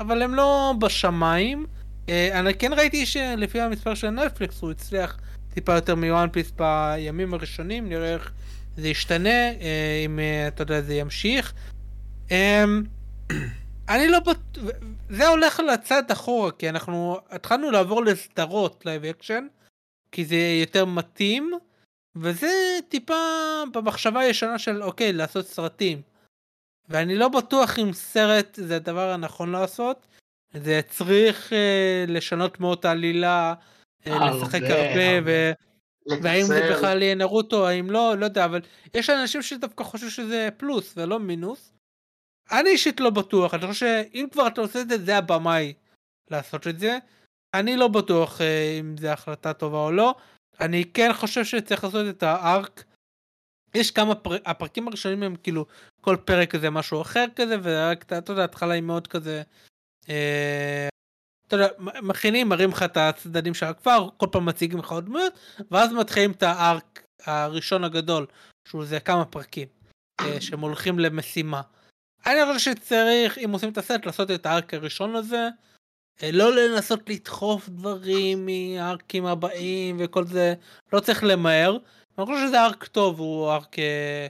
אבל 0.00 0.22
הן 0.22 0.30
לא 0.30 0.74
בשמיים. 0.80 1.66
אה, 2.08 2.40
אני 2.40 2.54
כן 2.54 2.72
ראיתי 2.72 3.06
שלפי 3.06 3.60
המספר 3.60 3.94
של 3.94 4.10
נטפליקס 4.10 4.60
הוא 4.62 4.70
הצליח 4.70 5.18
טיפה 5.54 5.74
יותר 5.74 5.94
מוואן 5.94 6.28
פיס 6.28 6.52
בימים 6.56 7.34
הראשונים, 7.34 7.88
נראה 7.88 8.14
איך 8.14 8.32
זה 8.76 8.88
ישתנה, 8.88 9.50
אם 10.04 10.18
אתה 10.48 10.62
יודע, 10.62 10.80
זה 10.80 10.94
ימשיך. 10.94 11.52
אני 13.90 14.08
לא 14.08 14.20
בטוח, 14.20 14.64
זה 15.08 15.28
הולך 15.28 15.60
לצד 15.60 16.10
אחורה, 16.10 16.52
כי 16.52 16.68
אנחנו 16.68 17.18
התחלנו 17.30 17.70
לעבור 17.70 18.04
לסדרות 18.04 18.86
live 18.86 19.04
action, 19.04 19.46
כי 20.12 20.24
זה 20.24 20.36
יותר 20.60 20.84
מתאים, 20.84 21.52
וזה 22.16 22.78
טיפה 22.88 23.14
במחשבה 23.72 24.20
הישנה 24.20 24.58
של 24.58 24.82
אוקיי, 24.82 25.12
לעשות 25.12 25.46
סרטים. 25.46 26.02
ואני 26.88 27.16
לא 27.16 27.28
בטוח 27.28 27.78
אם 27.78 27.92
סרט 27.92 28.58
זה 28.62 28.76
הדבר 28.76 29.10
הנכון 29.10 29.52
לעשות, 29.52 30.06
זה 30.54 30.80
צריך 30.88 31.52
אה, 31.52 32.04
לשנות 32.08 32.60
מאוד 32.60 32.86
העלילה, 32.86 33.54
אה, 34.06 34.30
לשחק 34.30 34.62
הרבה, 34.62 35.20
ו... 35.24 35.52
והאם 36.22 36.44
זה 36.44 36.70
בכלל 36.72 37.02
יהיה 37.02 37.14
נרוטו, 37.14 37.68
האם 37.68 37.90
לא, 37.90 38.14
לא 38.18 38.24
יודע, 38.24 38.44
אבל 38.44 38.60
יש 38.94 39.10
אנשים 39.10 39.42
שדווקא 39.42 39.84
חושבים 39.84 40.10
שזה 40.10 40.48
פלוס 40.56 40.94
ולא 40.96 41.20
מינוס. 41.20 41.72
אני 42.52 42.70
אישית 42.70 43.00
לא 43.00 43.10
בטוח, 43.10 43.54
אני 43.54 43.66
חושב 43.66 43.74
שאם 43.74 44.26
כבר 44.32 44.46
אתה 44.46 44.60
עושה 44.60 44.80
את 44.80 44.88
זה, 44.88 45.04
זה 45.04 45.16
הבמאי 45.16 45.72
לעשות 46.30 46.66
את 46.66 46.78
זה. 46.78 46.98
אני 47.54 47.76
לא 47.76 47.88
בטוח 47.88 48.40
אה, 48.40 48.76
אם 48.80 48.96
זו 48.98 49.08
החלטה 49.08 49.52
טובה 49.52 49.78
או 49.78 49.92
לא. 49.92 50.14
אני 50.60 50.84
כן 50.94 51.12
חושב 51.12 51.44
שצריך 51.44 51.84
לעשות 51.84 52.06
את 52.08 52.22
הארק. 52.22 52.84
יש 53.74 53.90
כמה 53.90 54.14
פר... 54.14 54.36
הפרקים 54.44 54.88
הראשונים 54.88 55.22
הם 55.22 55.36
כאילו 55.36 55.66
כל 56.00 56.16
פרק 56.24 56.56
זה 56.56 56.70
משהו 56.70 57.02
אחר 57.02 57.24
כזה 57.36 57.56
ורק 57.62 58.02
אתה 58.02 58.32
יודע 58.32 58.42
ההתחלה 58.42 58.74
היא 58.74 58.82
מאוד 58.82 59.06
כזה. 59.06 59.42
אה, 60.08 60.88
אתה 61.46 61.56
יודע 61.56 61.68
מכינים 62.02 62.48
מראים 62.48 62.70
לך 62.70 62.82
את 62.82 62.96
הצדדים 62.96 63.54
של 63.54 63.66
הכפר 63.66 64.08
כל 64.16 64.26
פעם 64.32 64.46
מציגים 64.46 64.78
לך 64.78 64.92
עוד 64.92 65.04
דמויות 65.06 65.32
ואז 65.70 65.92
מתחילים 65.92 66.30
את 66.30 66.42
הארק 66.42 67.02
הראשון 67.26 67.84
הגדול 67.84 68.26
שהוא 68.68 68.84
זה 68.84 69.00
כמה 69.00 69.24
פרקים 69.24 69.68
אה, 70.20 70.40
שהם 70.40 70.60
הולכים 70.60 70.98
למשימה. 70.98 71.60
אני 72.26 72.54
חושב 72.54 72.74
שצריך, 72.74 73.38
אם 73.38 73.50
עושים 73.52 73.72
את 73.72 73.78
הסרט, 73.78 74.06
לעשות 74.06 74.30
את 74.30 74.46
הארק 74.46 74.74
הראשון 74.74 75.16
הזה. 75.16 75.48
אה, 76.22 76.30
לא 76.32 76.56
לנסות 76.56 77.10
לדחוף 77.10 77.68
דברים 77.68 78.46
מהארקים 78.46 79.26
הבאים 79.26 79.96
וכל 80.00 80.24
זה, 80.24 80.54
לא 80.92 81.00
צריך 81.00 81.24
למהר. 81.24 81.78
אני 82.18 82.26
חושב 82.26 82.46
שזה 82.46 82.60
ארק 82.64 82.84
טוב, 82.84 83.20
הוא 83.20 83.50
ארק 83.50 83.78
אה, 83.78 84.26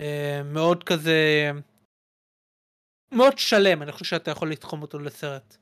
אה, 0.00 0.42
מאוד 0.44 0.84
כזה... 0.84 1.50
מאוד 3.12 3.38
שלם, 3.38 3.82
אני 3.82 3.92
חושב 3.92 4.04
שאתה 4.04 4.30
יכול 4.30 4.50
לתחום 4.50 4.82
אותו 4.82 4.98
לסרט. 4.98 5.56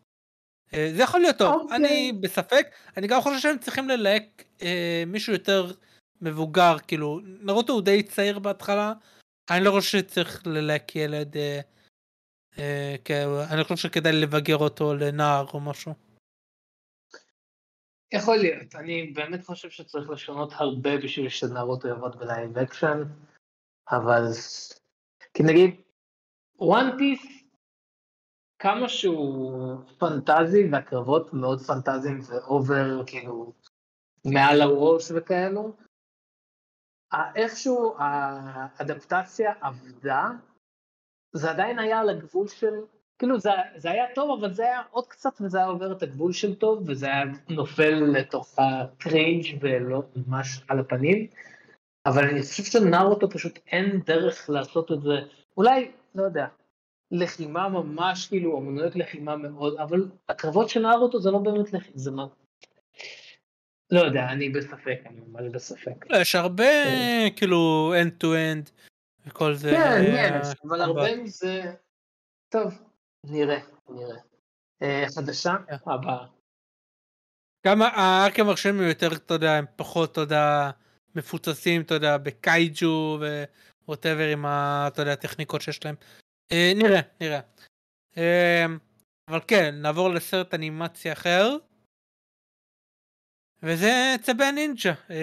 אה, 0.75 0.91
זה 0.97 1.03
יכול 1.03 1.21
להיות 1.21 1.39
טוב, 1.39 1.55
okay. 1.55 1.63
אוקיי. 1.63 1.77
אני 1.77 2.13
בספק, 2.21 2.67
אני 2.97 3.07
גם 3.07 3.21
חושב 3.21 3.39
שהם 3.39 3.59
צריכים 3.59 3.89
ללהק 3.89 4.45
אה, 4.63 5.05
מישהו 5.07 5.33
יותר 5.33 5.73
מבוגר, 6.21 6.77
כאילו, 6.87 7.21
נרוטו 7.25 7.73
הוא 7.73 7.83
די 7.83 8.03
צעיר 8.03 8.39
בהתחלה, 8.39 8.93
אני 9.51 9.65
לא 9.65 9.71
חושב 9.71 9.99
שצריך 9.99 10.47
ללהק 10.47 10.97
ילד, 10.97 11.37
אה, 11.37 11.61
אה, 12.59 12.97
אני 13.55 13.65
חושב 13.65 13.77
שכדאי 13.77 14.13
לבגר 14.13 14.57
אותו 14.57 14.95
לנער 14.95 15.47
או 15.55 15.61
משהו. 15.61 15.95
יכול 18.13 18.37
להיות, 18.37 18.75
אני 18.75 19.13
באמת 19.13 19.45
חושב 19.45 19.71
שצריך 19.71 20.11
לשנות 20.11 20.53
הרבה 20.53 20.97
בשביל 20.97 21.29
שנארוטו 21.29 21.85
יעבוד 21.85 22.17
ב 22.17 22.25
live 22.25 22.59
action, 22.59 23.03
אבל... 23.91 24.23
כי 25.35 25.43
נגיד, 25.43 25.81
וואן 26.59 26.91
פיס, 26.99 27.45
כמה 28.59 28.89
שהוא 28.89 29.77
פנטזי 29.99 30.69
והקרבות 30.73 31.33
מאוד 31.33 31.61
פנטזיים 31.61 32.21
ו 32.27 32.40
over, 32.40 33.07
כאילו, 33.07 33.53
מעל 34.25 34.63
הראש 34.63 35.11
וכאלו, 35.11 35.77
איכשהו 37.35 37.95
האדפטציה 37.99 39.53
עבדה, 39.61 40.31
זה 41.33 41.51
עדיין 41.51 41.79
היה 41.79 42.01
על 42.01 42.11
הגבול 42.11 42.49
של, 42.49 42.75
כאילו 43.19 43.41
זה, 43.41 43.51
זה 43.77 43.91
היה 43.91 44.05
טוב, 44.15 44.39
אבל 44.41 44.53
זה 44.53 44.63
היה 44.63 44.83
עוד 44.91 45.07
קצת 45.07 45.33
וזה 45.41 45.59
היה 45.59 45.67
עובר 45.67 45.93
את 45.93 46.03
הגבול 46.03 46.33
של 46.33 46.55
טוב, 46.55 46.83
וזה 46.87 47.07
היה 47.07 47.25
נופל 47.49 47.95
לתוך 47.95 48.55
הקריינג' 48.59 49.59
ולא 49.61 50.03
ממש 50.17 50.61
על 50.69 50.81
הפנים, 50.81 51.27
אבל 52.07 52.29
אני 52.29 52.43
חושב 52.43 52.63
שנארוטו 52.63 53.31
פשוט 53.31 53.59
אין 53.67 54.01
דרך 54.01 54.51
לעשות 54.51 54.93
את 54.93 55.03
זה, 55.03 55.15
אולי, 55.57 55.91
לא 56.15 56.23
יודע, 56.23 56.47
לחימה 57.11 57.69
ממש, 57.69 58.29
כאילו, 58.29 58.59
אמנויות 58.59 58.97
לחימה 58.97 59.37
מאוד, 59.37 59.77
אבל 59.77 60.09
הקרבות 60.29 60.69
של 60.69 60.81
נארוטו 60.81 61.21
זה 61.21 61.31
לא 61.31 61.39
באמת 61.39 61.73
לחימה, 61.73 61.97
זה. 61.99 62.11
לא 63.95 64.01
יודע, 64.01 64.29
אני 64.29 64.49
בספק, 64.49 64.99
אני 65.07 65.21
ממש 65.27 65.53
בספק. 65.53 66.11
לא, 66.11 66.17
יש 66.17 66.35
הרבה, 66.35 66.65
כן. 66.85 67.29
כאילו, 67.37 67.93
end 68.03 68.23
to 68.23 68.27
end 68.27 68.71
וכל 69.27 69.55
זה. 69.55 69.71
כן, 69.71 70.41
יש, 70.43 70.49
אבל 70.69 70.81
הרבה 70.81 71.17
מזה... 71.17 71.63
טוב, 72.49 72.83
נראה, 73.27 73.59
נראה. 73.89 74.17
אה, 74.83 75.05
חדשה, 75.15 75.55
כן. 75.69 75.91
הבאה. 75.91 76.27
גם 77.67 77.83
הארקים 77.83 78.49
הראשונים 78.49 78.81
הם 78.81 78.89
יותר, 78.89 79.13
אתה 79.13 79.35
יודע, 79.35 79.53
הם 79.53 79.65
פחות, 79.77 80.13
אתה 80.13 80.21
יודע, 80.21 80.71
מפוצצים, 81.15 81.81
אתה 81.81 81.95
יודע, 81.95 82.17
בקייג'ו 82.17 83.19
וווטאבר 83.89 84.29
עם, 84.33 84.47
ה, 84.47 84.85
אתה 84.89 85.03
יודע, 85.03 85.13
הטכניקות 85.13 85.61
שיש 85.61 85.85
להם. 85.85 85.95
אה, 86.53 86.73
נראה, 86.77 87.01
נראה. 87.21 87.41
אה, 88.17 88.67
אבל 89.31 89.41
כן, 89.49 89.75
נעבור 89.75 90.09
לסרט 90.09 90.55
אנימציה 90.55 91.13
אחר. 91.13 91.57
וזה 93.65 94.17
צבי 94.23 94.45
הנינג'ה. 94.45 94.93
אה, 95.11 95.17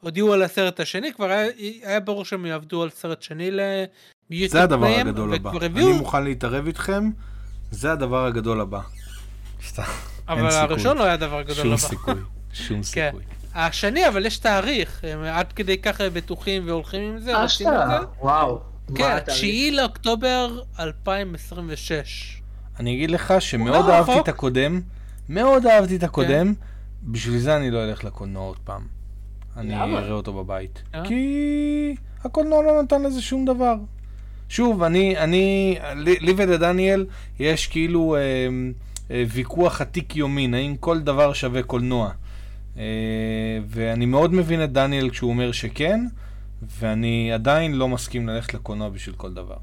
הודיעו 0.00 0.32
על 0.32 0.42
הסרט 0.42 0.80
השני, 0.80 1.12
כבר 1.12 1.30
היה, 1.30 1.50
היה 1.82 2.00
ברור 2.00 2.24
שהם 2.24 2.46
יעבדו 2.46 2.82
על 2.82 2.90
סרט 2.90 3.22
שני 3.22 3.50
ליוטיוב. 3.50 4.52
זה 4.52 4.62
הדבר 4.62 4.86
פיים, 4.86 5.08
הגדול 5.08 5.34
הבא. 5.34 5.50
הביאו... 5.62 5.90
אני 5.90 5.98
מוכן 5.98 6.24
להתערב 6.24 6.66
איתכם, 6.66 7.10
זה 7.70 7.92
הדבר 7.92 8.26
הגדול 8.26 8.60
הבא. 8.60 8.80
אבל 10.28 10.50
הראשון 10.50 10.98
לא 10.98 11.04
היה 11.04 11.16
דבר 11.16 11.42
גדול 11.42 11.54
שום 11.56 11.66
הבא. 11.66 11.76
שום 11.76 11.88
סיכוי, 11.88 12.14
שום 12.52 12.76
כן. 12.76 12.82
סיכוי. 12.82 13.22
השני, 13.54 14.08
אבל 14.08 14.26
יש 14.26 14.38
תאריך, 14.38 15.00
הם 15.02 15.22
עד 15.22 15.52
כדי 15.52 15.78
ככה 15.78 16.10
בטוחים 16.10 16.62
והולכים 16.66 17.02
עם 17.02 17.18
זה, 17.18 17.44
אשכרה, 17.44 18.00
וואו. 18.20 18.60
כן, 18.94 19.18
9 19.26 19.46
לאוקטובר 19.72 20.62
2026. 20.80 22.40
אני 22.80 22.94
אגיד 22.94 23.10
לך 23.10 23.34
שמאוד 23.38 23.90
אהבתי 23.90 24.18
את 24.18 24.28
הקודם, 24.28 24.80
מאוד 25.28 25.66
אהבתי 25.66 25.96
את 25.96 26.02
הקודם. 26.02 26.54
כן. 26.54 26.71
בשביל 27.02 27.38
זה 27.38 27.56
אני 27.56 27.70
לא 27.70 27.84
אלך 27.84 28.04
לקולנוע 28.04 28.42
עוד 28.42 28.58
פעם. 28.64 28.86
אני 29.56 29.80
אראה 29.80 30.10
אותו 30.10 30.32
בבית. 30.32 30.82
אה? 30.94 31.04
כי 31.04 31.94
הקולנוע 32.24 32.62
לא 32.62 32.82
נתן 32.82 33.02
לזה 33.02 33.22
שום 33.22 33.44
דבר. 33.44 33.76
שוב, 34.48 34.82
אני, 34.82 35.18
אני, 35.18 35.78
לי, 35.96 36.16
לי 36.20 36.32
ולדניאל 36.36 37.06
יש 37.38 37.66
כאילו 37.66 38.16
אה, 38.16 38.20
אה, 39.10 39.24
ויכוח 39.32 39.80
עתיק 39.80 40.16
יומין, 40.16 40.54
האם 40.54 40.76
כל 40.76 41.00
דבר 41.00 41.32
שווה 41.32 41.62
קולנוע. 41.62 42.10
אה, 42.76 42.82
ואני 43.66 44.06
מאוד 44.06 44.34
מבין 44.34 44.64
את 44.64 44.72
דניאל 44.72 45.10
כשהוא 45.10 45.30
אומר 45.30 45.52
שכן, 45.52 46.06
ואני 46.78 47.32
עדיין 47.32 47.74
לא 47.74 47.88
מסכים 47.88 48.28
ללכת 48.28 48.54
לקולנוע 48.54 48.88
בשביל 48.88 49.14
כל 49.14 49.34
דבר. 49.34 49.56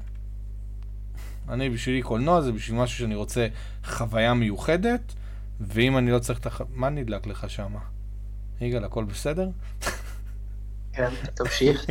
אני 1.48 1.70
בשבילי 1.70 2.02
קולנוע 2.02 2.40
זה 2.40 2.52
בשביל 2.52 2.78
משהו 2.78 2.98
שאני 2.98 3.14
רוצה 3.14 3.46
חוויה 3.84 4.34
מיוחדת, 4.34 5.14
ואם 5.60 5.98
אני 5.98 6.10
לא 6.10 6.18
צריך 6.18 6.38
את 6.38 6.46
הח... 6.46 6.60
מה 6.70 6.88
נדלק 6.88 7.26
לך 7.26 7.50
שם? 7.50 7.74
יגאל, 8.60 8.84
הכל 8.84 9.04
בסדר? 9.04 9.48
כן, 10.92 11.08
תמשיך. 11.34 11.86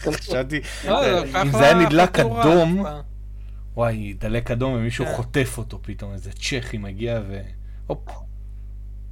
חשבתי, 0.00 0.60
לא, 0.88 1.22
אם 1.42 1.50
זה 1.50 1.64
היה 1.64 1.74
נדלק 1.74 2.18
אדום, 2.18 2.84
וואי, 3.74 4.14
דלק 4.18 4.50
אדום 4.50 4.72
ומישהו 4.72 5.06
כן. 5.06 5.12
חוטף 5.12 5.54
אותו 5.58 5.78
פתאום, 5.82 6.12
איזה 6.12 6.32
צ'כי 6.32 6.78
מגיע 6.78 7.20
ו... 7.28 7.40
הופ. 7.86 8.08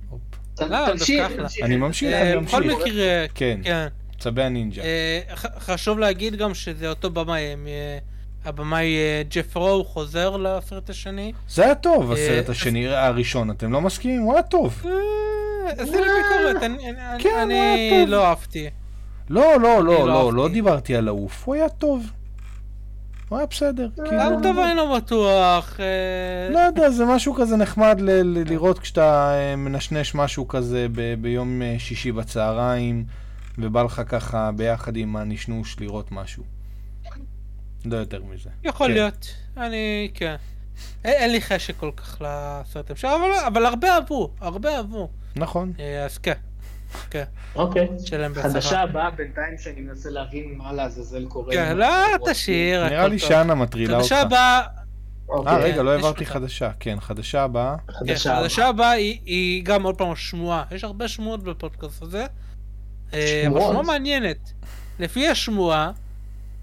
הופ. 0.09 0.21
תמשיך. 0.55 1.27
אני 1.63 1.77
ממשיך, 1.77 2.15
אני 2.15 2.37
ממשיך. 2.37 2.55
בכל 2.55 2.65
מקרה, 2.65 3.29
כן. 3.35 3.61
כן. 3.65 3.89
צבי 4.19 4.43
הנינג'ה. 4.43 4.83
אה, 4.83 5.21
חשוב 5.37 5.99
להגיד 5.99 6.37
גם 6.37 6.55
שזה 6.55 6.89
אותו 6.89 7.11
במאי, 7.11 7.55
הבמאי 8.45 8.97
אה, 8.97 9.23
ג'ף 9.29 9.57
רו 9.57 9.85
חוזר 9.85 10.37
לסרט 10.37 10.91
השני. 10.91 11.33
זה 11.49 11.65
היה 11.65 11.75
טוב, 11.75 12.13
אה, 12.13 12.17
הסרט 12.17 12.49
השני, 12.49 12.89
הראשון, 12.89 13.51
אתם 13.51 13.73
לא 13.73 13.81
מסכימים? 13.81 14.23
הוא 14.23 14.33
היה 14.33 14.43
טוב. 14.43 14.83
עשי 15.67 15.93
לי 15.93 16.07
ביקורת, 16.23 16.63
אני 17.43 18.07
לא 18.07 18.27
אהבתי. 18.27 18.71
לא, 19.31 19.61
לא, 19.61 19.85
לא, 19.85 20.07
לא, 20.07 20.33
לא 20.33 20.49
דיברתי 20.49 20.97
על 20.97 21.09
העוף, 21.09 21.43
הוא 21.45 21.55
היה 21.55 21.69
טוב. 21.69 22.11
הוא 23.29 23.39
היה 23.39 23.47
בסדר. 23.47 23.89
גם 23.97 24.07
כאילו. 24.07 24.43
טוב 24.43 24.59
אני 24.59 24.75
לא 24.75 24.97
בטוח. 24.97 25.81
לא 26.51 26.59
יודע, 26.59 26.91
זה 26.91 27.05
משהו 27.05 27.35
כזה 27.35 27.57
נחמד 27.57 28.01
לראות 28.47 28.79
כשאתה 28.79 29.33
מנשנש 29.57 30.15
משהו 30.15 30.49
כזה 30.49 30.87
ביום 31.21 31.63
שישי 31.79 32.13
בצהריים, 32.13 33.05
ובא 33.59 33.83
לך 33.83 34.03
ככה 34.07 34.51
ביחד 34.57 34.97
עם 34.97 35.17
הנשנוש 35.17 35.77
לראות 35.81 36.13
משהו. 36.13 36.60
לא 37.85 37.97
יותר 37.97 38.23
מזה. 38.23 38.51
יכול 38.65 38.87
כן. 38.87 38.93
להיות, 38.93 39.35
אני, 39.57 40.11
כן. 40.15 40.37
אין, 41.05 41.13
אין 41.13 41.33
לי 41.33 41.41
חשק 41.41 41.77
כל 41.77 41.91
כך 41.97 42.21
לסרטים 42.21 42.97
שלו, 42.97 43.11
אבל, 43.17 43.31
אבל 43.47 43.67
הרבה 43.67 43.95
אהבו, 43.95 44.31
הרבה 44.41 44.77
אהבו. 44.77 45.09
נכון. 45.37 45.73
אה, 45.79 46.05
אז 46.05 46.19
כן. 46.19 46.33
כן. 47.11 47.25
אוקיי. 47.55 47.89
חדשה 48.35 48.81
הבאה 48.81 49.11
בינתיים 49.11 49.59
שאני 49.59 49.81
מנסה 49.81 50.11
להבין 50.11 50.55
מה 50.57 50.73
לעזאזל 50.73 51.27
קורה. 51.27 51.53
כן, 51.53 51.77
לא, 51.77 51.89
תשאיר. 52.31 52.89
נראה 52.89 53.09
לי 53.09 53.19
שאנה 53.19 53.55
מטרילה 53.55 53.95
אותך. 53.95 54.07
חדשה 54.07 54.21
הבאה... 54.21 54.63
אה, 55.47 55.57
רגע, 55.57 55.83
לא 55.83 55.91
העברתי 55.91 56.27
חדשה. 56.27 56.71
כן, 56.81 57.01
חדשה 57.01 57.43
הבאה. 57.43 57.77
חדשה 58.17 58.69
הבאה 58.69 58.91
היא 58.91 59.65
גם 59.65 59.83
עוד 59.83 59.99
פעם 59.99 60.17
שמועה. 60.17 60.65
יש 60.71 60.85
הרבה 60.85 61.09
שמועות 61.09 61.43
בפודקאסט 61.43 62.03
הזה. 62.03 62.27
אה, 63.15 63.43
שמועות? 63.45 63.71
שמועה 63.71 63.87
מעניינת. 63.87 64.53
לפי 64.99 65.29
השמועה, 65.29 65.91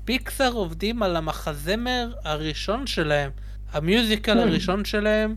פיקסר 0.08 0.54
עובדים 0.54 1.04
על 1.04 1.16
המחזמר 1.16 2.14
הראשון 2.24 2.88
שלהם, 2.88 3.32
ה 3.72 3.79
musical 3.79 4.34
כן. 4.34 4.40
הראשון 4.40 4.86
שלהם, 4.86 5.36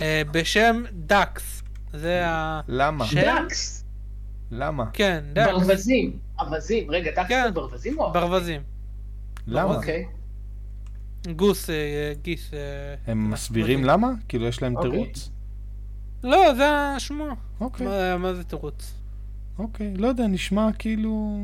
אה, 0.00 0.22
בשם 0.30 0.82
Ducks. 0.92 1.62
זה 1.92 2.26
ה... 2.26 2.60
למה? 2.68 3.04
Ducks. 3.14 3.84
למה? 4.50 4.84
כן, 4.92 5.24
דאקס. 5.32 5.52
ברווזים, 5.52 6.18
אווזים. 6.40 6.90
רגע, 6.90 7.10
Ducks 7.16 7.28
כן. 7.28 7.42
זה 7.44 7.50
ברווזים 7.50 7.98
או... 7.98 8.12
ברווזים. 8.12 8.62
למה? 9.46 9.74
אוקיי. 9.74 10.06
גוס, 11.36 11.70
אה, 11.70 12.12
גיס. 12.22 12.50
הם 13.06 13.30
מסבירים 13.30 13.84
למה? 13.84 14.08
כאילו 14.28 14.46
יש 14.46 14.62
להם 14.62 14.76
אוקיי. 14.76 14.90
תירוץ? 14.90 15.30
לא, 16.24 16.54
זה 16.54 16.70
השמועה. 16.70 17.34
אוקיי. 17.60 17.86
מה 18.18 18.34
זה 18.34 18.44
תירוץ? 18.44 18.94
אוקיי, 19.58 19.94
לא 19.96 20.06
יודע, 20.06 20.26
נשמע 20.26 20.68
כאילו... 20.78 21.38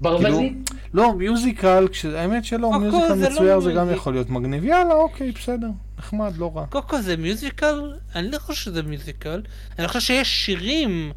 ברווזי? 0.00 0.26
כאילו, 0.26 0.50
לא, 0.94 1.14
מיוזיקל, 1.14 1.86
האמת 2.14 2.44
שלא, 2.44 2.78
מיוזיקל 2.78 3.08
לא 3.08 3.30
מצויר 3.30 3.60
זה 3.60 3.72
גם 3.72 3.90
יכול 3.90 4.12
להיות 4.12 4.30
מגניב. 4.30 4.64
יאללה, 4.64 4.94
אוקיי, 4.94 5.32
בסדר, 5.32 5.68
נחמד, 5.98 6.36
לא 6.36 6.52
רע. 6.54 6.66
קוקו 6.66 7.02
זה 7.02 7.16
מיוזיקל? 7.16 7.92
אני 8.14 8.30
לא 8.30 8.38
חושב 8.38 8.64
שזה 8.64 8.82
מיוזיקל. 8.82 9.42
אני 9.78 9.88
חושב 9.88 10.00
שיש 10.00 10.46
שירים 10.46 11.12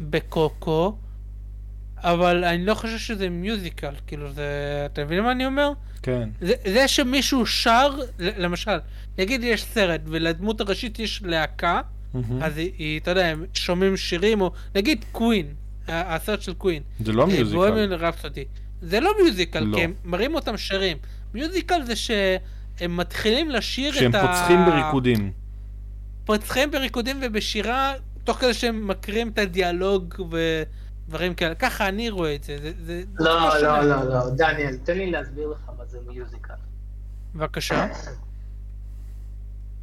בקוקו, 0.00 0.96
אבל 1.96 2.44
אני 2.44 2.64
לא 2.64 2.74
חושב 2.74 2.98
שזה 2.98 3.28
מיוזיקל. 3.30 3.94
כאילו 4.06 4.32
זה... 4.32 4.42
אתה 4.92 5.04
מבין 5.04 5.20
מה 5.20 5.32
אני 5.32 5.46
אומר? 5.46 5.72
כן. 6.02 6.28
זה, 6.40 6.54
זה 6.64 6.88
שמישהו 6.88 7.46
שר, 7.46 7.90
למשל, 8.18 8.78
נגיד 9.18 9.44
יש 9.44 9.64
סרט 9.64 10.00
ולדמות 10.04 10.60
הראשית 10.60 10.98
יש 10.98 11.22
להקה, 11.24 11.80
אז 12.40 12.56
היא, 12.56 13.00
אתה 13.00 13.10
יודע, 13.10 13.26
הם 13.26 13.44
שומעים 13.54 13.96
שירים, 13.96 14.40
או 14.40 14.50
נגיד 14.74 15.04
קווין, 15.12 15.46
הסרט 15.88 16.42
של 16.42 16.54
קווין. 16.54 16.82
זה 17.00 17.12
לא 17.12 17.26
מיוזיקל. 17.26 17.58
זה 18.82 19.00
לא 19.00 19.12
מיוזיקל, 19.22 19.60
לא. 19.60 19.76
כי 19.76 19.84
הם 19.84 19.94
מראים 20.04 20.34
אותם 20.34 20.56
שרים. 20.56 20.96
מיוזיקל 21.34 21.82
זה 21.84 21.96
שהם 21.96 22.96
מתחילים 22.96 23.50
לשיר 23.50 23.90
את 23.90 23.96
ה... 23.96 24.00
שהם 24.00 24.12
פוצחים 24.12 24.58
בריקודים. 24.66 25.32
פוצחים 26.24 26.70
בריקודים 26.70 27.20
ובשירה, 27.22 27.94
תוך 28.24 28.38
כדי 28.38 28.54
שהם 28.54 28.88
מקריאים 28.88 29.28
את 29.28 29.38
הדיאלוג 29.38 30.14
ודברים 30.30 31.34
כאלה. 31.34 31.54
ככה 31.54 31.88
אני 31.88 32.10
רואה 32.10 32.34
את 32.34 32.44
זה. 32.44 32.58
זה, 32.60 32.72
זה 32.84 33.02
לא, 33.18 33.40
לא, 33.40 33.62
לא, 33.62 33.82
לא, 33.82 34.04
לא, 34.04 34.30
דניאל, 34.36 34.76
תן 34.76 34.98
לי 34.98 35.10
להסביר 35.10 35.48
לך 35.48 35.70
מה 35.78 35.86
זה 35.86 35.98
מיוזיקל. 36.06 36.54
בבקשה. 37.34 37.86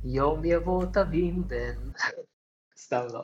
יום 0.03 0.45
יבוא 0.45 0.85
תבין 0.85 1.43
בן. 1.47 1.91
סתם 2.77 3.01
לא. 3.13 3.23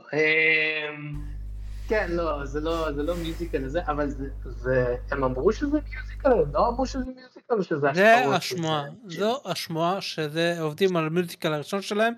כן, 1.92 2.12
לא, 2.12 2.46
זה 2.46 2.60
לא, 2.60 2.92
זה 2.92 3.04
לא 3.04 3.16
מיוזיקל 3.16 3.66
הזה, 3.66 3.82
אבל 3.88 4.10
זה, 4.10 4.30
זה, 4.46 4.96
הם 5.12 5.24
אמרו 5.24 5.52
שזה 5.52 5.80
מיוזיקל, 5.92 6.32
הם 6.32 6.54
לא 6.54 6.68
אמרו 6.68 6.86
שזה 6.86 7.06
מיוזיקל 7.06 7.54
או 7.54 7.64
שזה 7.64 7.90
השמועה? 7.90 8.30
זה 8.30 8.36
השמועה, 8.36 8.84
זו 9.08 9.42
השמועה 9.46 10.02
שזה 10.02 10.62
עובדים 10.62 10.96
על 10.96 11.06
המיוזיקל 11.06 11.54
הראשון 11.54 11.82
שלהם. 11.82 12.14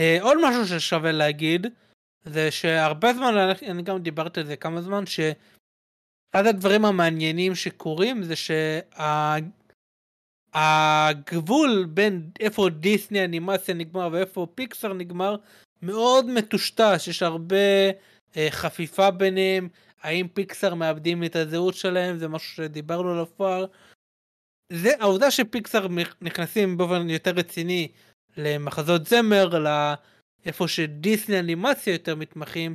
אה, 0.00 0.18
עוד 0.20 0.38
משהו 0.48 0.66
ששווה 0.66 1.12
להגיד, 1.12 1.66
זה 2.24 2.50
שהרבה 2.50 3.12
זמן, 3.12 3.34
אני 3.68 3.82
גם 3.82 3.98
דיברתי 3.98 4.40
על 4.40 4.46
זה 4.46 4.56
כמה 4.56 4.82
זמן, 4.82 5.04
שאחד 5.06 6.46
הדברים 6.46 6.84
המעניינים 6.84 7.54
שקורים 7.54 8.22
זה 8.22 8.34
שהגבול 10.54 11.84
בין 11.84 12.30
איפה 12.40 12.68
דיסני 12.68 13.24
אנימציה 13.24 13.74
נגמר 13.74 14.08
ואיפה 14.12 14.46
פיקסר 14.54 14.92
נגמר 14.92 15.36
מאוד 15.82 16.26
מטושטש, 16.26 17.08
יש 17.08 17.22
הרבה 17.22 17.56
חפיפה 18.50 19.10
ביניהם, 19.10 19.68
האם 20.02 20.28
פיקסאר 20.34 20.74
מאבדים 20.74 21.24
את 21.24 21.36
הזהות 21.36 21.74
שלהם, 21.74 22.18
זה 22.18 22.28
משהו 22.28 22.56
שדיברנו 22.56 23.12
עליו 23.12 23.26
כבר. 23.36 23.66
זה 24.72 24.90
העובדה 25.00 25.30
שפיקסאר 25.30 25.86
נכנסים 26.22 26.76
באופן 26.76 27.10
יותר 27.10 27.30
רציני 27.30 27.88
למחזות 28.36 29.06
זמר, 29.06 29.48
לאיפה 30.44 30.68
שדיסני 30.68 31.38
אנימציה 31.38 31.92
יותר 31.92 32.14
מתמחים, 32.16 32.74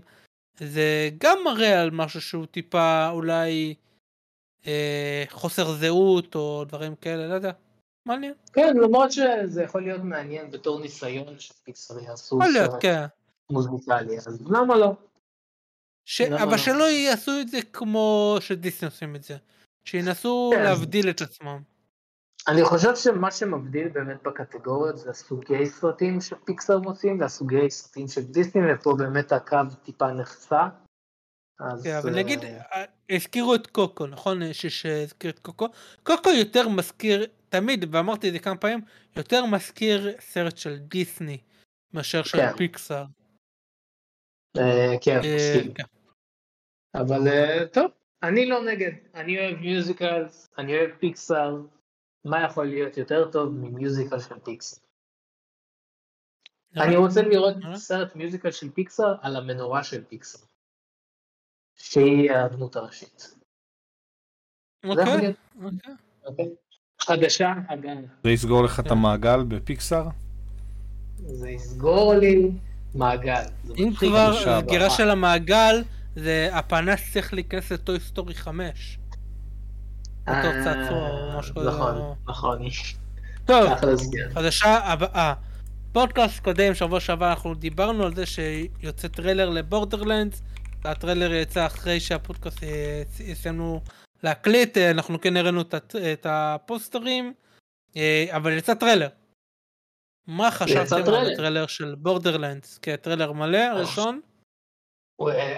זה 0.57 1.09
גם 1.17 1.37
מראה 1.45 1.81
על 1.81 1.91
משהו 1.91 2.21
שהוא 2.21 2.45
טיפה 2.45 3.09
אולי 3.09 3.75
אה, 4.67 5.23
חוסר 5.29 5.71
זהות 5.71 6.35
או 6.35 6.65
דברים 6.67 6.95
כאלה, 6.95 7.27
לא 7.27 7.33
יודע. 7.33 7.51
מעניין. 8.05 8.33
כן, 8.53 8.77
למרות 8.77 9.11
שזה 9.11 9.63
יכול 9.63 9.83
להיות 9.83 10.01
מעניין 10.03 10.51
בתור 10.51 10.79
ניסיון 10.79 11.39
שפיקסאר 11.39 11.99
יעשו 11.99 12.39
סרט 12.53 12.71
כן. 12.81 13.05
מוזיקלי, 13.49 14.17
אז 14.17 14.41
למה 14.51 14.77
לא? 14.77 14.93
ש... 16.05 16.21
אבל 16.21 16.51
לא? 16.51 16.57
שלא 16.57 16.83
יעשו 16.91 17.31
את 17.41 17.47
זה 17.47 17.59
כמו 17.73 18.37
שדיסני 18.39 18.85
עושים 18.87 19.15
את 19.15 19.23
זה. 19.23 19.37
שינסו 19.85 20.51
כן. 20.55 20.63
להבדיל 20.63 21.09
את 21.09 21.21
עצמם. 21.21 21.61
אני 22.47 22.63
חושב 22.63 22.95
שמה 22.95 23.31
שמבדיל 23.31 23.87
באמת 23.87 24.23
בקטגוריות 24.23 24.97
זה 24.97 25.09
הסוגי 25.09 25.65
סרטים 25.65 26.21
שפיקסר 26.21 26.79
מוצאים 26.79 27.19
והסוגי 27.19 27.69
סרטים 27.69 28.07
של 28.07 28.21
דיסני 28.21 28.61
ופה 28.73 28.95
באמת 28.97 29.31
הקו 29.31 29.57
טיפה 29.83 30.11
נחצה. 30.11 30.67
אז... 31.59 31.83
כן, 31.83 31.95
אבל 31.95 32.15
נגיד, 32.15 32.43
אה, 32.43 32.83
הזכירו 33.09 33.55
את 33.55 33.67
קוקו, 33.67 34.07
נכון? 34.07 34.39
שהזכיר 34.53 35.31
את 35.31 35.39
קוקו. 35.39 35.67
קוקו 36.03 36.29
יותר 36.29 36.69
מזכיר, 36.69 37.27
תמיד, 37.49 37.85
ואמרתי 37.95 38.27
את 38.27 38.33
זה 38.33 38.39
כמה 38.39 38.57
פעמים, 38.57 38.81
יותר 39.15 39.45
מזכיר 39.45 40.15
סרט 40.19 40.57
של 40.57 40.77
דיסני 40.77 41.37
מאשר 41.93 42.23
של 42.23 42.37
כן. 42.37 42.57
פיקסר. 42.57 43.05
אה, 44.57 44.95
כן, 45.01 45.19
אה, 45.23 45.35
מסכים. 45.35 45.73
אבל 46.95 47.27
אה, 47.27 47.67
טוב, 47.73 47.91
אני 48.23 48.45
לא 48.45 48.65
נגד, 48.65 48.91
אני 49.15 49.39
אוהב 49.39 49.57
musicals, 49.57 50.49
אני 50.57 50.77
אוהב 50.77 50.89
פיקסאר, 50.99 51.61
מה 52.25 52.43
יכול 52.45 52.65
להיות 52.65 52.97
יותר 52.97 53.31
טוב 53.31 53.53
מ 53.53 53.61
musical 53.62 54.19
של 54.19 54.39
פיקסאר? 54.43 54.83
אני 56.77 56.95
רוצה 56.95 57.21
לראות 57.21 57.55
סרט 57.75 58.15
musical 58.15 58.51
של 58.51 58.69
פיקסאר 58.71 59.15
על 59.21 59.35
המנורה 59.35 59.83
של 59.83 60.03
פיקסאר, 60.03 60.45
שהיא 61.75 62.31
הדמות 62.31 62.75
הראשית. 62.75 63.35
אוקיי, 64.83 65.13
אוקיי. 65.63 65.95
אוקיי. 66.25 66.45
חדשה, 67.01 67.53
אגב. 67.67 67.97
זה 68.23 68.29
יסגור 68.29 68.63
לך 68.63 68.79
את 68.79 68.91
המעגל 68.91 69.43
בפיקסאר? 69.43 70.07
זה 71.15 71.49
יסגור 71.49 72.13
לי 72.13 72.51
מעגל. 72.95 73.43
אם 73.77 73.89
כבר 73.99 74.59
סגירה 74.61 74.89
של 74.89 75.09
המעגל, 75.09 75.83
זה 76.15 76.49
הפנס 76.51 77.13
צריך 77.13 77.33
להיכנס 77.33 77.71
לטוי 77.71 77.99
סטורי 77.99 78.33
5. 78.33 78.99
אותו 80.27 80.47
צעצוע 80.63 81.09
או 81.09 81.39
משהו 81.39 81.55
כזה. 81.55 81.69
נכון, 81.69 82.15
נכון. 82.27 82.59
טוב, 83.45 83.69
חדשה 84.33 84.77
הבאה. 84.77 85.33
פודקאסט 85.91 86.39
קודם, 86.39 86.73
שבוע 86.73 86.99
שעבר, 86.99 87.29
אנחנו 87.29 87.53
דיברנו 87.53 88.03
על 88.03 88.15
זה 88.15 88.23
שיוצא 88.25 89.07
טריילר 89.07 89.49
לבורדרלנדס. 89.49 90.41
הטריילר 90.83 91.33
יצא 91.33 91.65
אחרי 91.65 91.99
שהפודקאסט 91.99 92.63
סיימנו 93.19 93.81
להקליט, 94.23 94.77
אנחנו 94.77 95.21
כן 95.21 95.37
הראינו 95.37 95.61
את 96.13 96.25
הפוסטרים, 96.29 97.33
אבל 98.29 98.51
יצא 98.51 98.73
טריילר. 98.73 99.07
מה 100.27 100.51
חשבתם 100.51 101.13
על 101.13 101.31
הטריילר 101.33 101.67
של 101.67 101.95
בורדרלנדס 101.97 102.77
כטריילר 102.81 103.31
מלא 103.31 103.57
ראשון? 103.57 104.19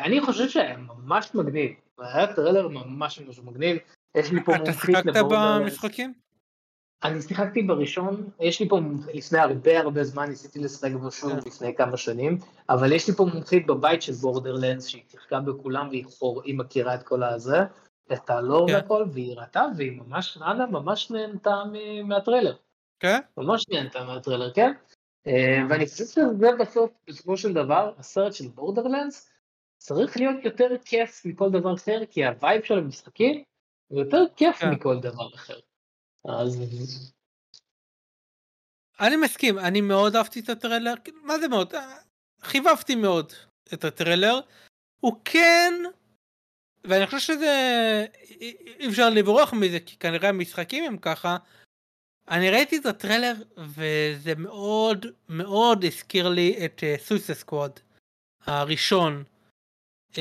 אני 0.05 0.21
חושב 0.21 0.49
שהיה 0.49 0.77
ממש 0.77 1.35
מגניב, 1.35 1.71
היה 1.99 2.33
טריילר 2.33 2.67
ממש 2.67 3.19
ממש 3.19 3.39
מגניב, 3.39 3.77
יש 4.17 4.31
לי 4.31 4.43
פה 4.43 4.51
מומחית. 4.57 4.95
אתה 4.95 5.03
שיחקת 5.03 5.25
במשחקים? 5.29 6.13
אני 7.03 7.21
שיחקתי 7.21 7.61
בראשון, 7.61 8.29
יש 8.39 8.59
לי 8.59 8.69
פה 8.69 8.79
לפני 9.13 9.39
הרבה 9.39 9.79
הרבה 9.79 10.03
זמן, 10.03 10.29
ניסיתי 10.29 10.59
לשחק 10.59 10.91
בו 10.91 11.11
שוב 11.11 11.31
כן. 11.31 11.47
לפני 11.47 11.75
כמה 11.75 11.97
שנים, 11.97 12.37
אבל 12.69 12.91
יש 12.91 13.07
לי 13.07 13.13
פה 13.13 13.25
מומחית 13.33 13.67
בבית 13.67 14.01
של 14.01 14.13
בורדרלנדס 14.13 14.87
שהיא 14.87 15.03
שיחקה 15.11 15.39
בכולם 15.39 15.89
והיא 15.89 16.57
מכירה 16.57 16.95
את 16.95 17.03
כל 17.03 17.23
הזה, 17.23 17.57
את 18.13 18.29
הלור 18.29 18.67
כן. 18.67 18.73
והכל, 18.73 19.05
והיא 19.13 19.35
ראתה 19.37 19.65
והיא 19.77 20.01
ממש, 20.01 20.37
נענה 20.37 20.65
ממש 20.65 21.11
נהנתה 21.11 21.63
מהטריילר. 22.03 22.55
כן? 22.99 23.19
ממש 23.37 23.65
נהנתה 23.69 24.03
מהטריילר, 24.03 24.53
כן? 24.53 24.71
אה, 25.27 25.61
ואני 25.69 25.85
חושב 25.85 26.05
שזה 26.05 26.49
בסוף, 26.59 26.91
בסופו 27.09 27.37
של 27.37 27.53
דבר, 27.53 27.93
הסרט 27.97 28.33
של 28.33 28.47
בורדרלנדס 28.47 29.29
צריך 29.85 30.17
להיות 30.17 30.35
יותר 30.43 30.67
כיף 30.85 31.25
מכל 31.25 31.49
דבר 31.51 31.75
אחר, 31.75 31.99
כי 32.11 32.25
ה 32.25 32.33
vibe 32.33 32.63
של 32.63 32.77
המשחקים 32.77 33.43
הוא 33.87 33.99
יותר 33.99 34.23
כיף 34.35 34.55
כן. 34.55 34.69
מכל 34.69 34.99
דבר 34.99 35.35
אחר. 35.35 35.59
אז... 36.25 36.61
אני 38.99 39.15
מסכים, 39.15 39.59
אני 39.59 39.81
מאוד 39.81 40.15
אהבתי 40.15 40.39
את 40.39 40.49
הטריילר, 40.49 40.93
מה 41.23 41.39
זה 41.39 41.47
מאוד? 41.47 41.73
חיבבתי 42.41 42.95
מאוד 42.95 43.33
את 43.73 43.83
הטריילר. 43.83 44.39
הוא 44.99 45.13
כן, 45.25 45.73
ואני 46.83 47.05
חושב 47.05 47.19
שזה, 47.19 48.05
אי 48.79 48.87
אפשר 48.89 49.09
לברוח 49.09 49.53
מזה, 49.53 49.79
כי 49.79 49.97
כנראה 49.97 50.29
המשחקים 50.29 50.83
הם 50.83 50.97
ככה. 50.97 51.37
אני 52.27 52.49
ראיתי 52.49 52.77
את 52.77 52.85
הטריילר, 52.85 53.33
וזה 53.57 54.35
מאוד 54.37 55.05
מאוד 55.29 55.83
הזכיר 55.83 56.29
לי 56.29 56.65
את 56.65 56.83
סויסה 56.97 57.33
uh, 57.33 57.35
סקוואד, 57.35 57.79
הראשון. 58.45 59.23
Uh, 60.15 60.17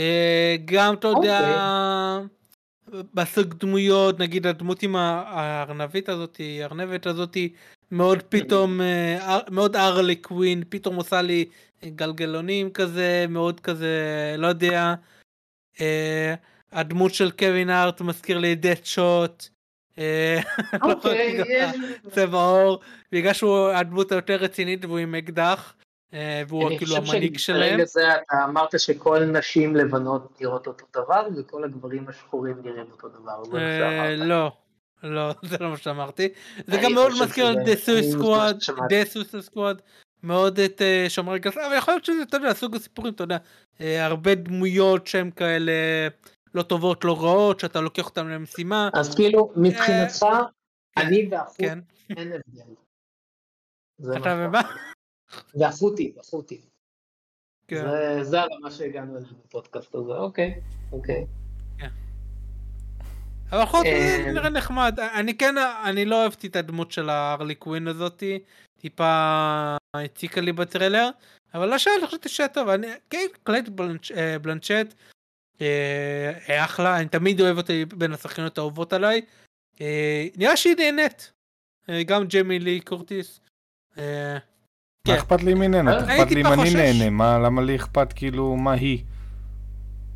גם, 0.64 0.94
אתה 0.94 1.08
יודע, 1.08 1.40
okay. 1.40 2.94
בסוג 3.14 3.54
דמויות, 3.54 4.18
נגיד 4.18 4.46
הדמות 4.46 4.82
עם 4.82 4.96
הארנבית 4.96 6.08
הזאתי, 6.08 6.62
הארנבת 6.62 7.06
הזאתי, 7.06 7.52
מאוד 7.90 8.22
פתאום, 8.22 8.80
אה, 8.80 9.38
מאוד 9.50 9.76
ארלי 9.76 10.16
קווין, 10.16 10.62
פתאום 10.68 10.96
עושה 10.96 11.22
לי 11.22 11.44
גלגלונים 11.84 12.70
כזה, 12.70 13.26
מאוד 13.28 13.60
כזה, 13.60 14.34
לא 14.38 14.46
יודע. 14.46 14.94
אה, 15.80 16.34
הדמות 16.72 17.14
של 17.14 17.30
קווין 17.30 17.70
ארט 17.70 18.00
מזכיר 18.00 18.38
לי 18.38 18.54
דט 18.54 18.84
שוט. 18.84 19.48
אה, 19.98 20.40
אוקיי, 20.82 21.42
צבע 22.14 22.38
עור, 22.38 22.80
בגלל 23.12 23.32
שהוא 23.32 23.68
הדמות 23.68 24.12
היותר 24.12 24.36
רצינית 24.36 24.84
והוא 24.84 24.98
עם 24.98 25.14
אקדח. 25.14 25.74
והוא 26.48 26.78
כאילו 26.78 26.96
המנהיג 26.96 27.38
שלהם. 27.38 27.74
אני 27.74 27.84
חושב 27.84 28.00
שברגע 28.00 28.14
זה 28.14 28.22
אתה 28.22 28.44
אמרת 28.44 28.80
שכל 28.80 29.24
נשים 29.24 29.76
לבנות 29.76 30.40
נראות 30.40 30.66
אותו 30.66 30.86
דבר 30.94 31.26
וכל 31.36 31.64
הגברים 31.64 32.08
השחורים 32.08 32.56
נראים 32.64 32.86
אותו 32.92 33.08
דבר. 33.08 33.42
לא, 34.16 34.52
לא, 35.02 35.34
זה 35.50 35.56
לא 35.60 35.70
מה 35.70 35.76
שאמרתי. 35.76 36.28
זה 36.66 36.76
גם 36.84 36.92
מאוד 36.94 37.12
מזכיר 37.22 37.52
את 37.52 37.56
דסוס 38.88 39.36
סקוואד, 39.40 39.82
מאוד 40.22 40.58
את 40.58 40.82
אה, 40.82 41.06
שומרי 41.08 41.38
גסה, 41.38 41.66
אבל 41.66 41.76
יכול 41.76 41.94
להיות 41.94 42.04
שזה, 42.04 42.22
אתה 42.22 42.36
יודע, 42.36 42.54
סוג 42.54 42.76
הסיפורים, 42.76 43.12
אתה 43.12 43.24
יודע, 43.24 43.36
אה, 43.80 44.06
הרבה 44.06 44.34
דמויות 44.34 45.06
שהן 45.06 45.30
כאלה 45.30 45.72
לא 46.54 46.62
טובות, 46.62 47.04
לא 47.04 47.22
רעות, 47.22 47.60
שאתה 47.60 47.80
לוקח 47.80 48.06
אותן 48.06 48.26
למשימה. 48.28 48.88
אז 48.94 49.14
כאילו, 49.14 49.52
מבחינתך, 49.56 50.26
כן, 50.96 51.02
אני 51.02 51.28
והחוט 51.30 51.56
כן. 51.58 51.78
אין 52.16 52.32
הבדל. 52.32 52.74
אתה 54.20 54.36
ומה? 54.38 54.60
והחוטי, 55.54 56.12
והחוטי. 56.16 56.60
כן. 57.68 57.84
זה 58.22 58.40
הרמה 58.40 58.70
שהגענו 58.70 59.16
אליו 59.16 59.28
בפודקאסט 59.44 59.94
הזה, 59.94 60.12
אוקיי, 60.12 60.60
אוקיי. 60.92 61.26
אבל 63.54 63.66
חוץ 63.66 63.80
מזה 63.80 64.24
אה, 64.26 64.32
נראה 64.32 64.50
נחמד. 64.50 65.00
אני 65.00 65.38
כן, 65.38 65.54
אני 65.84 66.04
לא 66.04 66.22
אהבתי 66.22 66.46
את 66.46 66.56
הדמות 66.56 66.92
של 66.92 67.10
הארלי 67.10 67.54
קווין 67.54 67.88
הזאתי. 67.88 68.38
טיפה 68.80 69.76
הציקה 69.96 70.40
לי 70.40 70.52
בטריילר. 70.52 71.10
אבל 71.54 71.74
השאר 71.74 71.96
אני 71.96 72.06
חשבתי 72.06 72.28
שהיה 72.28 72.48
טוב. 72.48 72.68
אני, 72.68 72.86
כן, 73.10 73.26
קייט 73.42 73.68
אה, 74.16 74.38
בלנצ'ט. 74.38 74.94
אה, 75.60 76.64
אחלה, 76.64 76.96
אני 76.96 77.08
תמיד 77.08 77.40
אוהב 77.40 77.56
אותה 77.56 77.84
בין 77.84 78.12
השחקנות 78.12 78.58
האהובות 78.58 78.92
עליי. 78.92 79.22
נראה 80.36 80.56
שהיא 80.56 80.76
נהנית. 80.76 81.32
גם 82.06 82.24
ג'מי 82.24 82.58
לי 82.58 82.80
קורטיס. 82.80 83.40
מה 85.08 85.14
כן. 85.14 85.20
אכפת 85.20 85.42
לי 85.42 85.54
ממנה? 85.54 85.98
אכפת 85.98 86.30
לי 86.30 86.40
אם 86.40 86.46
אני 86.46 86.74
נהנה, 86.74 87.38
למה 87.38 87.62
לי 87.62 87.76
אכפת 87.76 88.12
כאילו 88.12 88.56
מה 88.56 88.72
היא? 88.72 89.04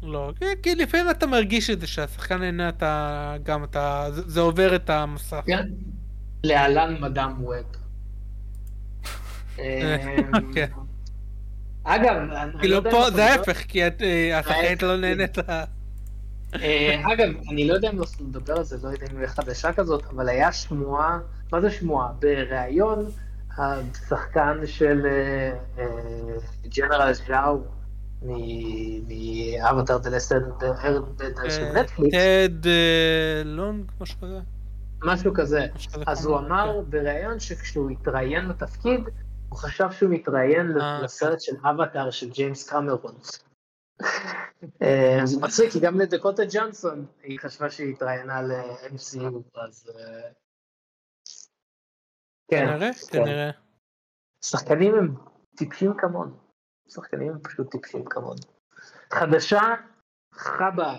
לא, 0.03 0.33
כי 0.63 0.75
לפעמים 0.75 1.11
אתה 1.11 1.27
מרגיש 1.27 1.71
את 1.71 1.81
זה 1.81 1.87
שהשחקן 1.87 2.39
נהנה 2.39 2.69
אתה 2.69 3.35
גם 3.43 3.65
אתה 3.65 4.09
זה 4.13 4.41
עובר 4.41 4.77
את 4.77 4.91
המסך. 4.91 5.41
כן. 5.47 5.69
להלן 6.45 6.97
מדאם 7.01 7.45
ווב. 7.45 7.57
אמ, 9.59 9.63
כן. 10.55 10.67
אגב, 11.85 12.17
כאילו 12.61 12.91
פה 12.91 13.11
זה 13.11 13.25
ההפך, 13.25 13.59
כי 13.69 13.83
אה, 13.83 14.39
השחקנית 14.39 14.83
לא 14.83 14.97
נהנית. 14.97 15.39
אה, 16.55 17.13
אגב, 17.13 17.29
אני 17.51 17.69
לא 17.69 17.75
יודע 17.75 17.91
אם 17.91 17.99
נדבר 18.21 18.57
על 18.57 18.65
זה, 18.65 18.77
לא 18.83 18.89
יודע 18.89 19.07
אם 19.13 19.19
היא 19.19 19.27
חדשה 19.27 19.73
כזאת, 19.73 20.05
אבל 20.15 20.29
היה 20.29 20.53
שמועה, 20.53 21.19
מה 21.53 21.61
זה 21.61 21.71
שמועה? 21.71 22.09
בריאיון, 22.19 23.11
השחקן 23.59 24.67
של 24.67 25.07
ג'נרל 26.77 27.13
ז'או, 27.13 27.59
מאבטר 28.23 29.99
דה 29.99 30.11
לסטר 30.11 30.39
של 31.49 31.65
נטפליקס. 31.75 32.15
טד 32.15 32.71
לונג, 33.45 33.93
משהו 34.01 34.19
כזה. 34.21 34.41
משהו 35.05 35.35
כזה. 35.35 35.67
אז 36.07 36.27
הוא 36.27 36.39
אמר 36.39 36.81
בריאיון 36.81 37.41
שכשהוא 37.41 37.91
התראיין 37.91 38.49
לתפקיד, 38.49 39.01
הוא 39.49 39.59
חשב 39.59 39.91
שהוא 39.91 40.11
מתראיין 40.11 40.73
לסרט 41.03 41.41
של 41.41 41.53
אבטר 41.65 42.11
של 42.11 42.31
ג'יימס 42.31 42.69
קמרון. 42.71 43.15
זה 45.25 45.41
מצחיק, 45.41 45.73
כי 45.73 45.81
גם 45.81 46.01
לדקוטה 46.01 46.45
ג'אנסון 46.45 47.07
היא 47.23 47.39
חשבה 47.41 47.71
שהיא 47.71 47.95
התראיינה 47.95 48.43
ל-MCU, 48.43 49.59
אז... 49.69 49.91
כן, 52.51 52.67
כנראה, 52.67 52.91
כנראה. 53.13 53.51
שחקנים 54.45 54.95
הם 54.95 55.15
טיפשים 55.57 55.93
כמונו. 55.99 56.37
שחקנים 56.89 57.33
הם 57.33 57.39
פשוט 57.43 57.71
טיפשים 57.71 58.05
כמונו. 58.05 58.43
חדשה, 59.13 59.61
חבה. 60.35 60.97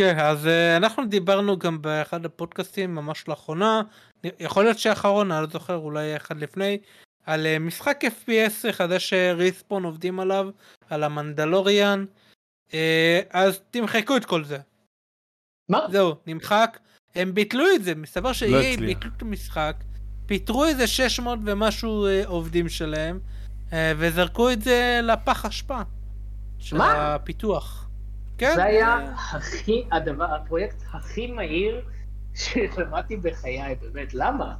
כן, 0.00 0.18
אז 0.18 0.46
uh, 0.46 0.76
אנחנו 0.76 1.06
דיברנו 1.06 1.58
גם 1.58 1.82
באחד 1.82 2.24
הפודקאסטים 2.24 2.94
ממש 2.94 3.28
לאחרונה, 3.28 3.82
יכול 4.24 4.64
להיות 4.64 4.78
שאחרון, 4.78 5.32
אני 5.32 5.42
לא 5.42 5.48
זוכר, 5.48 5.76
אולי 5.76 6.16
אחד 6.16 6.36
לפני, 6.36 6.78
על 7.24 7.46
uh, 7.46 7.58
משחק 7.58 8.00
FPS 8.04 8.72
חדש 8.72 9.10
שריספון 9.10 9.84
עובדים 9.84 10.20
עליו, 10.20 10.50
על 10.90 11.02
המנדלוריאן, 11.02 12.04
uh, 12.68 12.74
אז 13.30 13.60
תמחקו 13.70 14.16
את 14.16 14.24
כל 14.24 14.44
זה. 14.44 14.58
מה? 15.68 15.86
זהו, 15.90 16.14
נמחק. 16.26 16.78
הם 17.16 17.34
ביטלו 17.34 17.64
את 17.74 17.84
זה, 17.84 17.94
מסתבר 17.94 18.28
לא 18.28 18.34
ש-EA 18.34 18.80
ביטלו 18.80 19.10
את 19.16 19.22
המשחק, 19.22 19.76
פיטרו 20.26 20.64
איזה 20.64 20.86
600 20.86 21.38
ומשהו 21.44 22.06
uh, 22.06 22.26
עובדים 22.26 22.68
שלהם, 22.68 23.18
אה, 23.72 23.92
וזרקו 23.96 24.50
את 24.50 24.62
זה 24.62 25.00
לפח 25.02 25.44
אשפה. 25.44 25.80
של 26.58 26.76
מה? 26.76 27.14
הפיתוח. 27.14 27.88
כן. 28.38 28.52
זה 28.54 28.64
היה 28.64 28.98
הכי, 29.32 29.84
הדבר, 29.92 30.34
הפרויקט 30.34 30.76
הכי 30.92 31.26
מהיר 31.26 31.80
ששמעתי 32.34 33.16
בחיי, 33.16 33.74
באמת, 33.80 34.14
למה? 34.14 34.54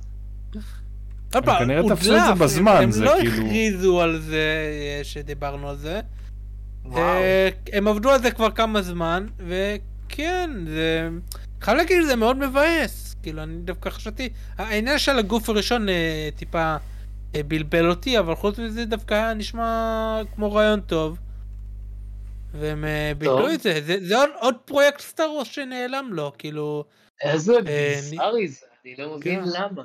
הם 1.35 1.43
כנראה 1.59 1.83
תפסו 1.89 2.17
את 2.17 2.23
זה 2.27 2.45
בזמן, 2.45 2.91
זה 2.91 3.05
כאילו... 3.05 3.13
הם 3.13 3.21
לא 3.21 3.29
הכריזו 3.29 4.01
על 4.01 4.21
זה 4.21 4.71
אה, 4.99 5.05
שדיברנו 5.05 5.69
על 5.69 5.77
זה. 5.77 6.01
אה, 6.97 7.49
הם 7.73 7.89
עבדו 7.89 8.11
על 8.11 8.23
זה 8.23 8.31
כבר 8.31 8.51
כמה 8.51 8.83
זמן, 8.83 9.27
וכן, 9.39 10.51
זה... 10.67 11.09
חייב 11.65 11.77
להגיד, 11.77 12.03
זה 12.07 12.17
מאוד 12.17 12.37
מבאס. 12.37 13.17
כאילו, 13.23 13.43
אני 13.43 13.57
דווקא 13.59 13.91
חשבתי, 13.91 14.29
העניין 14.59 14.99
של 14.99 15.19
הגוף 15.19 15.49
הראשון 15.49 15.87
טיפה... 16.37 16.77
אה, 17.35 17.43
בלבל 17.43 17.91
אותי, 17.91 18.19
אבל 18.19 18.35
חוץ 18.35 18.59
מזה 18.59 18.85
דווקא 18.85 19.15
היה 19.15 19.35
נשמע 19.35 20.21
כמו 20.35 20.53
רעיון 20.53 20.81
טוב. 20.81 21.19
והם 22.53 22.85
אה, 22.85 23.13
ביטלו 23.19 23.53
את 23.53 23.61
זה. 23.61 23.81
זה, 23.87 23.97
זה 24.01 24.17
עוד, 24.17 24.31
עוד 24.41 24.55
פרויקט 24.65 25.01
סטארוס 25.01 25.49
שנעלם 25.49 26.09
לו, 26.13 26.33
כאילו... 26.39 26.85
איזה 27.23 27.53
אה, 27.53 27.61
ביזארי 27.63 28.49
זה, 28.49 28.67
אני 28.85 28.95
לא 28.99 29.17
מבין 29.17 29.45
כן. 29.45 29.51
למה. 29.55 29.83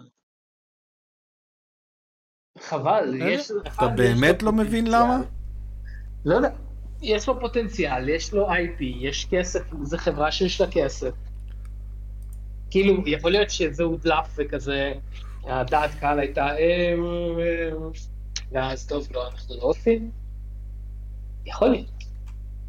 חבל, 2.59 3.13
יש... 3.21 3.51
אתה 3.67 3.87
באמת 3.87 4.43
לא 4.43 4.51
מבין 4.51 4.87
למה? 4.87 5.21
לא 6.25 6.35
יודע. 6.35 6.49
יש 7.01 7.27
לו 7.27 7.39
פוטנציאל, 7.39 8.09
יש 8.09 8.33
לו 8.33 8.49
IP, 8.51 8.83
יש 8.83 9.27
כסף, 9.31 9.61
זו 9.83 9.97
חברה 9.97 10.31
שיש 10.31 10.61
לה 10.61 10.67
כסף. 10.71 11.11
כאילו, 12.71 13.03
יכול 13.07 13.31
להיות 13.31 13.49
שזה 13.49 13.83
הודלף 13.83 14.35
וכזה, 14.37 14.93
הדעת 15.43 15.89
קהל 15.99 16.19
הייתה, 16.19 16.47
אה, 16.47 16.93
אה, 17.39 17.71
ואז 18.51 18.87
טוב, 18.87 19.07
לא, 19.13 19.27
אנחנו 19.27 19.55
לא 19.55 19.61
עושים? 19.61 20.11
יכול 21.45 21.69
להיות. 21.69 21.99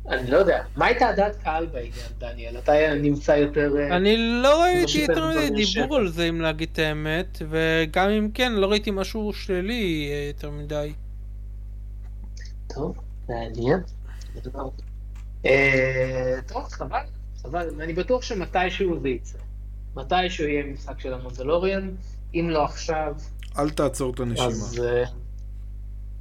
אני 0.08 0.30
לא 0.30 0.36
יודע. 0.36 0.62
מה 0.76 0.86
הייתה 0.86 1.08
הדעת 1.08 1.36
קהל 1.36 1.66
בעניין, 1.66 1.92
דניאל? 2.18 2.58
אתה 2.58 2.72
נמצא 2.94 3.32
יותר... 3.32 3.76
אה, 3.78 3.96
אני 3.96 4.16
לא 4.42 4.62
ראיתי 4.62 4.98
יותר 4.98 5.28
מדי 5.28 5.50
דיבור 5.50 5.96
על 5.96 6.08
זה, 6.08 6.28
אם 6.28 6.40
להגיד 6.40 6.68
את 6.72 6.78
האמת, 6.78 7.42
וגם 7.50 8.10
אם 8.10 8.30
כן, 8.34 8.52
לא 8.52 8.70
ראיתי 8.70 8.90
משהו 8.90 9.32
שלילי 9.32 10.10
יותר 10.28 10.50
מדי. 10.50 10.92
טוב, 12.74 12.98
מעניין. 13.28 13.80
טוב, 16.48 16.64
חבל, 16.68 16.98
חבל. 17.42 17.68
אני 17.80 17.92
בטוח 17.92 18.22
שמתישהו 18.22 19.00
זה 19.00 19.08
יצא. 19.08 19.38
מתישהו 19.96 20.46
יהיה 20.46 20.64
משחק 20.66 21.00
של 21.00 21.12
ה 21.14 21.20
Mandalorian. 21.20 21.90
אם 22.34 22.46
לא 22.50 22.64
עכשיו... 22.64 23.14
אל 23.58 23.70
תעצור 23.70 24.12
את 24.14 24.20
הנשימה. 24.20 24.46
אז 24.46 24.80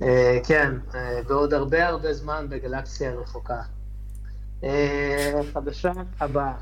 אה, 0.01 0.39
כן, 0.47 0.71
אה, 0.95 1.23
בעוד 1.27 1.53
הרבה 1.53 1.87
הרבה 1.87 2.13
זמן 2.13 2.45
בגלקסיה 2.49 3.13
רחוקה. 3.13 3.61
אה, 4.63 5.41
חדשה 5.53 5.91
הבאה. 6.19 6.53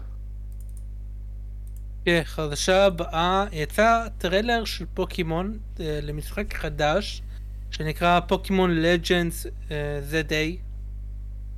כן, 2.05 2.21
חדשה 2.23 2.85
הבאה, 2.85 3.45
יצא 3.51 4.07
טריילר 4.17 4.65
של 4.65 4.85
פוקימון 4.93 5.57
למשחק 5.79 6.53
חדש 6.53 7.21
שנקרא 7.71 8.19
פוקימון 8.19 8.81
לג'נדס 8.81 9.47
ZA. 10.11 10.66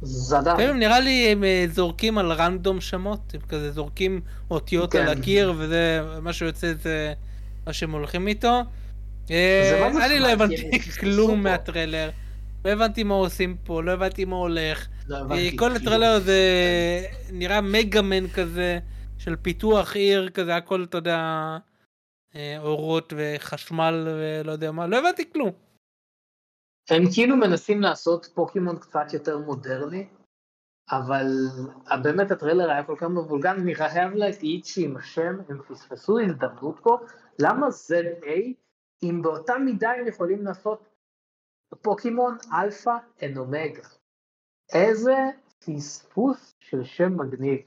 זדה. 0.01 0.53
לפעמים 0.53 0.79
נראה 0.79 0.99
לי 0.99 1.31
הם 1.31 1.43
אה, 1.43 1.65
זורקים 1.71 2.17
על 2.17 2.31
רנדום 2.31 2.81
שמות, 2.81 3.33
הם 3.33 3.41
כזה 3.49 3.71
זורקים 3.71 4.21
אותיות 4.51 4.91
כן. 4.91 5.01
על 5.01 5.07
הקיר, 5.07 5.53
וזה, 5.57 6.01
מה 6.21 6.33
שיוצא 6.33 6.73
זה 6.81 7.13
מה 7.67 7.73
שהם 7.73 7.91
הולכים 7.91 8.27
איתו. 8.27 8.61
אה, 9.31 10.05
אני 10.05 10.19
לא 10.19 10.27
הבנתי 10.27 10.79
כלום 10.99 11.43
מהטריילר. 11.43 12.09
לא 12.65 12.69
הבנתי 12.69 13.03
מה 13.03 13.13
עושים 13.13 13.57
פה, 13.63 13.83
לא 13.83 13.91
הבנתי 13.91 14.25
מה 14.25 14.35
הולך. 14.35 14.87
לא 15.07 15.17
כל 15.55 15.75
הטריילר 15.75 16.07
הזה 16.11 16.41
נראה 17.31 17.61
מגאמן 17.61 18.27
כזה, 18.27 18.79
של 19.17 19.35
פיתוח 19.35 19.95
עיר 19.95 20.29
כזה, 20.29 20.55
הכל, 20.55 20.85
אתה 20.89 20.97
יודע, 20.97 21.57
אורות 22.57 23.13
וחשמל 23.17 24.07
ולא 24.07 24.51
יודע 24.51 24.71
מה, 24.71 24.87
לא 24.87 24.99
הבנתי 24.99 25.23
כלום. 25.33 25.51
הם 26.89 27.03
כאילו 27.13 27.37
מנסים 27.37 27.81
לעשות 27.81 28.25
פוקימון 28.25 28.79
קצת 28.79 29.13
יותר 29.13 29.37
מודרני, 29.37 30.07
אבל 30.91 31.25
באמת 32.03 32.31
הטריילר 32.31 32.71
היה 32.71 32.83
כל 32.83 32.95
כך 32.97 33.07
מבולגן, 33.07 33.55
אני 33.59 33.75
חייב 33.75 34.13
להגיד 34.13 34.65
שעם 34.65 34.97
השם 34.97 35.37
הם 35.49 35.61
פספסו 35.67 36.19
הזדמנות 36.19 36.79
פה, 36.83 36.97
למה 37.39 37.67
ZA, 37.67 38.53
אם 39.03 39.21
באותה 39.21 39.53
מידה 39.57 39.91
הם 39.91 40.07
יכולים 40.07 40.45
לעשות 40.45 40.89
פוקימון 41.81 42.37
Alpha 42.53 42.97
and 43.23 43.37
Omega. 43.37 43.87
איזה 44.73 45.15
פספוס 45.59 46.55
של 46.59 46.83
שם 46.83 47.17
מגניב. 47.17 47.59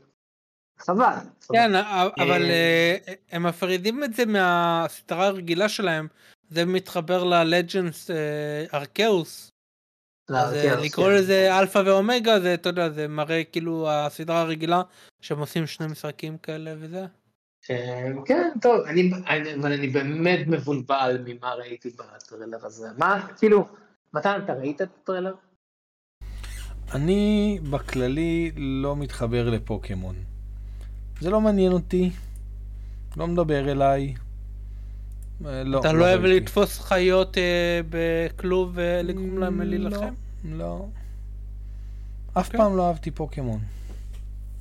חבל. 0.79 1.15
כן, 1.53 1.75
אבל 2.19 2.43
אה, 2.43 2.97
הם 3.31 3.47
מפרידים 3.47 4.05
את 4.05 4.15
זה 4.15 4.27
מהסדרה 4.27 5.27
הרגילה 5.27 5.69
שלהם, 5.69 6.09
זה 6.55 6.65
מתחבר 6.65 7.25
לל 7.25 7.44
Legends 7.44 8.11
Arceus. 8.75 9.53
לקרוא. 10.31 11.11
לזה 11.11 11.59
אלפא 11.59 11.83
ואומגה 11.87 12.41
זה 12.41 12.55
אתה 12.55 12.69
יודע 12.69 12.91
זה 12.91 13.09
מראה 13.09 13.45
כאילו 13.45 13.91
הסדרה 13.91 14.41
הרגילה 14.41 14.83
שהם 15.21 15.39
עושים 15.39 15.67
שני 15.67 15.87
משחקים 15.87 16.39
כאלה 16.39 16.75
וזה. 16.79 17.07
כן, 17.63 18.13
כן 18.27 18.51
טוב 18.63 18.81
אני 18.87 19.11
אבל 19.61 19.73
אני 19.73 19.89
באמת 19.89 20.47
מבולבל 20.47 21.19
ממה 21.25 21.55
ראיתי 21.55 21.91
בטרילר 21.91 22.67
הזה 22.67 22.89
מה 22.99 23.29
כאילו 23.39 23.69
מתן 24.15 24.41
אתה 24.45 24.53
ראית 24.53 24.83
את 24.83 24.89
הטרילר? 25.03 25.35
אני 26.95 27.59
בכללי 27.71 28.51
לא 28.57 28.97
מתחבר 28.97 29.51
לפוקימון. 29.51 30.15
זה 31.21 31.31
לא 31.31 31.41
מעניין 31.41 31.73
אותי, 31.73 32.11
לא 33.17 33.27
מדבר 33.27 33.73
אליי, 33.73 34.15
אה, 34.15 34.22
לא. 35.45 35.81
אתה 35.81 35.93
לא, 35.93 35.99
לא 35.99 36.05
אוהב 36.05 36.25
לתפוס 36.25 36.81
חיות 36.81 37.39
אה, 37.39 37.81
בכלוב 37.91 38.71
ולגרום 38.75 39.39
להם 39.39 39.61
לא, 39.61 39.67
להילחם? 39.67 40.15
לא. 40.45 40.87
אף 42.33 42.47
אוקיי. 42.47 42.61
פעם 42.61 42.77
לא 42.77 42.89
אהבתי 42.89 43.11
פוקימון. 43.11 43.61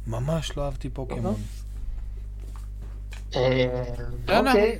ממש 0.07 0.57
לא 0.57 0.65
אהבתי 0.65 0.89
פוקימון. 0.89 1.35
אה, 3.35 3.83
אוקיי, 4.39 4.79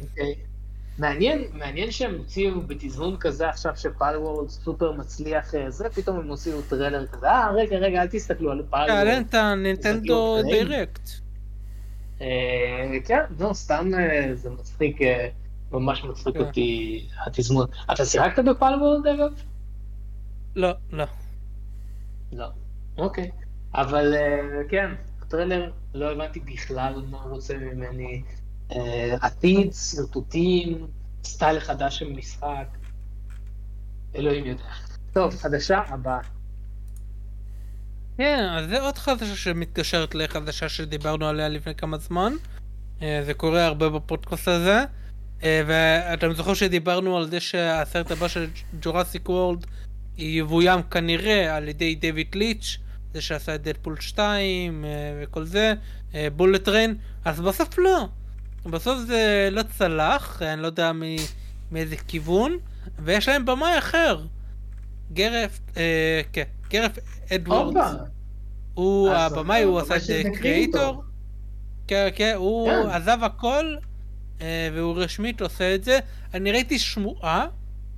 מעניין, 0.97 1.43
מעניין 1.53 1.91
שהם 1.91 2.17
הוציאו 2.17 2.61
בתזמון 2.61 3.17
כזה 3.19 3.49
עכשיו 3.49 3.73
ש 3.75 3.90
Palworld 3.90 4.49
סופר 4.49 4.91
מצליח 4.91 5.53
זה, 5.67 5.89
פתאום 5.89 6.19
הם 6.19 6.27
הוציאו 6.27 6.61
טריילר 6.61 7.07
כזה, 7.07 7.27
אה 7.27 7.51
רגע 7.51 7.77
רגע 7.77 8.01
אל 8.01 8.07
תסתכלו 8.07 8.51
על 8.51 8.63
Palworld. 8.69 8.87
כן, 8.89 9.23
את 9.29 9.33
ה 9.33 9.45
Nintendo 9.45 10.41
Direct. 10.43 11.09
כן, 13.05 13.23
לא, 13.39 13.53
סתם 13.53 13.91
זה 14.33 14.49
מצחיק. 14.49 14.97
ממש 15.71 16.03
מצחיק 16.03 16.33
כן. 16.33 16.41
אותי 16.41 17.07
התזמון. 17.25 17.67
אתה 17.91 18.05
שיחקת 18.05 18.43
ב 18.43 18.50
Palworld 18.50 19.07
אגב? 19.07 19.31
לא, 20.55 20.71
לא. 20.91 21.05
לא, 22.31 22.47
אוקיי. 22.97 23.31
אבל 23.75 24.13
אה, 24.13 24.61
כן, 24.69 24.91
הטריילר 25.21 25.71
לא 25.93 26.11
הבנתי 26.11 26.39
בכלל 26.39 27.03
מה 27.09 27.21
הוא 27.21 27.31
רוצה 27.31 27.57
ממני. 27.57 28.23
אה, 28.71 29.15
עתיד, 29.21 29.73
שרטוטים, 29.73 30.87
סטייל 31.23 31.59
חדש 31.59 31.99
של 31.99 32.13
משחק. 32.13 32.67
אלוהים 34.15 34.45
יודע. 34.45 34.63
טוב, 35.13 35.35
חדשה 35.35 35.81
הבאה. 35.87 36.19
כן, 38.17 38.45
אז 38.49 38.69
זה 38.69 38.81
עוד 38.81 38.97
חדשה 38.97 39.35
שמתקשרת 39.35 40.15
לחדשה 40.15 40.69
שדיברנו 40.69 41.27
עליה 41.27 41.49
לפני 41.49 41.75
כמה 41.75 41.97
זמן. 41.97 42.33
אה, 43.01 43.21
זה 43.25 43.33
קורה 43.33 43.65
הרבה 43.65 43.89
בפודקאסט 43.89 44.47
הזה. 44.47 44.85
אה, 45.43 45.61
ואתם 45.67 46.33
זוכרים 46.33 46.55
שדיברנו 46.55 47.17
על 47.17 47.29
זה 47.29 47.39
שהסרט 47.39 48.11
הבא 48.11 48.27
של 48.27 48.47
ג'ורסיק 48.81 49.29
וורלד 49.29 49.65
יבוים 50.17 50.83
כנראה 50.83 51.55
על 51.55 51.67
ידי 51.67 51.95
דויד 51.95 52.35
ליץ', 52.35 52.77
זה 53.13 53.21
שעשה 53.21 53.55
את 53.55 53.61
דדפול 53.63 53.95
2 53.99 54.85
אה, 54.85 54.89
וכל 55.21 55.43
זה, 55.43 55.73
בולט 56.35 56.67
אה, 56.67 56.73
ריין, 56.73 56.95
אז 57.25 57.41
בסוף 57.41 57.77
לא. 57.77 58.07
בסוף 58.65 58.99
זה 58.99 59.49
לא 59.51 59.63
צלח, 59.63 60.41
אני 60.41 60.61
לא 60.61 60.67
יודע 60.67 60.91
מאיזה 61.71 61.95
כיוון, 62.07 62.57
ויש 62.99 63.27
להם 63.27 63.45
במאי 63.45 63.77
אחר. 63.77 64.25
גארת', 65.13 65.59
אה, 65.77 66.21
כן, 66.33 66.43
גארת' 66.69 66.91
אדוורדס. 67.35 67.91
הוא 68.73 69.09
הבמאי, 69.09 69.63
הוא 69.63 69.79
עשה 69.79 69.95
את 69.95 70.25
Creator. 70.37 71.03
כן, 71.87 72.07
כן, 72.15 72.33
הוא 72.37 72.69
כן. 72.69 72.89
עזב 72.89 73.17
הכל 73.21 73.75
והוא 74.73 74.97
רשמית 74.97 75.41
עושה 75.41 75.75
את 75.75 75.83
זה. 75.83 75.99
אני 76.33 76.51
ראיתי 76.51 76.79
שמועה, 76.79 77.47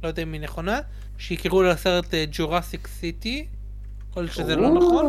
לא 0.04 0.08
יודע 0.08 0.24
אם 0.24 0.34
היא 0.34 0.41
נכונה, 0.41 0.80
שיקראו 1.18 1.64
לסרט 1.64 2.14
Jurassic 2.32 2.88
City, 2.88 3.47
כל 4.14 4.28
שזה 4.28 4.56
לא 4.56 4.74
נכון. 4.74 5.06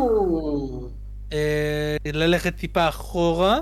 אה, 1.33 1.97
ללכת 2.05 2.57
טיפה 2.57 2.89
אחורה. 2.89 3.59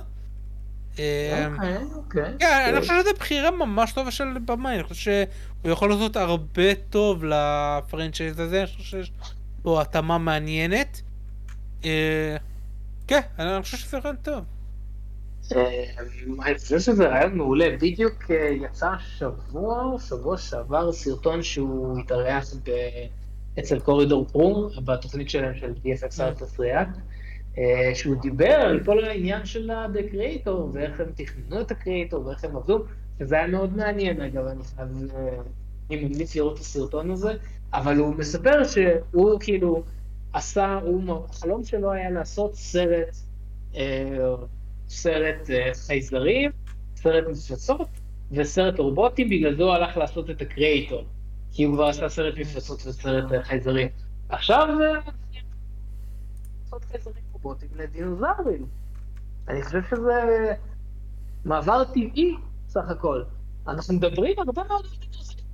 אה, 0.99 1.49
אוקיי, 1.53 1.77
אוקיי. 1.95 2.33
כן, 2.39 2.67
אני 2.69 2.81
חושב 2.81 2.95
שזו 3.01 3.11
בחירה 3.19 3.51
ממש 3.51 3.93
טובה 3.93 4.11
של 4.11 4.25
במאי, 4.47 4.75
אני 4.75 4.83
חושב 4.85 5.27
שהוא 5.63 5.73
יכול 5.73 5.91
לעשות 5.91 6.17
הרבה 6.17 6.75
טוב 6.91 7.25
לפרנצ'ייז 7.25 8.41
הזה, 8.41 8.59
אני 8.59 8.67
חושב 8.67 8.83
שיש 8.83 9.13
פה 9.63 9.83
התאמה 9.83 10.19
מעניינת. 10.19 11.03
כן, 13.07 13.21
אני 13.39 13.63
חושב 13.63 13.77
שזה 13.77 13.99
רעיון 13.99 14.17
טוב. 14.23 14.45
אני 16.45 16.59
חושב 16.59 16.79
שזה 16.79 17.09
רעיון 17.09 17.37
מעולה, 17.37 17.77
בדיוק 17.77 18.31
אה, 18.31 18.37
יצא 18.37 18.91
שבוע, 18.99 19.97
שבוע 20.09 20.39
שעבר, 20.39 20.93
סרטון 20.93 21.43
שהוא 21.43 21.99
התארח 21.99 22.45
אצל 23.59 23.81
קורידור 23.81 24.27
פרום, 24.33 24.69
בתוכנית 24.85 25.31
שלהם 25.31 25.55
של 25.55 25.73
DFX 25.85 26.21
ארטס 26.21 26.61
ריאקט, 26.61 26.99
שהוא 27.95 28.17
דיבר 28.17 28.55
על 28.55 28.85
כל 28.85 29.05
העניין 29.05 29.47
של 29.47 29.71
ה-The 29.71 30.15
Creator, 30.15 30.51
ואיך 30.73 31.01
הם 31.01 31.07
תכננו 31.15 31.61
את 31.61 31.71
ה-Creator, 31.71 32.17
ואיך 32.17 32.45
הם 32.45 32.57
עבדו, 32.57 32.85
שזה 33.19 33.35
היה 33.37 33.47
מאוד 33.47 33.77
מעניין, 33.77 34.21
אגב, 34.21 34.47
אני 34.47 34.65
חייב, 34.65 34.89
אה, 35.15 35.39
אני 35.91 36.05
ממליץ 36.05 36.37
לראות 36.37 36.55
את 36.55 36.61
הסרטון 36.61 37.11
הזה, 37.11 37.33
אבל 37.73 37.97
הוא 37.97 38.15
מספר 38.15 38.65
שהוא 38.65 39.41
כאילו 39.41 39.83
עשה, 40.33 40.79
הוא, 40.83 41.25
החלום 41.31 41.65
שלו 41.65 41.93
היה 41.93 42.11
לעשות 42.11 42.55
סרט, 42.55 43.17
אה, 43.77 44.35
סרט 44.93 45.47
uh, 45.47 45.87
חייזרים, 45.87 46.51
סרט 46.97 47.25
מפלצות 47.31 47.89
וסרט 48.33 48.79
רובוטים, 48.79 49.29
בגלל 49.29 49.57
זה 49.57 49.63
הוא 49.63 49.73
הלך 49.73 49.97
לעשות 49.97 50.31
את 50.31 50.41
הקריאייטור, 50.41 51.05
כי 51.53 51.65
הוא 51.65 51.75
כבר 51.75 51.85
עשה 51.85 52.09
סרט 52.09 52.35
מפלצות 52.39 52.87
וסרט 52.87 53.33
uh, 53.33 53.43
חייזרים. 53.43 53.89
עכשיו, 54.29 54.69
לעשות 56.65 56.85
חייזרים 56.85 57.25
רובוטים 57.33 57.69
לדינוזאורים. 57.75 58.67
אני 59.49 59.63
חושב 59.63 59.81
שזה 59.91 60.53
מעבר 61.45 61.85
טבעי, 61.85 62.35
סך 62.69 62.89
הכל. 62.89 63.23
אנחנו 63.69 63.95
מדברים 63.95 64.37
הרבה 64.39 64.63
מאוד 64.69 64.87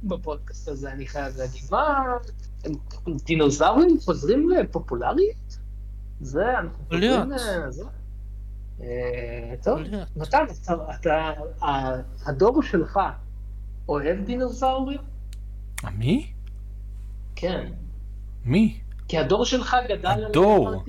בפודקאסט 0.02 0.68
הזה, 0.68 0.92
אני 0.92 1.06
חייב 1.06 1.36
להגיד. 1.36 1.62
מה, 1.70 2.04
דינוזאורים 3.26 4.00
חוזרים 4.04 4.50
לפופולריות? 4.50 5.58
זה, 6.20 6.58
אנחנו 6.58 6.84
חוזרים... 6.84 7.97
אה, 8.82 9.54
טוב, 9.62 9.78
מתן, 10.16 10.44
אתה, 11.00 11.32
הדור 12.26 12.62
שלך 12.62 13.00
אוהב 13.88 14.24
דינוזאורים? 14.24 14.98
מי? 15.98 16.26
כן. 17.36 17.66
מי? 18.44 18.78
כי 19.08 19.18
הדור 19.18 19.44
שלך 19.44 19.76
גדל 19.88 20.08
על 20.08 20.24
הדור, 20.24 20.82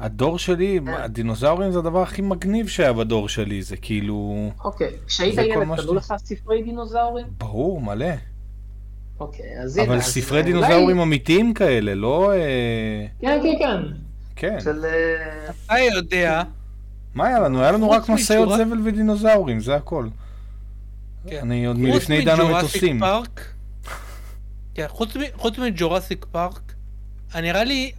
הדור 0.00 0.38
שלי, 0.38 0.80
כן. 0.86 0.92
הדינוזאורים 0.92 1.72
זה 1.72 1.78
הדבר 1.78 2.02
הכי 2.02 2.22
מגניב 2.22 2.68
שהיה 2.68 2.92
בדור 2.92 3.28
שלי, 3.28 3.62
זה 3.62 3.76
כאילו... 3.76 4.50
אוקיי, 4.64 4.90
כשהיית 5.06 5.38
ילד 5.38 5.80
קנו 5.80 5.94
לך 5.94 6.14
ספרי 6.18 6.62
דינוזאורים? 6.62 7.26
ברור, 7.38 7.80
מלא. 7.80 8.06
אוקיי, 9.20 9.62
אז 9.62 9.76
הנה. 9.76 9.88
אבל 9.88 10.00
ספרי 10.00 10.42
דינוזאורים 10.42 11.00
אמיתיים 11.00 11.54
כאלה, 11.54 11.94
לא... 11.94 12.32
אה, 12.32 13.06
כן, 13.20 13.40
כן, 13.42 13.58
כן. 13.58 13.82
כן. 14.36 14.60
של... 14.60 14.84
אה, 14.84 15.50
אתה 15.66 15.78
יודע 15.78 16.42
מה 17.14 17.26
היה 17.26 17.40
לנו? 17.40 17.62
היה 17.62 17.72
לנו 17.72 17.90
רק 17.90 18.08
משאיות 18.08 18.48
זבל 18.48 18.80
ודינוזאורים, 18.84 19.60
זה 19.60 19.74
הכל. 19.74 20.08
כן. 21.26 21.38
אני 21.42 21.66
עוד 21.66 21.78
מלפני 21.78 22.16
עידן 22.16 22.40
המטוסים. 22.40 23.00
כן, 24.74 24.86
חוץ 25.36 25.58
מ 25.58 25.66
Jurassic 25.66 26.26
Park, 26.32 26.72
נראה 27.34 27.64
לי 27.64 27.92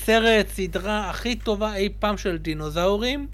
סרט, 0.00 0.48
סדרה 0.48 1.10
הכי 1.10 1.36
טובה 1.36 1.74
אי 1.74 1.88
פעם 1.98 2.18
של 2.18 2.38
דינוזאורים, 2.38 3.26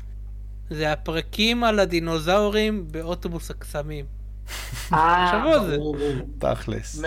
זה 0.70 0.93
הפרקים 0.93 1.64
על 1.64 1.78
הדינוזאורים 1.78 2.84
באוטובוס 2.91 3.51
הקסמים. 3.51 4.05
אה, 4.93 5.43
ברור. 5.76 5.97
תכלס. 6.39 7.03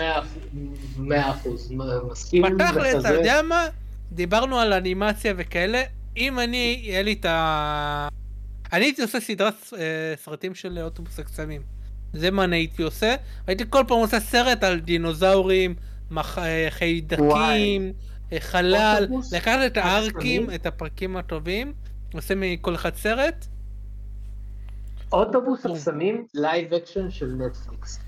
מאה 0.98 1.30
אחוז, 1.30 1.72
מסכים. 2.10 2.42
בתכלס, 2.42 2.94
אתה 3.00 3.14
יודע 3.14 3.40
מה? 3.48 3.66
דיברנו 4.12 4.58
על 4.58 4.72
אנימציה 4.72 5.34
וכאלה, 5.36 5.82
אם 6.16 6.38
אני, 6.38 6.80
יהיה 6.82 7.02
לי 7.02 7.12
את 7.12 7.24
ה... 7.24 8.08
אני 8.72 8.84
הייתי 8.84 9.02
עושה 9.02 9.20
סדרת 9.20 9.54
אה, 9.78 10.14
סרטים 10.16 10.54
של 10.54 10.78
אוטובוס 10.78 11.18
הקסמים. 11.18 11.62
זה 12.12 12.30
מה 12.30 12.44
אני 12.44 12.56
הייתי 12.56 12.82
עושה. 12.82 13.14
הייתי 13.46 13.64
כל 13.70 13.84
פעם 13.88 13.98
עושה 13.98 14.20
סרט 14.20 14.64
על 14.64 14.80
דינוזאורים, 14.80 15.74
מח... 16.10 16.38
אה, 16.38 16.66
חיידקים, 16.70 17.92
אה, 18.32 18.40
חלל, 18.40 19.06
לקחת 19.32 19.58
את 19.66 19.76
הארקים, 19.76 20.50
את 20.50 20.66
הפרקים 20.66 21.16
הטובים, 21.16 21.72
עושה 22.14 22.34
מכל 22.34 22.74
אחד 22.74 22.94
סרט. 22.94 23.46
אוטובוס 25.12 25.66
הקסמים, 25.66 26.26
live 26.34 26.74
action 26.74 27.10
של 27.10 27.26
נטפליקס. 27.26 27.98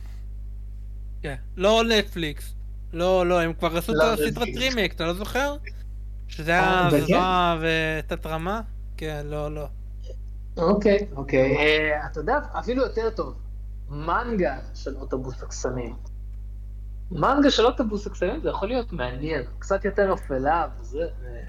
כן, 1.23 1.37
לא 1.57 1.83
נטפליקס. 1.89 2.55
לא, 2.93 3.27
לא, 3.27 3.41
הם 3.41 3.53
כבר 3.53 3.77
עשו 3.77 3.93
את 3.93 3.97
לא, 3.99 4.13
הסדרת 4.13 4.49
רימייק, 4.57 4.93
אתה 4.93 5.07
לא 5.07 5.15
זוכר? 5.15 5.57
שזה 6.37 6.51
היה 6.51 6.89
זוועה 6.91 7.59
ותת 7.61 8.26
רמה? 8.26 8.61
כן, 8.97 9.26
לא, 9.26 9.55
לא. 9.55 9.66
אוקיי, 10.57 11.07
אוקיי. 11.16 11.57
אה, 11.57 12.07
אתה 12.07 12.20
יודע, 12.20 12.39
אפילו 12.59 12.82
יותר 12.82 13.11
טוב, 13.11 13.35
מנגה 13.89 14.57
של 14.74 14.97
אוטובוס 14.97 15.43
הקסמים. 15.43 15.95
מנגה 17.11 17.51
של 17.51 17.66
אוטובוס 17.66 18.07
הקסמים 18.07 18.41
זה 18.41 18.49
יכול 18.49 18.68
להיות 18.68 18.93
מעניין, 18.93 19.43
קצת 19.59 19.85
יותר 19.85 20.14
אפלה 20.14 20.66
וזה... 20.80 21.03
אה, 21.03 21.41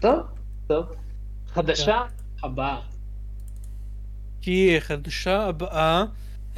טוב, 0.00 0.20
טוב. 0.66 0.86
חדשה 1.46 2.00
הבאה. 2.42 2.80
כי 4.40 4.76
חדשה 4.80 5.42
הבאה, 5.42 6.04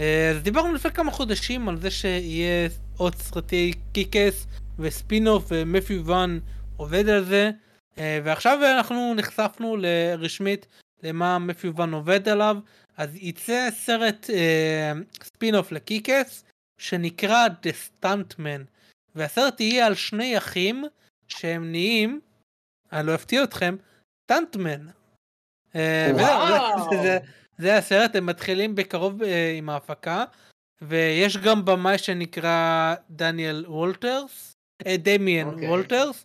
אה, 0.00 0.30
אז 0.30 0.42
דיברנו 0.42 0.74
לפני 0.74 0.90
כמה 0.90 1.10
חודשים 1.10 1.68
על 1.68 1.80
זה 1.80 1.90
שיהיה 1.90 2.68
עוד 2.96 3.14
סרטי 3.14 3.72
Kick-Ass 3.92 4.46
וספינוף 4.78 5.46
ומתיו 5.50 6.06
וון 6.06 6.38
עובד 6.76 7.08
על 7.08 7.24
זה, 7.24 7.50
ועכשיו 7.96 8.58
אנחנו 8.76 9.14
נחשפנו 9.14 9.76
לרשמית 9.76 10.66
למה 11.02 11.38
מתיו 11.38 11.69
וון 11.69 11.92
עובד 11.92 12.28
עליו, 12.28 12.56
אז 12.96 13.10
יצא 13.14 13.68
סרט 13.70 14.30
אה, 14.30 14.92
ספין-אוף 15.22 15.72
ל 15.72 15.79
Kick-Ass, 15.79 16.44
שנקרא 16.78 17.46
The 17.46 18.04
Stuntman, 18.04 18.62
והסרט 19.14 19.60
יהיה 19.60 19.86
על 19.86 19.94
שני 19.94 20.38
אחים 20.38 20.84
שהם 21.28 21.70
נהיים, 21.70 22.20
אני 22.92 23.06
לא 23.06 23.14
אפתיע 23.14 23.44
אתכם, 23.44 23.76
stuntman. 24.24 24.86
אה, 25.76 26.10
זה, 27.02 27.18
זה 27.58 27.76
הסרט, 27.76 28.16
הם 28.16 28.26
מתחילים 28.26 28.74
בקרוב 28.74 29.22
אה, 29.22 29.54
עם 29.58 29.68
ההפקה, 29.68 30.24
ויש 30.82 31.36
גם 31.36 31.64
במאי 31.64 31.98
שנקרא 31.98 32.94
דמיאן 33.10 33.64
וולטרס, 33.68 34.52
אה, 34.86 34.96
דמיאן 34.96 35.48
okay. 35.48 35.64
וולטרס, 35.64 36.24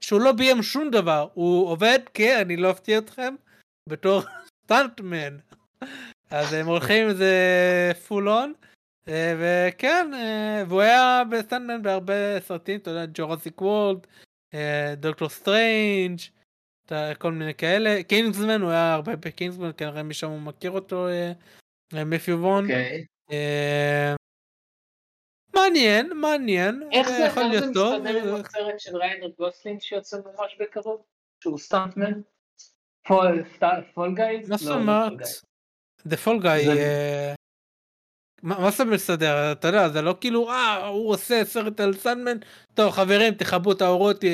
שהוא 0.00 0.20
לא 0.20 0.32
ביים 0.32 0.62
שום 0.62 0.90
דבר, 0.90 1.28
הוא 1.34 1.68
עובד, 1.68 1.98
כן, 2.14 2.38
אני 2.40 2.56
לא 2.56 2.70
אפתיע 2.70 2.98
אתכם, 2.98 3.34
בתור 3.88 4.22
stuntman. 4.46 5.36
אז 6.30 6.52
הם 6.52 6.66
הולכים 6.66 7.08
עם 7.08 7.14
זה 7.14 7.92
full 8.08 8.28
on. 8.28 8.52
אה, 9.08 9.34
וכן, 9.38 10.14
אה, 10.14 10.64
והוא 10.68 10.80
היה 10.80 11.22
ב 11.30 11.36
stuntman 11.36 11.82
בהרבה 11.82 12.40
סרטים, 12.40 12.78
אתה 12.78 12.90
יודע, 12.90 13.04
Jurassic 13.14 13.62
World, 13.62 14.06
אה, 14.54 14.94
Doctor 14.96 15.28
Strange, 15.28 16.18
כל 17.18 17.32
מיני 17.32 17.54
כאלה. 17.54 18.02
Kingsman, 18.02 18.60
הוא 18.60 18.70
היה 18.70 18.94
הרבה 18.94 19.16
ב 19.16 19.21
Kingsman, 19.21 19.70
כנראה 19.76 20.02
משם 20.02 20.28
הוא 20.30 20.40
מכיר 20.40 20.70
אותו, 20.70 21.06
מתיו 21.92 22.40
וון. 22.40 22.66
מעניין, 25.54 26.12
מעניין. 26.14 26.82
איך 26.92 27.08
זה 27.08 27.24
יכול 27.24 27.42
להיות 27.42 27.74
טוב. 27.74 28.06
איך 28.06 28.24
זה 28.24 28.32
מסתדר 28.32 28.34
עם 28.34 28.44
הסרט 28.44 28.80
של 28.80 28.96
ריאן 28.96 29.28
גוסלינג 29.38 29.80
שיוצא 29.80 30.16
ממש 30.16 30.56
בקרוב? 30.60 31.02
שהוא 31.42 31.58
stuntman? 31.58 32.20
Fall 33.94 34.14
Guys? 34.14 34.50
מה 34.50 34.56
זאת 34.56 34.68
לא, 34.68 34.74
אומרת? 34.74 35.20
The 36.08 36.26
Fall 36.26 36.42
Guy. 36.42 36.68
אה, 36.68 37.34
מה 38.42 38.70
זה 38.70 38.84
מסדר? 38.84 39.52
אתה 39.52 39.68
יודע, 39.68 39.88
זה 39.88 40.02
לא 40.02 40.16
כאילו, 40.20 40.50
אה, 40.50 40.86
הוא 40.86 41.10
עושה 41.10 41.44
סרט 41.44 41.80
על 41.80 41.94
stuntman, 41.94 42.36
טוב 42.74 42.90
חברים, 42.90 43.34
תכבו 43.34 43.72
את 43.72 43.82
האורות. 43.82 44.24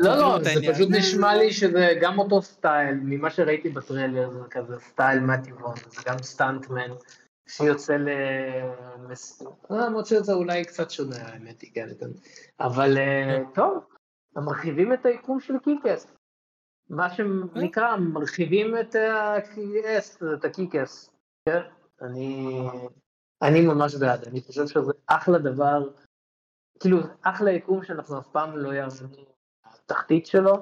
לא, 0.00 0.16
לא, 0.16 0.38
זה 0.42 0.72
פשוט 0.72 0.88
נשמע 0.90 1.34
לי 1.36 1.52
שזה 1.52 1.88
גם 2.00 2.18
אותו 2.18 2.42
סטייל, 2.42 2.94
ממה 3.02 3.30
שראיתי 3.30 3.68
בטריילר, 3.68 4.30
זה 4.30 4.38
כזה 4.50 4.74
סטייל 4.80 5.20
מטיבון, 5.20 5.74
זה 5.90 6.02
גם 6.06 6.22
סטנטמן, 6.22 6.90
שיוצא 7.48 7.96
ל... 7.96 8.08
למרות 9.70 10.06
שזה 10.06 10.32
אולי 10.32 10.64
קצת 10.64 10.90
שונה, 10.90 11.16
האמת 11.16 11.60
היא, 11.60 11.70
כן, 11.74 11.88
אבל 12.60 12.98
אה, 12.98 13.38
כן. 13.44 13.54
טוב, 13.54 13.84
הם 14.36 14.44
מרחיבים 14.44 14.92
את 14.92 15.06
היקום 15.06 15.40
של 15.40 15.54
קיקס. 15.58 16.16
מה 16.90 17.14
שנקרא, 17.14 17.96
מרחיבים 17.96 18.78
את 18.80 18.94
ה-KS, 18.94 20.24
את 20.34 20.44
ה-KKS, 20.44 21.10
כן? 21.48 21.60
אני, 22.02 22.60
אני 23.42 23.66
ממש 23.66 23.94
בעד, 23.94 24.24
אני 24.24 24.40
חושב 24.40 24.66
שזה 24.66 24.92
אחלה 25.06 25.38
דבר, 25.38 25.90
כאילו, 26.80 26.98
אחלה 27.22 27.50
יקום 27.50 27.84
שאנחנו 27.84 28.18
אף 28.18 28.26
פעם 28.32 28.56
לא 28.56 28.72
יעזרו 28.72 29.08
התחתית 29.64 30.26
שלו, 30.26 30.54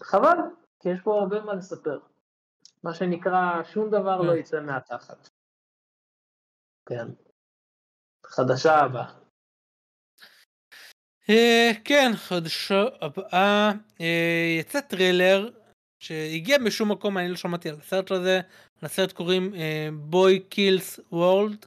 וחבל, 0.00 0.38
כי 0.80 0.88
יש 0.88 1.00
פה 1.00 1.20
הרבה 1.20 1.40
מה 1.40 1.54
לספר. 1.54 1.98
מה 2.84 2.94
שנקרא, 2.94 3.62
שום 3.72 3.88
דבר 3.88 4.22
לא 4.22 4.32
כן. 4.32 4.38
יצא 4.38 4.60
מהתחת. 4.60 5.28
כן. 6.88 7.06
חדשה 8.26 8.76
הבאה. 8.76 9.12
אה, 11.30 11.70
כן, 11.84 12.10
חדשה 12.14 12.82
הבאה, 13.00 13.72
אה, 14.00 14.56
יצא 14.60 14.80
טריילר 14.80 15.50
שהגיע 16.02 16.58
משום 16.58 16.92
מקום, 16.92 17.18
אני 17.18 17.28
לא 17.28 17.36
שמעתי 17.36 17.68
על 17.68 17.74
הסרט 17.74 18.10
הזה, 18.10 18.40
לסרט 18.82 19.12
קוראים 19.12 19.52
Boy 19.92 20.40
Kills 20.40 21.00
World. 21.12 21.66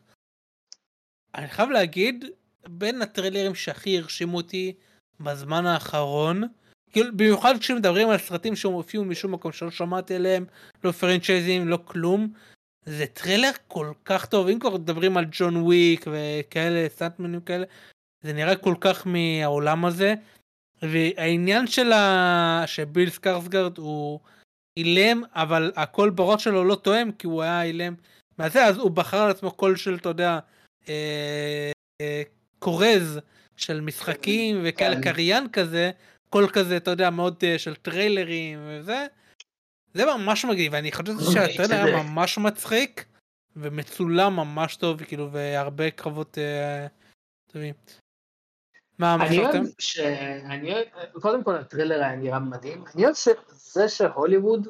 אני 1.35 1.47
חייב 1.47 1.69
להגיד, 1.69 2.25
בין 2.67 3.01
הטריילרים 3.01 3.55
שהכי 3.55 3.97
הרשימו 3.97 4.37
אותי 4.37 4.75
בזמן 5.19 5.65
האחרון, 5.65 6.43
כאילו, 6.93 7.17
במיוחד 7.17 7.57
כשמדברים 7.59 8.09
על 8.09 8.17
סרטים 8.17 8.55
שהופיעו 8.55 9.05
משום 9.05 9.31
מקום 9.31 9.51
שלא 9.51 9.71
שמעתי 9.71 10.15
עליהם, 10.15 10.45
לא 10.83 10.91
פרנצ'ייזים, 10.91 11.67
לא 11.67 11.79
כלום. 11.85 12.33
זה 12.85 13.05
טריילר 13.05 13.51
כל 13.67 13.91
כך 14.05 14.25
טוב, 14.25 14.47
אם 14.47 14.59
כבר 14.59 14.77
מדברים 14.77 15.17
על 15.17 15.25
ג'ון 15.31 15.57
וויק 15.57 16.05
וכאלה, 16.11 16.89
סטאנטמנים 16.89 17.41
כאלה, 17.41 17.65
זה 18.21 18.33
נראה 18.33 18.55
כל 18.55 18.75
כך 18.79 19.07
מהעולם 19.07 19.85
הזה. 19.85 20.13
והעניין 20.81 21.67
של 21.67 21.91
ה... 21.91 22.63
שביל 22.65 23.09
סקרסגרד 23.09 23.77
הוא 23.77 24.19
אילם, 24.77 25.23
אבל 25.35 25.71
הקול 25.75 26.09
בראש 26.09 26.43
שלו 26.43 26.63
לא 26.63 26.75
תואם, 26.75 27.11
כי 27.11 27.27
הוא 27.27 27.41
היה 27.41 27.63
אילם 27.63 27.93
מהזה, 28.37 28.65
אז 28.65 28.77
הוא 28.77 28.91
בחר 28.91 29.17
על 29.17 29.31
עצמו 29.31 29.51
קול 29.51 29.75
של, 29.75 29.95
אתה 29.95 30.09
יודע, 30.09 30.39
אה, 30.89 31.71
אה, 32.01 32.21
כרוז 32.59 33.19
של 33.57 33.81
משחקים 33.81 34.61
וכאלה, 34.63 34.95
כן. 34.95 35.01
קריין 35.01 35.49
כזה, 35.49 35.91
קול 36.33 36.49
כזה, 36.53 36.77
אתה 36.77 36.91
יודע, 36.91 37.09
מאוד 37.09 37.35
אה, 37.43 37.59
של 37.59 37.75
טריילרים 37.75 38.59
וזה. 38.67 39.05
זה 39.93 40.05
ממש 40.05 40.45
מגניב, 40.45 40.73
ואני 40.73 40.91
חושב 40.91 41.13
שהטריילר 41.33 41.85
היה 41.85 42.03
ממש 42.03 42.37
מצחיק, 42.37 43.05
ומצולם 43.55 44.35
ממש 44.35 44.75
טוב, 44.75 45.03
כאילו, 45.03 45.31
והרבה 45.31 45.91
קרבות 45.91 46.37
אה, 46.37 46.87
טובים. 47.51 47.73
מה, 48.99 49.17
מה 49.17 49.29
חשבתם? 49.29 49.63
שאני 49.79 50.73
אוהב, 50.73 50.87
קודם 51.21 51.43
כל 51.43 51.55
הטריילר 51.55 52.03
היה 52.03 52.15
נראה 52.15 52.39
מדהים, 52.39 52.83
אני 52.95 53.03
אוהב 53.05 53.15
שזה 53.15 53.89
שהוליווד 53.89 54.67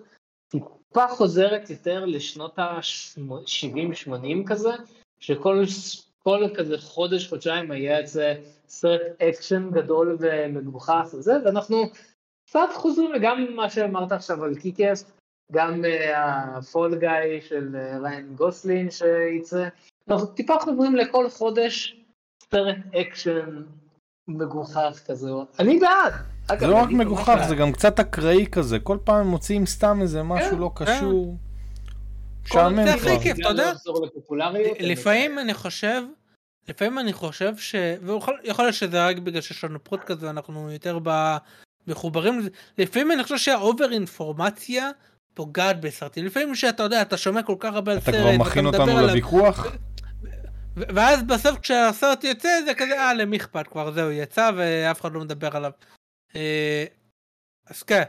טיפה 0.47 1.07
חוזרת 1.07 1.70
יותר 1.70 2.05
לשנות 2.05 2.59
ה-70-80 2.59 4.47
כזה, 4.47 4.72
שכל 5.20 5.66
כל 6.24 6.47
כזה 6.55 6.78
חודש, 6.78 7.30
חודשיים 7.30 7.71
היה 7.71 7.97
איזה 7.97 8.36
סרט 8.67 9.01
אקשן 9.21 9.69
גדול 9.71 10.17
ומגוחך 10.19 11.07
וזה, 11.13 11.34
ואנחנו 11.45 11.84
קצת 12.49 12.69
חוזרים 12.74 13.11
וגם 13.15 13.45
מה 13.55 13.69
שאמרת 13.69 14.11
עכשיו 14.11 14.43
על 14.43 14.55
קיקס, 14.55 15.11
גם 15.51 15.82
ה 16.15 16.32
Fall 16.32 16.95
Guy 16.95 17.41
של 17.41 17.76
ראיין 18.01 18.36
גוסלינג 18.36 18.91
שייצא, 18.91 19.67
אנחנו 20.07 20.28
טיפה 20.28 20.59
חוזרים 20.59 20.95
לכל 20.95 21.30
חודש 21.30 22.03
סרט 22.51 22.76
אקשן 22.95 23.63
מגוחך 24.28 24.99
כזה, 25.07 25.30
אני 25.59 25.80
בעד. 25.80 26.13
זה 26.59 26.67
לא 26.67 26.76
רק 26.76 26.89
מגוחך, 26.89 27.45
זה 27.47 27.55
גם 27.55 27.71
קצת 27.71 27.99
אקראי 27.99 28.45
כזה, 28.51 28.80
כל 28.80 28.97
פעם 29.03 29.15
הם 29.15 29.28
מוצאים 29.28 29.65
סתם 29.65 29.99
איזה 30.01 30.24
משהו 30.24 30.51
כן, 30.51 30.57
לא 30.57 30.71
כן. 30.76 30.86
קשור. 30.86 31.36
משעמם. 32.43 32.85
זה 32.85 32.93
הכי 32.93 33.19
כיף, 33.23 33.39
אתה 33.39 33.49
יודע? 33.49 33.71
לפעמים 34.79 35.39
אני 35.39 35.53
חושב, 35.53 36.03
לפעמים 36.67 36.99
אני 36.99 37.13
חושב 37.13 37.57
ש... 37.57 37.75
ויכול 38.01 38.39
להיות 38.43 38.73
שזה 38.73 39.07
רק 39.07 39.17
בגלל 39.17 39.41
שיש 39.41 39.63
לנו 39.63 39.83
פודקאסט 39.83 40.21
ואנחנו 40.23 40.71
יותר 40.71 40.99
מחוברים 41.87 42.39
לזה. 42.39 42.49
לפעמים 42.77 43.11
אני 43.11 43.23
חושב 43.23 43.37
שהאובר 43.37 43.91
אינפורמציה 43.91 44.91
פוגעת 45.33 45.81
בסרטים. 45.81 46.25
לפעמים 46.25 46.55
שאתה 46.55 46.83
יודע, 46.83 47.01
אתה 47.01 47.17
שומע 47.17 47.43
כל 47.43 47.55
כך 47.59 47.73
הרבה 47.73 47.91
על 47.91 47.99
סרט, 47.99 48.15
אתה 48.15 48.23
כבר 48.23 48.37
מכין 48.37 48.65
אותנו 48.65 49.01
לוויכוח? 49.01 49.67
ואז 50.75 51.23
בסוף 51.23 51.59
כשהסרט 51.59 52.23
יוצא 52.23 52.49
זה 52.65 52.73
כזה, 52.73 52.99
אה, 52.99 53.13
למי 53.13 53.37
אכפת 53.37 53.67
כבר, 53.67 53.91
זהו, 53.91 54.11
יצא 54.11 54.51
ואף 54.57 55.01
אחד 55.01 55.13
לא 55.13 55.19
מדבר 55.19 55.57
עליו. 55.57 55.71
אה, 56.35 56.85
אז 57.67 57.83
כן. 57.83 58.03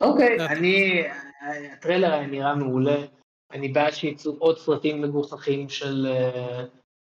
אוקיי, 0.00 0.46
אני, 0.46 1.02
הטריילר 1.72 2.12
היה 2.12 2.26
נראה 2.26 2.54
מעולה, 2.54 2.96
אני 3.52 3.68
בעד 3.68 3.92
שיצאו 3.92 4.36
עוד 4.38 4.58
סרטים 4.58 5.02
מגוחכים 5.02 5.68
של 5.68 6.06
אה, 6.06 6.64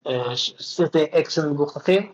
אה, 0.08 0.36
סרטי 0.60 1.04
אקשן 1.04 1.50
מגוחכים. 1.50 2.14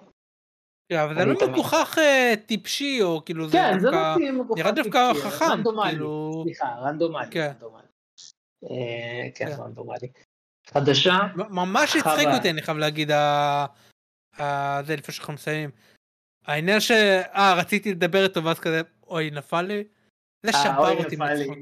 כן, 0.89 0.99
אבל 0.99 1.15
זה 1.15 1.25
לא 1.25 1.51
מגוחך 1.51 1.97
טיפשי 2.45 3.01
או 3.01 3.21
כאילו 3.25 3.49
זה 3.49 3.57
כן, 3.57 3.77
דווקא, 3.81 4.15
נראה 4.55 4.71
דווקא 4.71 5.13
חכם, 5.13 5.45
רנדומלי, 5.45 5.89
כאילו... 5.89 6.43
סליחה, 6.43 6.65
רנדומלי, 6.65 7.31
כן, 7.31 7.51
כן, 9.35 9.55
רנדומלי. 9.59 10.07
חדשה. 10.67 11.19
ממש 11.35 11.95
הצחיק 11.95 12.27
אותי, 12.37 12.49
אני 12.49 12.61
חייב 12.61 12.77
להגיד, 12.77 13.11
זה 14.85 14.95
לפני 14.95 15.13
שאנחנו 15.13 15.33
מסיימים. 15.33 15.69
העניין 16.45 16.79
ש... 16.79 16.91
אה, 16.91 17.53
רציתי 17.57 17.91
לדבר 17.91 18.23
איתו 18.23 18.43
ואז 18.43 18.59
כזה, 18.59 18.81
אוי, 19.07 19.31
נפל 19.31 19.61
לי. 19.61 19.83
זה 20.45 20.51
אה, 20.57 20.63
שבר 20.63 20.97
אותי 20.97 21.15
מצחוק, 21.15 21.57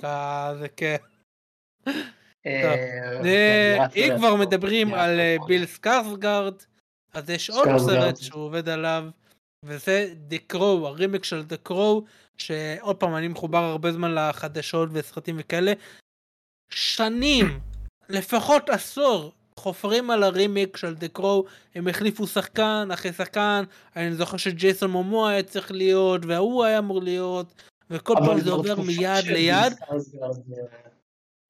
זה 0.59 0.67
כן. 0.75 0.95
אה, 2.45 2.75
אה, 3.25 3.85
אם 3.95 4.13
כבר 4.17 4.35
מדברים 4.35 4.93
על 4.93 5.19
ביל 5.47 5.65
סקארסגארד, 5.65 6.53
אז 7.13 7.29
יש 7.29 7.49
עוד 7.49 7.67
סרט 7.77 8.17
שהוא 8.17 8.43
עובד 8.43 8.69
עליו, 8.69 9.05
וזה 9.65 10.13
The 10.29 10.53
Crow, 10.53 10.85
הרימייק 10.85 11.23
של 11.23 11.43
The 11.49 11.69
Crow, 11.69 12.01
שעוד 12.37 12.95
פעם, 12.95 13.15
אני 13.15 13.27
מחובר 13.27 13.63
הרבה 13.63 13.91
זמן 13.91 14.15
לחדשות 14.15 14.89
וסרטים 14.91 15.35
וכאלה. 15.39 15.73
שנים, 16.71 17.59
לפחות 18.09 18.69
עשור, 18.69 19.31
חופרים 19.59 20.11
על 20.11 20.23
הרימיק 20.23 20.77
של 20.77 20.95
דה 20.95 21.07
קרו, 21.07 21.45
הם 21.75 21.87
החליפו 21.87 22.27
שחקן 22.27 22.87
אחרי 22.93 23.13
שחקן, 23.13 23.63
אני 23.95 24.15
זוכר 24.15 24.37
שג'ייסון 24.37 24.91
מומו 24.91 25.27
היה 25.27 25.43
צריך 25.43 25.71
להיות, 25.71 26.25
וההוא 26.25 26.63
היה 26.63 26.79
אמור 26.79 27.01
להיות, 27.01 27.53
וכל 27.93 28.15
פעם 28.25 28.39
זה 28.39 28.51
עובר 28.51 28.81
מיד 28.81 29.25
ליד. 29.25 29.73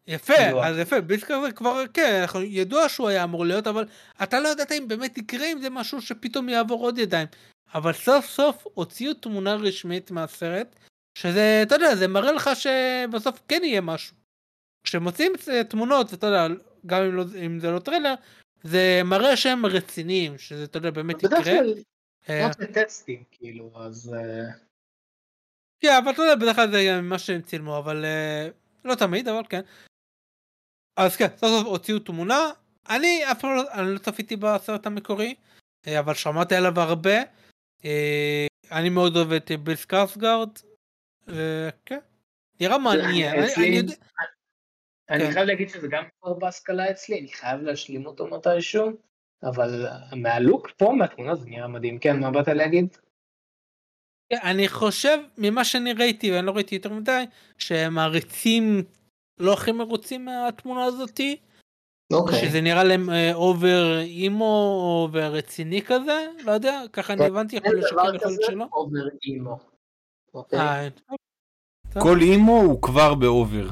יפה, 0.07 0.63
אז 0.63 0.77
יפה, 0.77 1.01
ביסקר 1.01 1.41
זה 1.45 1.51
כבר, 1.51 1.83
כן, 1.93 2.25
ידוע 2.43 2.89
שהוא 2.89 3.07
היה 3.07 3.23
אמור 3.23 3.45
להיות, 3.45 3.67
אבל 3.67 3.85
אתה 4.23 4.39
לא 4.39 4.47
יודעת 4.47 4.71
אם 4.71 4.87
באמת 4.87 5.17
יקרה 5.17 5.45
אם 5.51 5.61
זה 5.61 5.69
משהו 5.69 6.01
שפתאום 6.01 6.49
יעבור 6.49 6.81
עוד 6.81 6.97
ידיים. 6.97 7.27
אבל 7.73 7.93
סוף 7.93 8.25
סוף 8.25 8.67
הוציאו 8.73 9.13
תמונה 9.13 9.55
רשמית 9.55 10.11
מהסרט, 10.11 10.75
שזה, 11.17 11.59
אתה 11.63 11.75
יודע, 11.75 11.95
זה 11.95 12.07
מראה 12.07 12.31
לך 12.31 12.49
שבסוף 12.55 13.41
כן 13.47 13.61
יהיה 13.63 13.81
משהו. 13.81 14.15
כשמוציאים 14.83 15.31
תמונות, 15.69 16.13
אתה 16.13 16.27
יודע, 16.27 16.47
גם 16.85 17.01
אם, 17.01 17.15
לא, 17.15 17.25
אם 17.45 17.59
זה 17.59 17.71
לא 17.71 17.79
טריילר, 17.79 18.13
זה 18.63 19.01
מראה 19.05 19.37
שהם 19.37 19.65
רציניים, 19.65 20.37
שזה, 20.37 20.63
אתה 20.63 20.77
יודע, 20.77 20.91
באמת 20.91 21.23
יקרה. 21.23 21.39
בדרך 21.39 21.45
כלל, 21.45 21.73
לא 22.29 22.65
טסטים, 22.73 23.23
כאילו, 23.31 23.71
אז... 23.75 24.15
אה, 25.85 25.89
כן, 25.89 26.03
אבל 26.03 26.11
אתה 26.11 26.21
יודע, 26.21 26.35
בדרך 26.35 26.55
כלל 26.55 26.71
זה 26.71 27.01
מה 27.01 27.19
שהם 27.19 27.41
צילמו, 27.41 27.77
אבל 27.77 28.05
אה, 28.05 28.49
לא 28.85 28.95
תמיד, 28.95 29.27
אבל 29.27 29.43
כן. 29.49 29.61
אז 30.97 31.15
כן, 31.15 31.27
סוף 31.27 31.49
סוף 31.49 31.67
הוציאו 31.67 31.99
תמונה. 31.99 32.51
אני 32.89 33.31
אף 33.31 33.41
פעם 33.41 33.55
לא, 33.55 33.73
אני 33.73 33.93
לא 33.93 33.99
צפיתי 33.99 34.35
בסרט 34.35 34.85
המקורי, 34.85 35.35
אה, 35.87 35.99
אבל 35.99 36.13
שמעתי 36.13 36.55
עליו 36.55 36.79
הרבה. 36.79 37.15
אני 38.71 38.89
מאוד 38.89 39.15
אוהב 39.15 39.31
את 39.31 39.51
ביל 39.51 39.75
סקארסגארד. 39.75 40.49
כן, 41.85 41.99
נראה 42.59 42.77
מעניין. 42.77 43.35
אני 45.09 45.19
כן. 45.19 45.31
חייב 45.31 45.47
להגיד 45.47 45.69
שזה 45.69 45.87
גם 45.87 46.03
כבר 46.21 46.33
בהשלמה 46.33 46.91
אצלי, 46.91 47.19
אני 47.19 47.27
חייב 47.27 47.61
להשלים 47.61 48.05
אותו 48.05 48.27
מתישהו, 48.27 48.91
אבל 49.43 49.87
מהלוק 50.15 50.71
פה, 50.77 50.93
מהתמונה 50.97 51.35
זה 51.35 51.45
נראה 51.49 51.67
מדהים. 51.67 51.99
כן, 51.99 52.19
מה 52.19 52.31
באת 52.31 52.47
להגיד? 52.47 52.97
אני 54.31 54.67
חושב, 54.67 55.17
ממה 55.37 55.63
שאני 55.63 55.93
ראיתי, 55.93 56.31
ואני 56.31 56.45
לא 56.45 56.51
ראיתי 56.51 56.75
יותר 56.75 56.93
מדי, 56.93 57.23
שמעריצים 57.57 58.83
לא 59.39 59.53
הכי 59.53 59.71
מרוצים 59.71 60.25
מהתמונה 60.25 60.83
הזאתי. 60.83 61.37
אוקיי. 62.13 62.39
שזה 62.41 62.61
נראה 62.61 62.83
להם 62.83 63.09
over 63.33 63.99
emo 63.99 64.45
או 64.45 65.09
רציני 65.13 65.81
כזה, 65.81 66.27
לא 66.45 66.51
יודע, 66.51 66.81
ככה 66.93 67.13
אני 67.13 67.25
הבנתי, 67.25 67.55
יכול 67.55 67.73
להיות 67.73 67.87
שכן, 67.89 67.95
יכול 68.15 68.29
להיות 68.29 68.41
שלא. 68.41 68.65
over 68.73 69.07
emo. 69.25 69.59
אוקיי. 70.33 70.59
אה, 70.59 70.89
כל 72.01 72.17
emo 72.21 72.61
הוא 72.61 72.81
כבר 72.81 73.15
ב 73.15 73.24
over. 73.24 73.67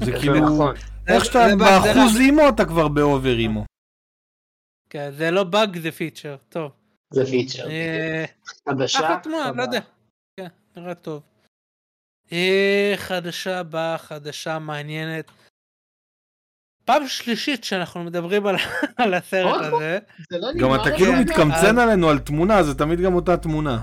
זה 0.00 0.12
כאילו, 0.20 0.34
נכון. 0.34 0.74
איך 1.08 1.24
שאתה 1.24 1.38
באחוז 1.58 2.20
emo 2.20 2.48
אתה 2.48 2.64
כבר 2.64 2.88
ב 2.88 2.98
over 2.98 3.38
emo. 3.38 3.64
כן, 4.90 5.10
זה 5.10 5.30
לא 5.30 5.44
באג 5.44 5.78
זה 5.78 5.92
פיצ'ר, 5.92 6.36
טוב. 6.48 6.70
זה 7.12 7.26
פיצ'ר. 7.26 7.70
אה, 7.70 8.24
חדשה. 8.68 9.18
לא 9.56 9.62
יודע. 9.62 9.80
כן, 10.36 10.46
נראה 10.76 10.94
טוב. 10.94 11.22
אה, 12.32 12.94
חדשה 12.96 13.62
באה, 13.62 13.98
חדשה 13.98 14.58
מעניינת. 14.58 15.30
פעם 16.84 17.06
שלישית 17.06 17.64
שאנחנו 17.64 18.04
מדברים 18.04 18.46
על 18.96 19.14
הסרט 19.14 19.60
הזה. 19.60 19.98
לא 20.30 20.52
גם 20.60 20.74
אתה 20.74 20.96
כאילו 20.96 21.12
מתקמצן 21.12 21.78
עלינו 21.78 22.10
על 22.10 22.18
תמונה, 22.18 22.62
זה 22.62 22.74
תמיד 22.74 23.00
גם 23.00 23.14
אותה 23.14 23.36
תמונה. 23.36 23.80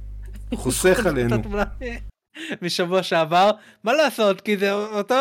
חוסך 0.54 1.06
עלינו. 1.06 1.36
משבוע 2.62 3.02
שעבר, 3.02 3.50
מה 3.84 3.92
לעשות, 3.92 4.40
כי 4.40 4.56
זה 4.56 4.72
אותו, 4.72 5.14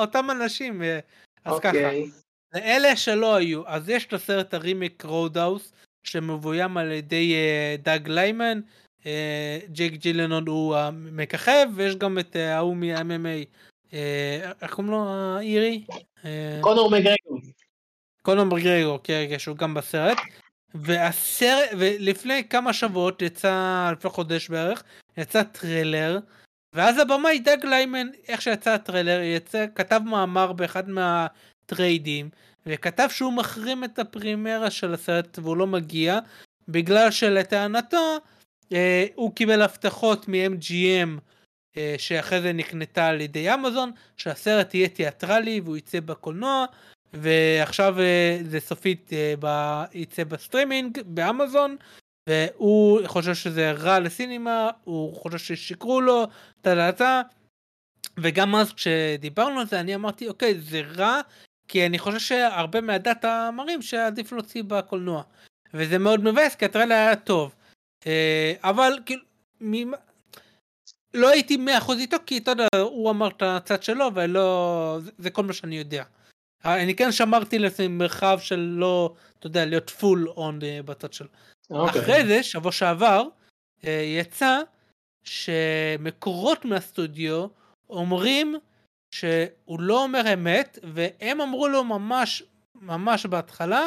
אותם 0.00 0.30
אנשים, 0.30 0.82
אה, 0.82 0.98
אז 1.44 1.56
okay. 1.56 1.60
ככה. 1.60 1.68
אוקיי. 1.68 2.10
אלה 2.54 2.96
שלא 2.96 3.34
היו, 3.34 3.62
אז 3.66 3.88
יש 3.88 4.06
את 4.06 4.12
הסרט 4.12 4.54
הרימייק 4.54 5.04
Road 5.04 5.31
House, 5.31 5.72
שמבוים 6.04 6.76
על 6.76 6.92
ידי 6.92 7.34
אה, 7.34 7.84
דאג 7.84 8.08
ליימן, 8.08 8.60
אה, 9.00 9.04
ג'ייק 9.68 9.92
ג'ילנהול 9.92 10.46
הוא 10.46 10.76
המככב, 10.76 11.66
ויש 11.74 11.96
גם 11.96 12.18
את 12.18 12.36
ההוא 12.36 12.74
אה, 12.74 12.76
מה-MMA, 12.76 13.46
איך 14.62 14.74
קוראים 14.74 14.92
לו 14.92 15.08
האירי? 15.08 15.84
קונור 16.60 16.90
מגרגור. 16.90 17.38
קונור 18.22 18.44
מגרגור, 18.44 18.98
כן, 19.04 19.26
כן, 19.30 19.38
שהוא 19.38 19.56
גם 19.56 19.74
בסרט. 19.74 20.18
והסרט, 20.74 21.68
ולפני 21.78 22.48
כמה 22.48 22.72
שבועות 22.72 23.22
יצא, 23.22 23.90
לפני 23.92 24.10
חודש 24.10 24.48
בערך, 24.48 24.82
יצא 25.16 25.42
טריילר 25.42 26.18
ואז 26.72 26.98
הבמאי 26.98 27.38
דאג 27.38 27.64
ליימן, 27.64 28.08
איך 28.28 28.42
שיצא 28.42 28.70
הטריילר, 28.70 29.20
יצא, 29.20 29.66
כתב 29.74 30.00
מאמר 30.04 30.52
באחד 30.52 30.88
מהטריידים, 30.88 32.30
וכתב 32.66 33.08
שהוא 33.10 33.32
מחרים 33.32 33.84
את 33.84 33.98
הפרמיירה 33.98 34.70
של 34.70 34.94
הסרט 34.94 35.38
והוא 35.38 35.56
לא 35.56 35.66
מגיע, 35.66 36.18
בגלל 36.68 37.10
שלטענתו 37.10 38.16
אה, 38.72 39.06
הוא 39.14 39.34
קיבל 39.34 39.62
הבטחות 39.62 40.28
מ-MGM 40.28 41.20
אה, 41.76 41.94
שאחרי 41.98 42.40
זה 42.40 42.52
נקנתה 42.52 43.06
על 43.06 43.20
ידי 43.20 43.54
אמזון, 43.54 43.90
שהסרט 44.16 44.74
יהיה 44.74 44.88
תיאטרלי 44.88 45.60
והוא 45.60 45.76
יצא 45.76 46.00
בקולנוע, 46.00 46.64
ועכשיו 47.12 48.00
אה, 48.00 48.38
זה 48.44 48.60
סופית 48.60 49.12
אה, 49.12 49.34
ב... 49.40 49.46
יצא 49.94 50.24
בסטרימינג 50.24 51.00
באמזון, 51.06 51.76
והוא 52.28 53.00
חושב 53.06 53.34
שזה 53.34 53.72
רע 53.72 54.00
ל 54.00 54.09
cinema, 54.09 54.70
הוא 54.84 55.14
חושב 55.14 55.38
ששיקרו 55.38 56.00
לו, 56.00 56.26
טה 56.60 57.22
וגם 58.18 58.54
אז 58.54 58.72
כשדיברנו 58.72 59.60
על 59.60 59.66
זה 59.66 59.80
אני 59.80 59.94
אמרתי 59.94 60.28
אוקיי 60.28 60.60
זה 60.60 60.80
רע 60.80 61.20
כי 61.72 61.86
אני 61.86 61.98
חושב 61.98 62.18
שהרבה 62.18 62.80
מהדאטה 62.80 63.50
מראים 63.52 63.82
שעדיף 63.82 64.32
להוציא 64.32 64.62
בקולנוע 64.62 65.22
וזה 65.74 65.98
מאוד 65.98 66.20
מבאס 66.24 66.54
כי 66.54 66.64
הטרייל 66.64 66.92
היה 66.92 67.16
טוב 67.16 67.54
אה, 68.06 68.52
אבל 68.60 68.98
כאילו 69.06 69.22
ממה... 69.60 69.96
לא 71.14 71.28
הייתי 71.28 71.56
מאה 71.56 71.78
אחוז 71.78 71.98
איתו 71.98 72.16
כי 72.26 72.38
אתה 72.38 72.50
יודע 72.50 72.66
הוא 72.80 73.10
אמר 73.10 73.28
את 73.28 73.42
הצד 73.42 73.82
שלו 73.82 74.14
ולא 74.14 74.98
זה, 75.00 75.10
זה 75.18 75.30
כל 75.30 75.42
מה 75.42 75.52
שאני 75.52 75.78
יודע. 75.78 76.04
אני 76.64 76.94
כן 76.94 77.12
שמרתי 77.12 77.58
לעצמי 77.58 77.88
מרחב 77.88 78.38
של 78.42 78.60
לא 78.60 79.14
אתה 79.38 79.46
יודע 79.46 79.64
להיות 79.64 79.90
פול 79.90 80.28
און 80.28 80.58
בצד 80.84 81.12
שלו. 81.12 81.28
Okay. 81.28 81.74
אוקיי. 81.74 82.02
אחרי 82.02 82.26
זה, 82.26 82.42
שבוע 82.42 82.72
שעבר, 82.72 83.22
אה, 83.84 84.02
יצא 84.18 84.60
שמקורות 85.24 86.64
מהסטודיו 86.64 87.46
אומרים 87.90 88.56
שהוא 89.12 89.80
לא 89.80 90.02
אומר 90.02 90.34
אמת, 90.34 90.78
והם 90.82 91.40
אמרו 91.40 91.68
לו 91.68 91.84
ממש 91.84 92.42
ממש 92.82 93.26
בהתחלה, 93.26 93.86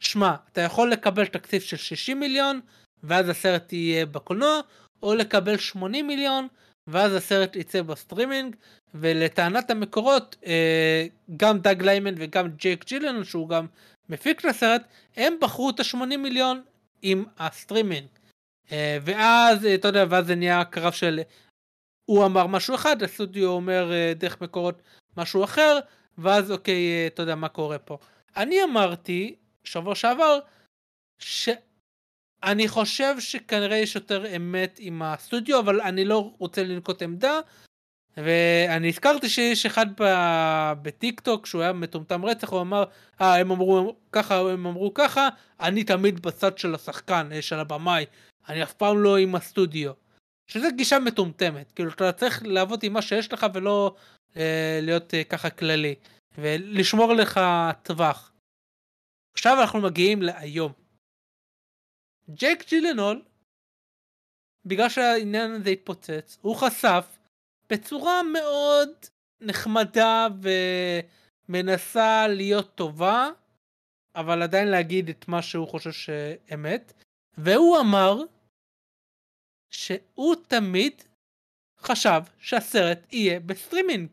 שמע, 0.00 0.34
אתה 0.52 0.60
יכול 0.60 0.90
לקבל 0.90 1.26
תקציב 1.26 1.62
של 1.62 1.76
60 1.76 2.20
מיליון, 2.20 2.60
ואז 3.02 3.28
הסרט 3.28 3.72
יהיה 3.72 4.06
בקולנוע, 4.06 4.60
או 5.02 5.14
לקבל 5.14 5.56
80 5.56 6.06
מיליון, 6.06 6.48
ואז 6.86 7.14
הסרט 7.14 7.56
יצא 7.56 7.82
בסטרימינג, 7.82 8.56
ולטענת 8.94 9.70
המקורות, 9.70 10.36
אה, 10.46 11.06
גם 11.36 11.58
דאג 11.58 11.82
ליימן 11.82 12.14
וגם 12.18 12.48
ג'ייק 12.48 12.84
ג'ילנהול, 12.84 13.24
שהוא 13.24 13.48
גם 13.48 13.66
מפיק 14.08 14.44
לסרט, 14.44 14.82
הם 15.16 15.34
בחרו 15.40 15.70
את 15.70 15.80
ה-80 15.80 16.16
מיליון 16.16 16.62
עם 17.02 17.24
הסטרימינג. 17.38 18.06
אה, 18.72 18.98
ואז, 19.02 19.64
אתה 19.64 19.88
יודע, 19.88 20.04
ואז 20.08 20.26
זה 20.26 20.34
נהיה 20.34 20.64
קרב 20.64 20.92
של... 20.92 21.20
הוא 22.10 22.26
אמר 22.26 22.46
משהו 22.46 22.74
אחד, 22.74 23.02
הסטודיו 23.02 23.48
אומר 23.48 23.90
דרך 24.14 24.40
מקורות 24.40 24.82
משהו 25.16 25.44
אחר, 25.44 25.78
ואז 26.18 26.50
אוקיי, 26.50 27.06
אתה 27.06 27.22
יודע 27.22 27.34
מה 27.34 27.48
קורה 27.48 27.78
פה. 27.78 27.98
אני 28.36 28.64
אמרתי, 28.64 29.34
שבוע 29.64 29.94
שעבר, 29.94 30.38
שאני 31.18 32.68
חושב 32.68 33.14
שכנראה 33.20 33.76
יש 33.76 33.94
יותר 33.94 34.36
אמת 34.36 34.76
עם 34.78 35.02
הסטודיו, 35.02 35.60
אבל 35.60 35.80
אני 35.80 36.04
לא 36.04 36.32
רוצה 36.38 36.62
לנקוט 36.62 37.02
עמדה, 37.02 37.40
ואני 38.16 38.88
הזכרתי 38.88 39.28
שיש 39.28 39.66
אחד 39.66 39.86
בטיק 40.82 41.20
טוק 41.20 41.46
שהוא 41.46 41.62
היה 41.62 41.72
מטומטם 41.72 42.24
רצח 42.24 42.48
הוא 42.48 42.60
אמר 42.60 42.84
אה 43.20 43.36
הם 43.36 43.50
אמרו 43.50 43.96
ככה 44.12 44.38
הם 44.38 44.66
אמרו 44.66 44.94
ככה 44.94 45.28
אני 45.60 45.84
תמיד 45.84 46.22
בצד 46.22 46.58
של 46.58 46.74
השחקן 46.74 47.28
אה, 47.32 47.42
של 47.42 47.58
הבמאי 47.58 48.06
אני 48.48 48.62
אף 48.62 48.72
פעם 48.72 49.02
לא 49.02 49.18
עם 49.18 49.34
הסטודיו. 49.34 49.92
שזה 50.50 50.66
גישה 50.76 50.98
מטומטמת 50.98 51.72
כאילו 51.72 51.90
אתה 51.90 52.12
צריך 52.12 52.42
לעבוד 52.44 52.80
עם 52.82 52.92
מה 52.92 53.02
שיש 53.02 53.32
לך 53.32 53.46
ולא 53.54 53.96
אה, 54.36 54.78
להיות 54.82 55.14
אה, 55.14 55.24
ככה 55.24 55.50
כללי 55.50 55.94
ולשמור 56.38 57.14
לך 57.14 57.40
טווח. 57.82 58.32
עכשיו 59.32 59.56
אנחנו 59.60 59.80
מגיעים 59.80 60.22
להיום. 60.22 60.72
ג'ייק 62.30 62.68
ג'ילנול 62.68 63.22
בגלל 64.64 64.88
שהעניין 64.88 65.50
הזה 65.50 65.70
התפוצץ 65.70 66.38
הוא 66.42 66.56
חשף 66.56 67.18
בצורה 67.70 68.22
מאוד 68.22 68.88
נחמדה 69.40 70.26
ומנסה 71.48 72.28
להיות 72.28 72.74
טובה, 72.74 73.30
אבל 74.16 74.42
עדיין 74.42 74.68
להגיד 74.68 75.08
את 75.08 75.28
מה 75.28 75.42
שהוא 75.42 75.68
חושב 75.68 75.92
שאמת. 75.92 76.92
והוא 77.38 77.80
אמר 77.80 78.22
שהוא 79.70 80.34
תמיד 80.48 81.02
חשב 81.78 82.20
שהסרט 82.38 83.12
יהיה 83.12 83.40
בסטרימינג. 83.40 84.08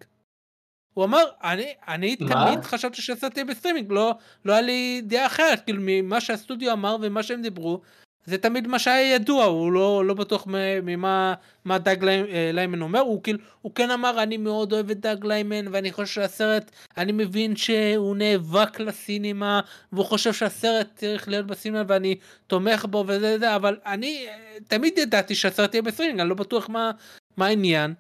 הוא 0.93 1.05
אמר, 1.05 1.23
אני, 1.43 1.73
אני 1.87 2.15
תמיד 2.15 2.63
חשבתי 2.63 3.01
שהסרט 3.01 3.37
יהיה 3.37 3.45
בסטרימינג, 3.45 3.91
לא, 3.91 4.15
לא 4.45 4.53
היה 4.53 4.61
לי 4.61 5.01
דעה 5.01 5.25
אחרת, 5.25 5.65
כאילו 5.65 5.79
ממה 5.81 6.21
שהסטודיו 6.21 6.73
אמר 6.73 6.97
ומה 7.01 7.23
שהם 7.23 7.41
דיברו, 7.41 7.81
זה 8.27 8.37
תמיד 8.37 8.67
מה 8.67 8.79
שהיה 8.79 9.15
ידוע, 9.15 9.45
הוא 9.45 9.71
לא, 9.71 10.05
לא 10.05 10.13
בטוח 10.13 10.47
ממה 10.83 11.33
מה 11.65 11.77
דאג 11.77 12.07
אה, 12.07 12.51
ליימן 12.53 12.81
אומר, 12.81 12.99
הוא 12.99 13.23
כאילו, 13.23 13.39
הוא 13.61 13.71
כן 13.75 13.91
אמר 13.91 14.23
אני 14.23 14.37
מאוד 14.37 14.73
אוהב 14.73 14.89
את 14.89 14.99
דאג 14.99 15.25
ליימן 15.25 15.67
ואני 15.67 15.91
חושב 15.91 16.13
שהסרט, 16.13 16.71
אני 16.97 17.11
מבין 17.11 17.55
שהוא 17.55 18.15
נאבק 18.15 18.79
ל 18.79 18.91
cinema 18.91 19.61
והוא 19.91 20.05
חושב 20.05 20.33
שהסרט 20.33 20.87
צריך 20.95 21.27
להיות 21.27 21.47
ב 21.47 21.52
cinema 21.52 21.83
ואני 21.87 22.15
תומך 22.47 22.85
בו 22.85 23.03
וזה 23.07 23.39
זה, 23.39 23.55
אבל 23.55 23.77
אני 23.85 24.25
אה, 24.27 24.57
תמיד 24.67 24.97
ידעתי 24.97 25.35
שהסרט 25.35 25.73
יהיה 25.73 25.81
בסטרימינג, 25.81 26.19
אני 26.19 26.29
לא 26.29 26.35
בטוח 26.35 26.69
מה, 26.69 26.91
מה 27.37 27.45
העניין. 27.45 27.93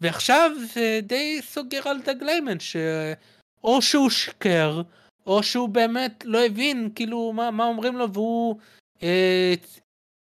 ועכשיו 0.00 0.50
זה 0.74 1.00
די 1.02 1.40
סוגר 1.42 1.88
על 1.88 2.02
דאג 2.02 2.22
ליימן, 2.22 2.60
שאו 2.60 3.82
שהוא 3.82 4.10
שיקר, 4.10 4.82
או 5.26 5.42
שהוא 5.42 5.68
באמת 5.68 6.24
לא 6.24 6.44
הבין 6.46 6.90
כאילו 6.94 7.32
מה, 7.32 7.50
מה 7.50 7.64
אומרים 7.64 7.96
לו 7.96 8.12
והוא 8.12 8.56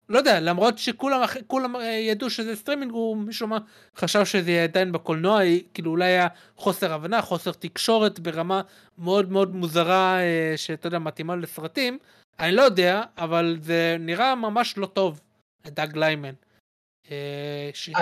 לא 0.10 0.18
יודע, 0.18 0.40
למרות 0.40 0.78
שכולם 0.78 1.22
כולם 1.48 1.76
אה, 1.76 1.84
ידעו 1.84 2.30
שזה 2.30 2.56
סטרימינג, 2.56 2.92
הוא 2.92 3.18
מישהו 3.18 3.48
מה 3.48 3.58
חשב 3.96 4.26
שזה 4.26 4.52
יהיה 4.52 4.64
עדיין 4.64 4.92
בקולנוע, 4.92 5.40
כאילו 5.74 5.92
אולי 5.92 6.06
היה 6.06 6.28
חוסר 6.56 6.94
הבנה, 6.94 7.22
חוסר 7.22 7.52
תקשורת 7.52 8.20
ברמה 8.20 8.62
מאוד 8.98 9.32
מאוד 9.32 9.56
מוזרה, 9.56 10.20
אה, 10.20 10.54
שאתה 10.56 10.88
יודע, 10.88 11.00
מתאימה 11.00 11.36
לסרטים, 11.36 11.98
אני 12.40 12.52
לא 12.52 12.62
יודע, 12.62 13.04
אבל 13.18 13.58
זה 13.62 13.98
נראה 14.00 14.36
ממש 14.36 14.78
לא 14.78 14.86
טוב, 14.86 15.22
דאג 15.66 15.98
ליימן. 15.98 16.34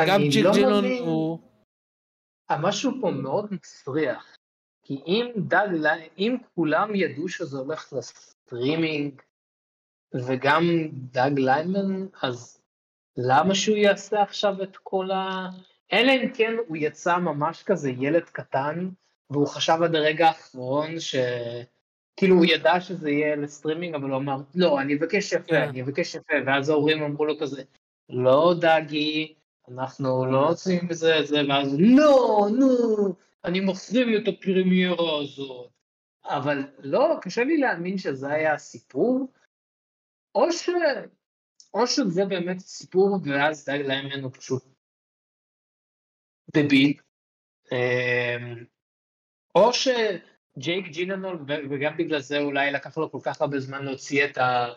גם 0.07 0.21
ג'ייק 0.29 0.53
ג'ילנהול 0.53 0.85
הוא... 0.85 1.39
המשהו 2.49 2.91
פה 3.01 3.11
מאוד 3.11 3.45
מסריח, 3.51 4.37
כי 4.83 5.01
אם 5.07 5.27
דאג, 5.37 5.69
אם 6.17 6.37
כולם 6.55 6.95
ידעו 6.95 7.29
שזה 7.29 7.57
הולך 7.57 7.93
לסטרימינג, 7.93 9.21
וגם 10.13 10.63
דאג 10.93 11.39
ליימן, 11.39 12.07
אז 12.21 12.61
למה 13.17 13.55
שהוא 13.55 13.77
יעשה 13.77 14.21
עכשיו 14.21 14.63
את 14.63 14.77
כל 14.83 15.11
ה... 15.11 15.49
אלא 15.93 16.11
אם 16.11 16.29
כן 16.33 16.53
הוא 16.67 16.77
יצא 16.77 17.17
ממש 17.17 17.63
כזה 17.63 17.89
ילד 17.89 18.23
קטן, 18.23 18.89
והוא 19.29 19.47
חשב 19.47 19.77
עד 19.83 19.95
הרגע 19.95 20.27
האחרון 20.27 20.99
ש... 20.99 21.15
כאילו 22.17 22.35
הוא 22.35 22.45
ידע 22.45 22.79
שזה 22.79 23.09
יהיה 23.09 23.35
לסטרימינג, 23.35 23.95
אבל 23.95 24.09
הוא 24.09 24.17
אמר, 24.17 24.37
לא, 24.55 24.81
אני 24.81 24.95
אבקש 24.95 25.33
יפה, 25.33 25.43
כן. 25.47 25.61
אני 25.61 25.81
אבקש 25.81 26.15
יפה, 26.15 26.33
ואז 26.45 26.69
ההורים 26.69 27.03
אמרו 27.03 27.25
לו 27.25 27.39
כזה, 27.39 27.63
לא 28.09 28.53
דאגי, 28.59 29.33
אנחנו 29.69 30.25
לא 30.25 30.49
עושים 30.49 30.87
בזה, 30.87 31.13
זה, 31.23 31.41
ואז, 31.49 31.75
לא, 31.79 32.47
נו, 32.59 33.15
אני 33.45 33.59
מחרים 33.59 34.17
את 34.17 34.27
הפרמיירה 34.27 35.21
הזאת. 35.21 35.69
אבל 36.25 36.63
לא, 36.79 37.17
קשה 37.21 37.43
לי 37.43 37.57
להאמין 37.57 37.97
שזה 37.97 38.29
היה 38.29 38.53
הסיפור, 38.53 39.27
או, 40.37 40.51
ש... 40.51 40.69
או 41.73 41.87
שזה 41.87 42.25
באמת 42.25 42.59
סיפור 42.59 43.17
ואז 43.25 43.65
דאג 43.65 43.81
להם 43.81 44.23
הוא 44.23 44.31
פשוט 44.33 44.63
דביל, 46.53 46.93
אמ, 47.71 48.65
או 49.55 49.69
שג'ייק 49.73 50.87
ג'יננול, 50.87 51.45
וגם 51.69 51.97
בגלל 51.97 52.21
זה 52.21 52.39
אולי 52.39 52.71
לקח 52.71 52.97
לו 52.97 53.11
כל 53.11 53.19
כך 53.23 53.41
הרבה 53.41 53.59
זמן 53.59 53.85
להוציא 53.85 54.25
את 54.25 54.37
ה... 54.37 54.67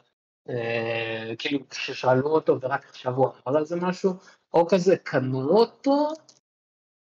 אה, 0.48 1.32
כאילו 1.38 1.68
כששאלו 1.68 2.28
אותו 2.28 2.60
ורק 2.60 2.84
עכשיו 2.88 3.14
הוא 3.14 3.26
אמר 3.26 3.56
על 3.56 3.64
זה 3.64 3.76
משהו, 3.76 4.10
או 4.54 4.66
כזה 4.68 4.96
קנו 4.96 5.48
אותו, 5.48 6.08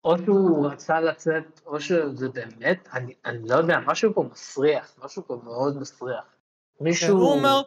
או 0.04 0.18
שהוא 0.18 0.68
רצה 0.68 1.02
לצאת, 1.02 1.62
או 1.66 1.82
שזה 1.82 2.30
באמת, 2.30 2.88
אני, 2.94 3.14
אני 3.26 3.48
לא 3.48 3.56
יודע, 3.56 3.80
משהו 3.86 4.14
פה 4.14 4.24
מסריח, 4.32 4.96
משהו 5.04 5.28
פה 5.28 5.42
מאוד 5.44 5.78
מסריח. 5.80 6.36
מישהו... 6.82 7.18
הוא 7.18 7.34
אומר, 7.34 7.62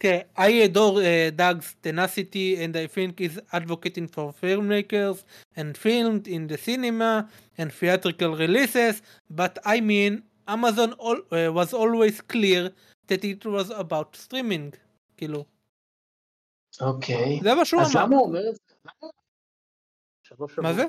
Okay, 0.00 0.26
I 0.36 0.50
adore 0.68 1.02
uh, 1.02 1.30
Doug's 1.30 1.74
tenacity 1.82 2.62
and 2.62 2.76
I 2.76 2.86
think 2.86 3.20
is 3.20 3.40
advocating 3.52 4.06
for 4.06 4.32
filmmakers 4.32 5.24
and 5.56 5.76
filmed 5.76 6.28
in 6.28 6.46
the 6.46 6.56
cinema 6.56 7.28
and 7.58 7.72
theatrical 7.72 8.36
releases, 8.36 9.02
but 9.28 9.58
I 9.64 9.80
mean, 9.80 10.22
Amazon 10.46 10.92
all, 10.92 11.18
uh, 11.32 11.52
was 11.52 11.74
always 11.74 12.20
clear 12.20 12.70
that 13.08 13.24
it 13.24 13.44
was 13.44 13.70
about 13.70 14.14
streaming, 14.14 14.72
כאילו. 15.16 15.44
אוקיי. 16.80 17.40
זה 17.42 17.54
מה 17.54 17.64
שהוא 17.64 17.80
אמר. 17.80 17.88
אז 17.88 17.96
למה 17.96 18.16
הוא 18.16 18.26
אומר 18.26 18.48
את 18.48 18.54
זה? 18.54 18.60
מה 20.62 20.72
זה? 20.72 20.84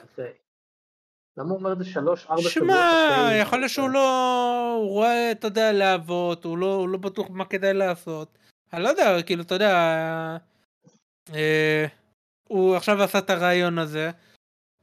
למה 1.38 1.50
הוא 1.50 1.58
אומר 1.58 1.74
את 1.74 1.78
זה 1.78 1.86
שלוש, 1.86 2.26
ארבע 2.26 2.42
שבועות? 2.42 2.52
שמע, 2.52 3.30
יכול 3.42 3.60
להיות 3.60 3.72
שהוא 3.72 3.90
לא... 3.90 4.76
הוא 4.80 4.90
רואה, 4.90 5.32
אתה 5.32 5.48
יודע, 5.48 5.72
להבות, 5.72 6.46
הוא 6.46 6.58
לא, 6.58 6.76
הוא 6.76 6.90
לא 6.90 6.98
בטוח 6.98 7.28
מה 7.30 7.46
כדאי 7.46 7.74
לעשות. 7.74 8.39
אני 8.74 8.84
לא 8.84 8.90
יודע, 8.90 9.22
כאילו, 9.22 9.44
אתה 9.44 9.56
יודע, 9.56 9.74
אה, 11.34 11.86
הוא 12.48 12.76
עכשיו 12.76 13.04
עשה 13.04 13.20
את 13.20 13.30
הרעיון 13.30 13.78
הזה, 13.78 14.12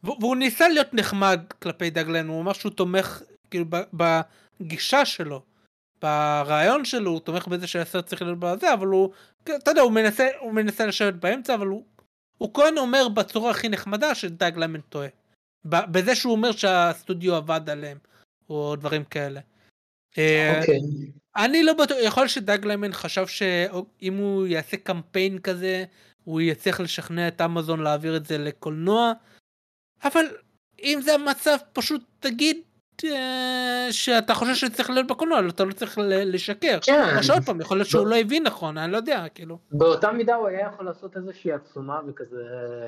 והוא 0.02 0.36
ניסה 0.36 0.68
להיות 0.68 0.94
נחמד 0.94 1.40
כלפי 1.62 1.90
דגלן, 1.90 2.28
הוא 2.28 2.42
אמר 2.42 2.52
שהוא 2.52 2.72
תומך, 2.72 3.22
כאילו, 3.50 3.64
בגישה 3.92 5.04
שלו, 5.04 5.42
ברעיון 6.02 6.84
שלו, 6.84 7.10
הוא 7.10 7.20
תומך 7.20 7.48
בזה 7.48 7.66
שהסרט 7.66 8.06
צריך 8.06 8.22
להיות 8.22 8.38
בזה, 8.38 8.74
אבל 8.74 8.86
הוא, 8.86 9.12
אתה 9.42 9.70
יודע, 9.70 9.80
הוא 9.82 9.92
מנסה, 9.92 10.28
הוא 10.40 10.52
מנסה 10.52 10.86
לשבת 10.86 11.14
באמצע, 11.14 11.54
אבל 11.54 11.66
הוא, 11.66 11.84
הוא 12.38 12.54
כהן 12.54 12.78
אומר 12.78 13.08
בצורה 13.08 13.50
הכי 13.50 13.68
נחמדה 13.68 14.14
שדגלמן 14.14 14.80
טועה. 14.80 15.08
בזה 15.64 16.14
שהוא 16.14 16.32
אומר 16.32 16.52
שהסטודיו 16.52 17.34
עבד 17.34 17.70
עליהם, 17.70 17.98
או 18.50 18.76
דברים 18.76 19.04
כאלה. 19.04 19.40
אה, 20.18 20.60
אוקיי. 20.60 20.78
אני 21.36 21.62
לא 21.62 21.72
בטוח, 21.72 21.98
יכול 22.02 22.22
להיות 22.22 22.30
שדאג 22.30 22.66
ליימן 22.66 22.92
חשב 22.92 23.26
שאם 23.26 24.16
הוא 24.16 24.46
יעשה 24.46 24.76
קמפיין 24.76 25.38
כזה, 25.38 25.84
הוא 26.24 26.40
יצליח 26.40 26.80
לשכנע 26.80 27.28
את 27.28 27.40
אמזון 27.40 27.80
להעביר 27.80 28.16
את 28.16 28.26
זה 28.26 28.38
לקולנוע, 28.38 29.12
אבל 30.04 30.24
אם 30.82 30.98
זה 31.02 31.14
המצב, 31.14 31.56
פשוט 31.72 32.02
תגיד 32.20 32.56
אה, 33.04 33.88
שאתה 33.90 34.34
חושב 34.34 34.54
שצריך 34.54 34.90
להיות 34.90 35.06
בקולנוע, 35.06 35.40
אתה 35.48 35.64
לא 35.64 35.72
צריך 35.72 35.98
לשקר. 36.02 36.78
כן. 36.82 37.16
או 37.18 37.22
שעוד 37.22 37.42
פעם, 37.42 37.60
יכול 37.60 37.76
להיות 37.76 37.88
שהוא 37.88 38.06
לא 38.06 38.16
הבין 38.16 38.42
נכון, 38.42 38.78
אני 38.78 38.92
לא 38.92 38.96
יודע, 38.96 39.24
כאילו. 39.34 39.58
באותה 39.72 40.12
מידה 40.12 40.34
הוא 40.34 40.48
היה 40.48 40.68
יכול 40.72 40.86
לעשות 40.86 41.16
איזושהי 41.16 41.52
עצומה 41.52 42.00
וכזה, 42.06 42.42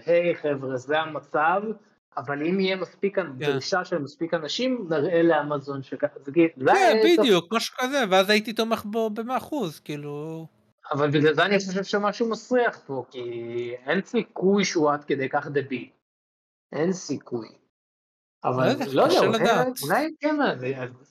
היי 0.06 0.34
חבר'ה, 0.34 0.76
זה 0.76 1.00
המצב. 1.00 1.62
אבל 2.16 2.46
אם 2.46 2.60
יהיה 2.60 2.76
מספיק, 2.76 3.16
כן. 3.16 3.26
דרישה 3.38 3.84
של 3.84 3.98
מספיק 3.98 4.34
אנשים, 4.34 4.86
נראה 4.90 5.22
לאמזון 5.22 5.82
שככה, 5.82 6.20
זה 6.24 6.32
כאילו, 6.32 6.72
כן, 6.72 6.96
בדיוק, 7.04 7.52
משהו 7.52 7.74
כזה, 7.78 8.04
ואז 8.10 8.30
הייתי 8.30 8.52
תומך 8.52 8.84
בו 8.84 9.10
במאה 9.10 9.36
אחוז, 9.36 9.80
כאילו... 9.80 10.46
אבל 10.92 11.10
בגלל 11.10 11.34
זה 11.34 11.44
אני 11.44 11.58
חושב 11.58 11.84
שמשהו 11.84 12.30
מסריח 12.30 12.80
פה, 12.86 13.04
כי 13.10 13.20
אין 13.86 14.02
סיכוי 14.02 14.64
שהוא 14.64 14.90
עד 14.90 15.04
כדי 15.04 15.28
כך 15.28 15.46
דביל. 15.46 15.88
אין 16.72 16.92
סיכוי. 16.92 17.48
אבל 18.44 18.72
לא 18.92 19.02
יודע, 19.02 19.64
אולי 19.82 20.10
כן 20.20 20.36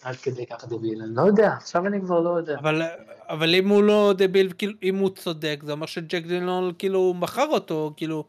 עד 0.04 0.16
כדי 0.16 0.46
כך 0.46 0.66
דביל, 0.66 1.02
אני 1.02 1.16
לא 1.16 1.22
יודע, 1.22 1.54
עכשיו 1.54 1.86
אני 1.86 2.02
כבר 2.02 2.20
לא 2.20 2.30
יודע. 2.30 2.60
אבל 2.60 2.82
אבל 3.30 3.56
אם 3.56 3.68
הוא 3.68 3.84
לא 3.84 4.14
דביל, 4.18 4.54
כאילו, 4.58 4.74
אם 4.84 4.96
הוא 4.96 5.10
צודק, 5.10 5.60
זה 5.64 5.72
אומר 5.72 5.86
שג'ק 5.86 6.24
דילנול 6.24 6.74
כאילו 6.78 7.14
מכר 7.14 7.48
אותו, 7.48 7.94
כאילו... 7.98 8.24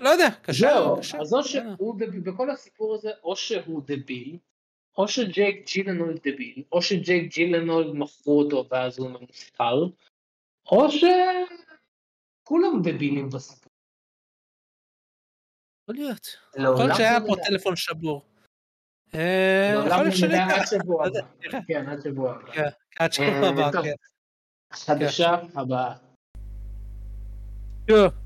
לא 0.00 0.08
יודע, 0.08 0.28
קשה. 0.42 0.58
זהו, 0.58 0.98
אז 1.20 1.34
או 1.34 1.44
שהוא 1.44 1.94
דביל, 1.98 2.20
בכל 2.20 2.50
הסיפור 2.50 2.94
הזה, 2.94 3.10
או 3.22 3.36
שהוא 3.36 3.82
דביל, 3.86 4.38
או 4.98 5.08
שג'ק 5.08 5.54
ג'ילנול 5.72 6.14
דביל, 6.18 6.62
או 6.72 6.82
שג'ק 6.82 7.22
ג'ילנול 7.30 7.92
מכרו 7.94 8.38
אותו 8.38 8.68
ואז 8.70 8.98
הוא 8.98 9.10
ממוסחר, 9.10 9.84
או 10.70 10.86
שכולם 10.90 12.82
דבילים 12.82 13.28
בסיפור. 13.28 13.72
יכול 15.82 16.04
להיות. 16.04 16.26
יכול 16.54 16.74
להיות 16.74 16.96
שהיה 16.96 17.18
פה 17.26 17.34
טלפון 17.46 17.76
שבור. 17.76 18.22
אה, 19.14 19.74
יכול 19.86 20.02
להיות 20.02 20.16
שאני... 20.16 20.38
עד 20.38 20.66
שבוע 20.66 21.06
הבא. 21.06 21.20
כן, 21.66 21.88
עד 21.88 22.02
שבוע 22.02 22.32
הבא. 22.32 22.52
כן, 22.52 22.68
עד 22.98 23.12
שבוע 23.12 23.42
אה, 23.42 23.48
הבא, 23.48 23.82
כן. 23.82 23.94
חדשה 24.72 25.34
הבאה. 25.54 26.05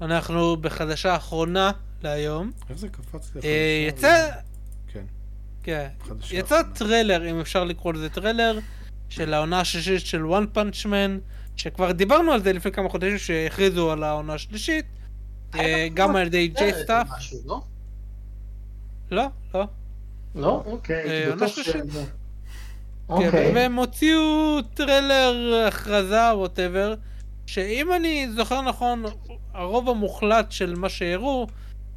אנחנו 0.01 0.57
בחדשה 0.57 1.17
אחרונה 1.17 1.71
להיום. 2.03 2.51
איך 2.71 2.79
זה 2.79 2.89
קפץ 2.89 3.35
לי? 3.35 3.41
אה, 3.45 3.87
יצא... 3.89 4.31
כן. 4.93 5.05
כן. 5.63 5.89
יצא 6.31 6.63
טריילר, 6.75 7.31
אם 7.31 7.41
אפשר 7.41 7.65
לקרוא 7.65 7.93
לזה 7.93 8.09
טריילר, 8.11 8.59
של 9.09 9.35
העונה 9.35 9.61
השלישית 9.61 10.07
של 10.07 10.27
One 10.27 10.45
Punch 10.53 10.85
Man, 10.85 11.19
שכבר 11.57 11.93
דיברנו 11.93 12.33
על 12.33 12.43
זה 12.43 12.53
לפני 12.53 12.73
כמה 12.73 12.89
חודשים 12.89 13.19
שהכריזו 13.19 13.93
על 13.93 14.03
העונה 14.03 14.35
השלישית, 14.35 14.87
גם 15.95 16.17
על 16.17 16.27
ידי 16.27 16.49
J.C. 16.49 16.73
Staff. 16.83 17.07
לא? 17.45 17.61
לא, 19.11 19.27
לא. 19.55 19.65
לא? 20.35 20.63
אוקיי. 20.67 21.27
עונה 21.27 21.49
שלישית. 21.49 21.75
אוקיי. 23.09 23.53
והם 23.55 23.75
הוציאו 23.75 24.61
טריילר 24.75 25.65
הכרזה 25.69 26.35
whatever, 26.35 26.95
שאם 27.47 27.93
אני 27.93 28.29
זוכר 28.37 28.63
נכון, 28.63 29.05
הרוב 29.61 29.89
המוחלט 29.89 30.53
של 30.53 30.75
מה 30.75 30.89
שהראו 30.89 31.47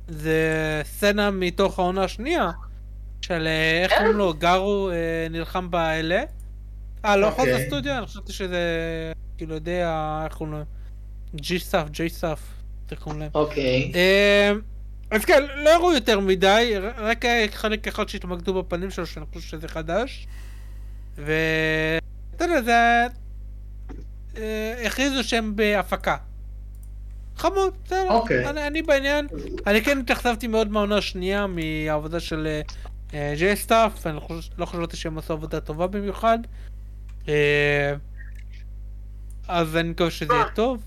זה 0.07 0.81
סצנה 0.85 1.31
מתוך 1.31 1.79
העונה 1.79 2.03
השנייה, 2.03 2.51
של 3.21 3.47
איך 3.83 3.91
כן? 3.91 3.97
קוראים 3.97 4.17
לו, 4.17 4.33
גארו 4.33 4.89
נלחם 5.29 5.71
באלה. 5.71 6.23
אה, 7.05 7.17
לא 7.17 7.29
חוזר 7.29 7.51
אוקיי. 7.51 7.67
סטודיו? 7.67 7.97
אני 7.97 8.05
חשבתי 8.05 8.33
שזה 8.33 8.59
כאילו 9.37 9.55
יודע 9.55 10.21
איך 10.25 10.33
קוראים 10.33 10.55
לו, 10.55 10.61
J.C. 11.35 11.59
Staff, 11.59 11.89
J.C. 11.89 12.09
Staff, 12.09 12.39
איך 12.91 12.99
קוראים 12.99 13.21
להם. 13.21 13.31
אוקיי. 13.35 13.91
אז 15.11 15.25
כן, 15.25 15.43
לא 15.55 15.75
הראו 15.75 15.93
יותר 15.93 16.19
מדי, 16.19 16.73
רק 16.97 17.25
חלק 17.51 17.87
אחד 17.87 18.09
שהתמקדו 18.09 18.63
בפנים 18.63 18.91
שלו, 18.91 19.05
שאני 19.05 19.25
חושב 19.33 19.47
שזה 19.47 19.67
חדש. 19.67 20.27
ואתה 21.15 22.43
יודע, 22.43 22.61
זה... 22.61 23.07
אה, 24.37 24.83
הכריזו 24.85 25.23
שהם 25.23 25.55
בהפקה. 25.55 26.17
חמוד, 27.37 27.73
בסדר. 27.85 28.09
אוקיי. 28.09 28.49
אני, 28.49 28.67
אני 28.67 28.81
בעניין. 28.81 29.27
אני 29.67 29.83
כן 29.83 29.99
התאכזבתי 29.99 30.47
מאוד 30.47 30.71
מהעונה 30.71 30.97
השנייה, 30.97 31.45
מהעבודה 31.47 32.19
של 32.19 32.61
J.C. 33.11 33.49
אה, 33.49 33.55
Staff, 33.55 34.07
אני 34.07 34.19
חושב, 34.19 34.51
לא 34.57 34.65
חשבתי 34.65 34.97
שהם 34.97 35.17
עשו 35.17 35.33
עבודה 35.33 35.59
טובה 35.59 35.87
במיוחד. 35.87 36.39
אה, 37.27 37.93
אז 39.47 39.75
אני 39.75 39.89
מקווה 39.89 40.11
שזה 40.11 40.33
יהיה 40.33 40.49
טוב. 40.55 40.83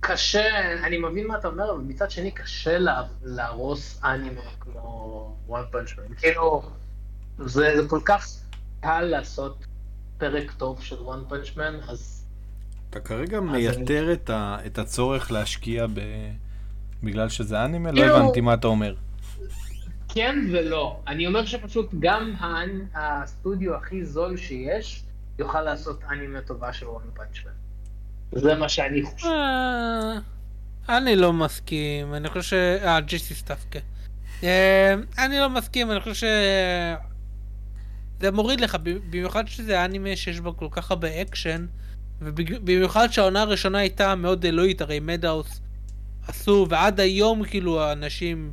קשה, 0.00 0.72
אני 0.84 0.98
מבין 0.98 1.26
מה 1.26 1.38
אתה 1.38 1.48
אומר, 1.48 1.70
אבל 1.70 1.80
מצד 1.80 2.10
שני 2.10 2.30
קשה 2.30 2.78
לה, 2.78 3.02
להרוס 3.22 4.00
אנימה 4.04 4.40
כמו 4.60 5.36
וואן 5.46 5.62
פאנץ' 5.70 5.88
מן. 5.98 6.14
כאילו, 6.14 6.62
זה, 7.38 7.82
זה 7.82 7.88
כל 7.88 8.00
כך 8.04 8.28
קל 8.80 9.00
לעשות 9.00 9.64
פרק 10.18 10.52
טוב 10.52 10.82
של 10.82 10.96
וואן 11.00 11.20
פאנץ' 11.28 11.56
מן, 11.56 11.80
אז... 11.88 12.19
אתה 12.90 13.00
כרגע 13.00 13.40
מייתר 13.40 14.04
אני... 14.04 14.12
את, 14.12 14.30
ה, 14.30 14.56
את 14.66 14.78
הצורך 14.78 15.32
להשקיע 15.32 15.86
ב... 15.86 16.00
בגלל 17.02 17.28
שזה 17.28 17.64
אנימה? 17.64 17.90
לא 17.90 18.00
כאילו... 18.00 18.08
לא 18.08 18.16
הבנתי 18.16 18.40
מה 18.40 18.54
אתה 18.54 18.66
אומר. 18.66 18.94
כן 20.08 20.38
ולא. 20.52 21.00
אני 21.06 21.26
אומר 21.26 21.44
שפשוט 21.44 21.90
גם 21.98 22.34
הסטודיו 22.94 23.74
הכי 23.74 24.04
זול 24.04 24.36
שיש, 24.36 25.04
יוכל 25.38 25.62
לעשות 25.62 26.04
אנימה 26.10 26.40
טובה 26.40 26.72
של 26.72 26.86
One 26.86 27.04
Punch 27.14 27.44
Man. 27.44 28.40
זה 28.40 28.54
מה 28.54 28.68
שאני 28.68 29.02
חושב. 29.02 29.26
אה, 29.28 30.18
אני 30.88 31.16
לא 31.16 31.32
מסכים, 31.32 32.14
אני 32.14 32.28
חושב 32.28 32.42
ש... 32.42 32.52
אה, 32.52 33.00
J.C. 33.00 33.34
Staff, 33.34 33.64
כן. 33.70 33.80
אה, 34.44 34.94
אני 35.18 35.38
לא 35.38 35.50
מסכים, 35.50 35.90
אני 35.90 36.00
חושב 36.00 36.14
ש... 36.14 36.24
זה 38.20 38.30
מוריד 38.30 38.60
לך, 38.60 38.76
במיוחד 38.82 39.48
שזה 39.48 39.84
אנימה 39.84 40.16
שיש 40.16 40.40
בו 40.40 40.56
כל 40.56 40.68
כך 40.70 40.90
הרבה 40.90 41.22
אקשן, 41.22 41.66
ובמיוחד 42.20 43.12
שהעונה 43.12 43.42
הראשונה 43.42 43.78
הייתה 43.78 44.14
מאוד 44.14 44.44
אלוהית, 44.44 44.80
הרי 44.80 45.00
Madhouse 45.00 45.60
עשו, 46.28 46.66
ועד 46.70 47.00
היום 47.00 47.44
כאילו 47.44 47.82
האנשים 47.82 48.52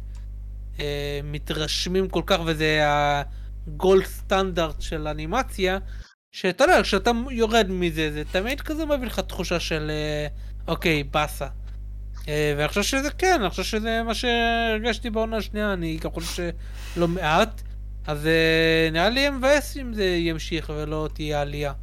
אה, 0.79 1.19
מתרשמים 1.23 2.09
כל 2.09 2.21
כך, 2.25 2.39
וזה 2.45 2.81
הגולד 2.83 4.05
סטנדרט 4.05 4.81
של 4.81 5.07
אנימציה, 5.07 5.77
שאתה 6.31 6.63
יודע, 6.63 6.83
כשאתה 6.83 7.11
יורד 7.31 7.67
מזה, 7.69 8.11
זה 8.13 8.23
תמיד 8.31 8.61
כזה 8.61 8.85
מביא 8.85 9.07
לך 9.07 9.19
תחושה 9.19 9.59
של 9.59 9.91
אה, 9.91 10.27
אוקיי, 10.67 11.03
באסה. 11.03 11.47
אה, 12.27 12.53
ואני 12.57 12.67
חושב 12.67 12.83
שזה 12.83 13.09
כן, 13.11 13.37
אני 13.41 13.49
חושב 13.49 13.63
שזה 13.63 14.03
מה 14.03 14.13
שהרגשתי 14.13 15.09
בעונה 15.09 15.37
השנייה, 15.37 15.73
אני 15.73 15.97
גם 16.01 16.11
חושב 16.11 16.49
שלא 16.95 17.07
מעט. 17.07 17.61
אז 18.07 18.27
אה, 18.27 18.89
נראה 18.91 19.09
לי 19.09 19.29
מבאס 19.29 19.77
אם 19.77 19.93
זה 19.93 20.05
ימשיך 20.05 20.71
ולא 20.75 21.09
תהיה 21.13 21.41
עלייה. 21.41 21.73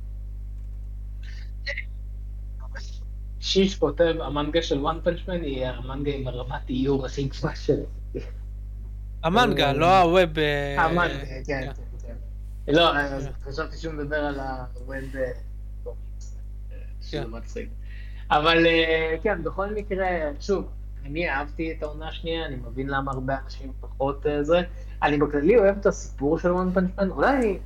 שיש 3.45 3.79
כותב, 3.79 4.15
המנגה 4.21 4.63
של 4.63 4.79
וואן 4.79 4.99
פנצ'מן 5.03 5.43
היא 5.43 5.67
המנגה 5.67 6.13
עם 6.15 6.29
הרמת 6.29 6.69
איור 6.69 7.07
הכי 7.07 7.25
גבוהה 7.25 7.57
שלי. 7.57 7.83
המנגה, 9.23 9.73
לא 9.73 10.01
הווב. 10.01 10.39
המנגה, 10.79 11.25
כן. 11.47 11.71
כן. 12.03 12.73
לא, 12.73 12.93
חשבתי 13.45 13.77
שהוא 13.77 13.95
מדבר 13.95 14.17
על 14.17 14.41
הווב 14.41 14.93
מצחיק. 17.29 17.69
אבל 18.31 18.67
אה, 18.67 19.17
כן, 19.23 19.43
בכל 19.43 19.75
מקרה, 19.75 20.07
שוב, 20.41 20.69
אני 21.05 21.31
אהבתי 21.31 21.73
את 21.73 21.83
העונה 21.83 22.09
השנייה, 22.09 22.47
אני 22.47 22.57
מבין 22.57 22.89
למה 22.89 23.13
הרבה 23.13 23.35
אנשים 23.45 23.73
פחות 23.81 24.27
אה, 24.27 24.43
זה. 24.43 24.61
אני 25.03 25.19
בכללי 25.19 25.59
אוהב 25.59 25.79
את 25.79 25.87
הסיפור 25.87 26.39
של 26.39 26.51
וואן 26.51 26.73
פאנץ' 26.73 26.91
מן, 26.99 27.11
אולי, 27.11 27.59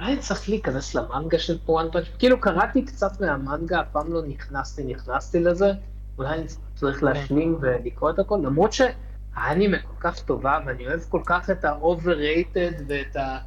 אולי 0.00 0.16
צריך 0.16 0.48
להיכנס 0.48 0.94
למנגה 0.94 1.38
של 1.38 1.58
וואן 1.66 1.86
פאנץ' 1.92 2.04
כאילו 2.18 2.40
קראתי 2.40 2.84
קצת 2.84 3.20
מהמנגה, 3.20 3.80
אף 3.80 3.86
פעם 3.92 4.12
לא 4.12 4.22
נכנסתי, 4.22 4.84
נכנסתי 4.84 5.40
לזה, 5.40 5.72
אולי 6.18 6.38
אני 6.38 6.46
צריך 6.74 7.02
להשלים 7.02 7.58
ולקרוא 7.60 8.10
את 8.10 8.18
הכל, 8.18 8.40
למרות 8.44 8.72
שהאנימה 8.72 9.78
כל 9.78 9.94
כך 10.00 10.22
טובה, 10.22 10.58
ואני 10.66 10.86
אוהב 10.86 11.00
כל 11.08 11.20
כך 11.26 11.50
את 11.50 11.64
ה-overrated 11.64 12.82
ואת 12.88 13.16
ה... 13.16 13.38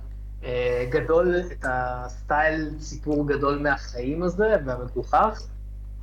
אה, 0.43 0.85
גדול, 0.89 1.35
את 1.51 1.65
הסטייל 1.69 2.69
סיפור 2.79 3.27
גדול 3.27 3.59
מהחיים 3.59 4.23
הזה, 4.23 4.55
והמגוחך, 4.65 5.41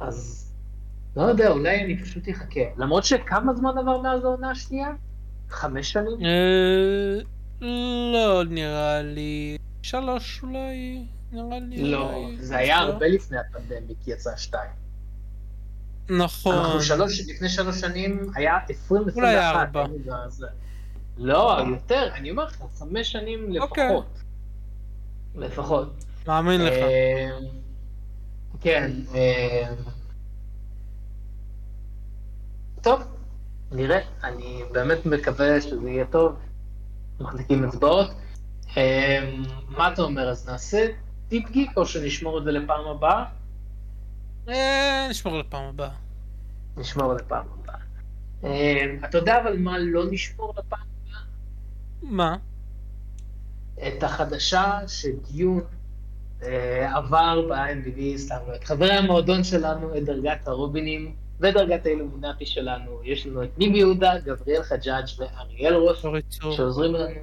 אז 0.00 0.46
לא 1.16 1.22
יודע, 1.22 1.48
אולי 1.48 1.84
אני 1.84 2.02
פשוט 2.02 2.28
אחכה. 2.30 2.60
למרות 2.76 3.04
שכמה 3.04 3.54
זמן 3.54 3.78
עבר 3.78 4.00
מאז 4.00 4.24
העונה 4.24 4.50
השנייה? 4.50 4.88
חמש 5.48 5.92
שנים? 5.92 6.18
אה, 6.24 7.20
לא 8.12 8.44
נראה 8.48 9.02
לי. 9.02 9.58
שלוש 9.90 10.42
אולי, 10.42 11.06
נראה 11.32 11.58
לי. 11.60 11.90
לא, 11.90 12.26
זה 12.38 12.56
היה 12.56 12.78
הרבה 12.78 13.08
לפני 13.08 13.38
הפנדמיק 13.38 13.98
יצא 14.06 14.30
שתיים. 14.36 14.70
נכון. 16.08 16.54
אנחנו 16.56 16.82
שלוש, 16.82 17.20
לפני 17.28 17.48
שלוש 17.48 17.80
שנים 17.80 18.30
היה 18.34 18.58
עשרים 18.68 19.02
אולי 19.16 19.28
היה 19.28 19.50
ארבע. 19.50 19.84
לא, 21.18 21.58
יותר, 21.68 22.08
אני 22.14 22.30
אומר 22.30 22.44
לך, 22.44 22.56
חמש 22.78 23.12
שנים 23.12 23.56
אוקיי. 23.60 23.84
לפחות. 23.84 24.18
לפחות. 25.34 26.04
מאמין 26.26 26.60
לך. 26.60 26.72
אה, 26.72 27.38
כן. 28.60 28.92
אה, 29.14 29.72
טוב, 32.82 33.00
נראה. 33.72 34.00
אני 34.24 34.62
באמת 34.72 35.06
מקווה 35.06 35.60
שזה 35.60 35.90
יהיה 35.90 36.04
טוב. 36.04 36.34
מחזיקים 37.20 37.64
אצבעות. 37.64 38.10
אה, 38.76 39.30
מה 39.68 39.92
אתה 39.92 40.02
אומר, 40.02 40.28
אז 40.28 40.48
נעשה 40.48 40.86
טיפ 41.28 41.50
גיק 41.50 41.70
או 41.76 41.86
שנשמור 41.86 42.38
את 42.38 42.44
זה 42.44 42.50
לפעם 42.50 42.86
הבאה? 42.86 43.24
נשמור 45.10 45.38
לפעם 45.38 45.64
הבאה. 45.64 45.90
נשמור 46.76 47.14
לפעם 47.14 47.46
הבאה. 47.62 47.80
אתה 49.04 49.18
יודע 49.18 49.40
אבל 49.40 49.58
מה 49.58 49.78
לא 49.78 50.04
נשמור 50.10 50.54
לפעם 50.58 50.80
הבאה? 51.06 51.20
מה? 52.02 52.36
את 53.86 54.02
החדשה 54.02 54.78
שדיון 54.88 55.60
אה, 56.42 56.96
עבר 56.96 57.48
ב-IMDb, 57.48 58.16
סתם 58.16 58.36
לא, 58.48 58.54
את 58.54 58.64
חברי 58.64 58.92
המועדון 58.92 59.44
שלנו, 59.44 59.96
את 59.96 60.04
דרגת 60.04 60.48
הרובינים 60.48 61.14
ודרגת 61.40 61.86
האילומינטי 61.86 62.46
שלנו. 62.46 63.00
יש 63.04 63.26
לנו 63.26 63.44
את 63.44 63.58
ניב 63.58 63.74
יהודה, 63.74 64.18
גבריאל 64.18 64.62
חג'אג' 64.62 65.04
ואריאל 65.18 65.74
רוס, 65.74 66.04
שעוזרים 66.56 66.94
לנו. 66.94 67.20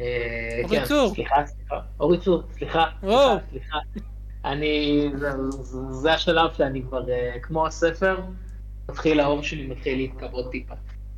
אה, 0.00 0.60
אורי 0.64 0.78
כן, 0.78 0.84
צור. 0.84 1.14
סליחה, 1.14 1.46
סליחה. 1.46 1.80
אורי 2.00 2.18
צור, 2.20 2.42
סליחה, 2.52 2.84
סליחה, 3.50 3.78
אני, 4.44 5.08
זה, 5.16 5.30
זה 5.90 6.12
השלב 6.12 6.52
שאני 6.52 6.82
כבר, 6.82 7.10
אה, 7.10 7.38
כמו 7.42 7.66
הספר, 7.66 8.20
מתחיל, 8.90 9.20
האור 9.20 9.42
שלי 9.42 9.66
מתחיל 9.66 9.98
להתכבות 9.98 10.50
טיפה. 10.50 10.74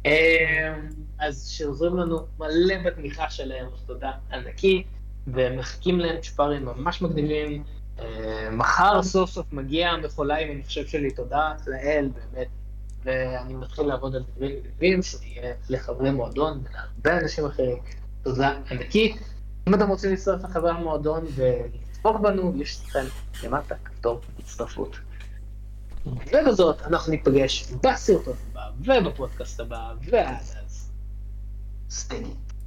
אה, 0.07 0.75
אז 1.19 1.49
שעוזרים 1.49 1.97
לנו 1.97 2.19
מלא 2.39 2.75
בתמיכה 2.85 3.31
שלהם, 3.31 3.67
אז 3.75 3.83
תודה 3.87 4.13
ענקי, 4.33 4.85
ומחכים 5.27 6.01
להם 6.01 6.21
צ'פרים 6.21 6.65
ממש 6.65 7.03
מגניבים. 7.03 7.65
מחר 8.53 9.03
סוף 9.03 9.31
סוף 9.31 9.53
מגיע 9.53 9.91
המכולה 9.91 10.37
עם 10.37 10.51
המחשב 10.51 10.87
שלי, 10.87 11.11
תודה 11.11 11.53
לאל, 11.67 12.09
באמת. 12.15 12.49
ואני 13.05 13.55
מתחיל 13.55 13.85
לעבוד 13.85 14.15
על 14.17 14.23
דברים 14.37 14.57
מגניבים, 14.59 15.03
שיהיה 15.03 15.55
לחברי 15.71 16.11
מועדון 16.11 16.63
ולהרבה 16.65 17.25
אנשים 17.25 17.47
אחרים. 17.47 17.77
תודה 18.25 18.59
ענקית. 18.71 19.17
אם 19.69 19.75
אתם 19.75 19.89
רוצים 19.89 20.11
להצטרף 20.11 20.45
לחברי 20.45 20.71
המועדון 20.71 21.25
ולצפות 21.35 22.23
בנו, 22.23 22.53
יש 22.57 22.83
לכם 22.85 23.05
למטה 23.45 23.75
כפתור 23.85 24.21
הצטרפות. 24.39 24.97
ובזאת 26.07 26.83
אנחנו 26.83 27.13
ניפגש 27.13 27.73
בסרטון 27.83 28.35
הבא 28.55 28.71
ובפודקאסט 28.89 29.61
הבא, 29.61 29.95
ועד 30.11 30.37
אז, 30.67 30.91
סטייק. 31.91 32.44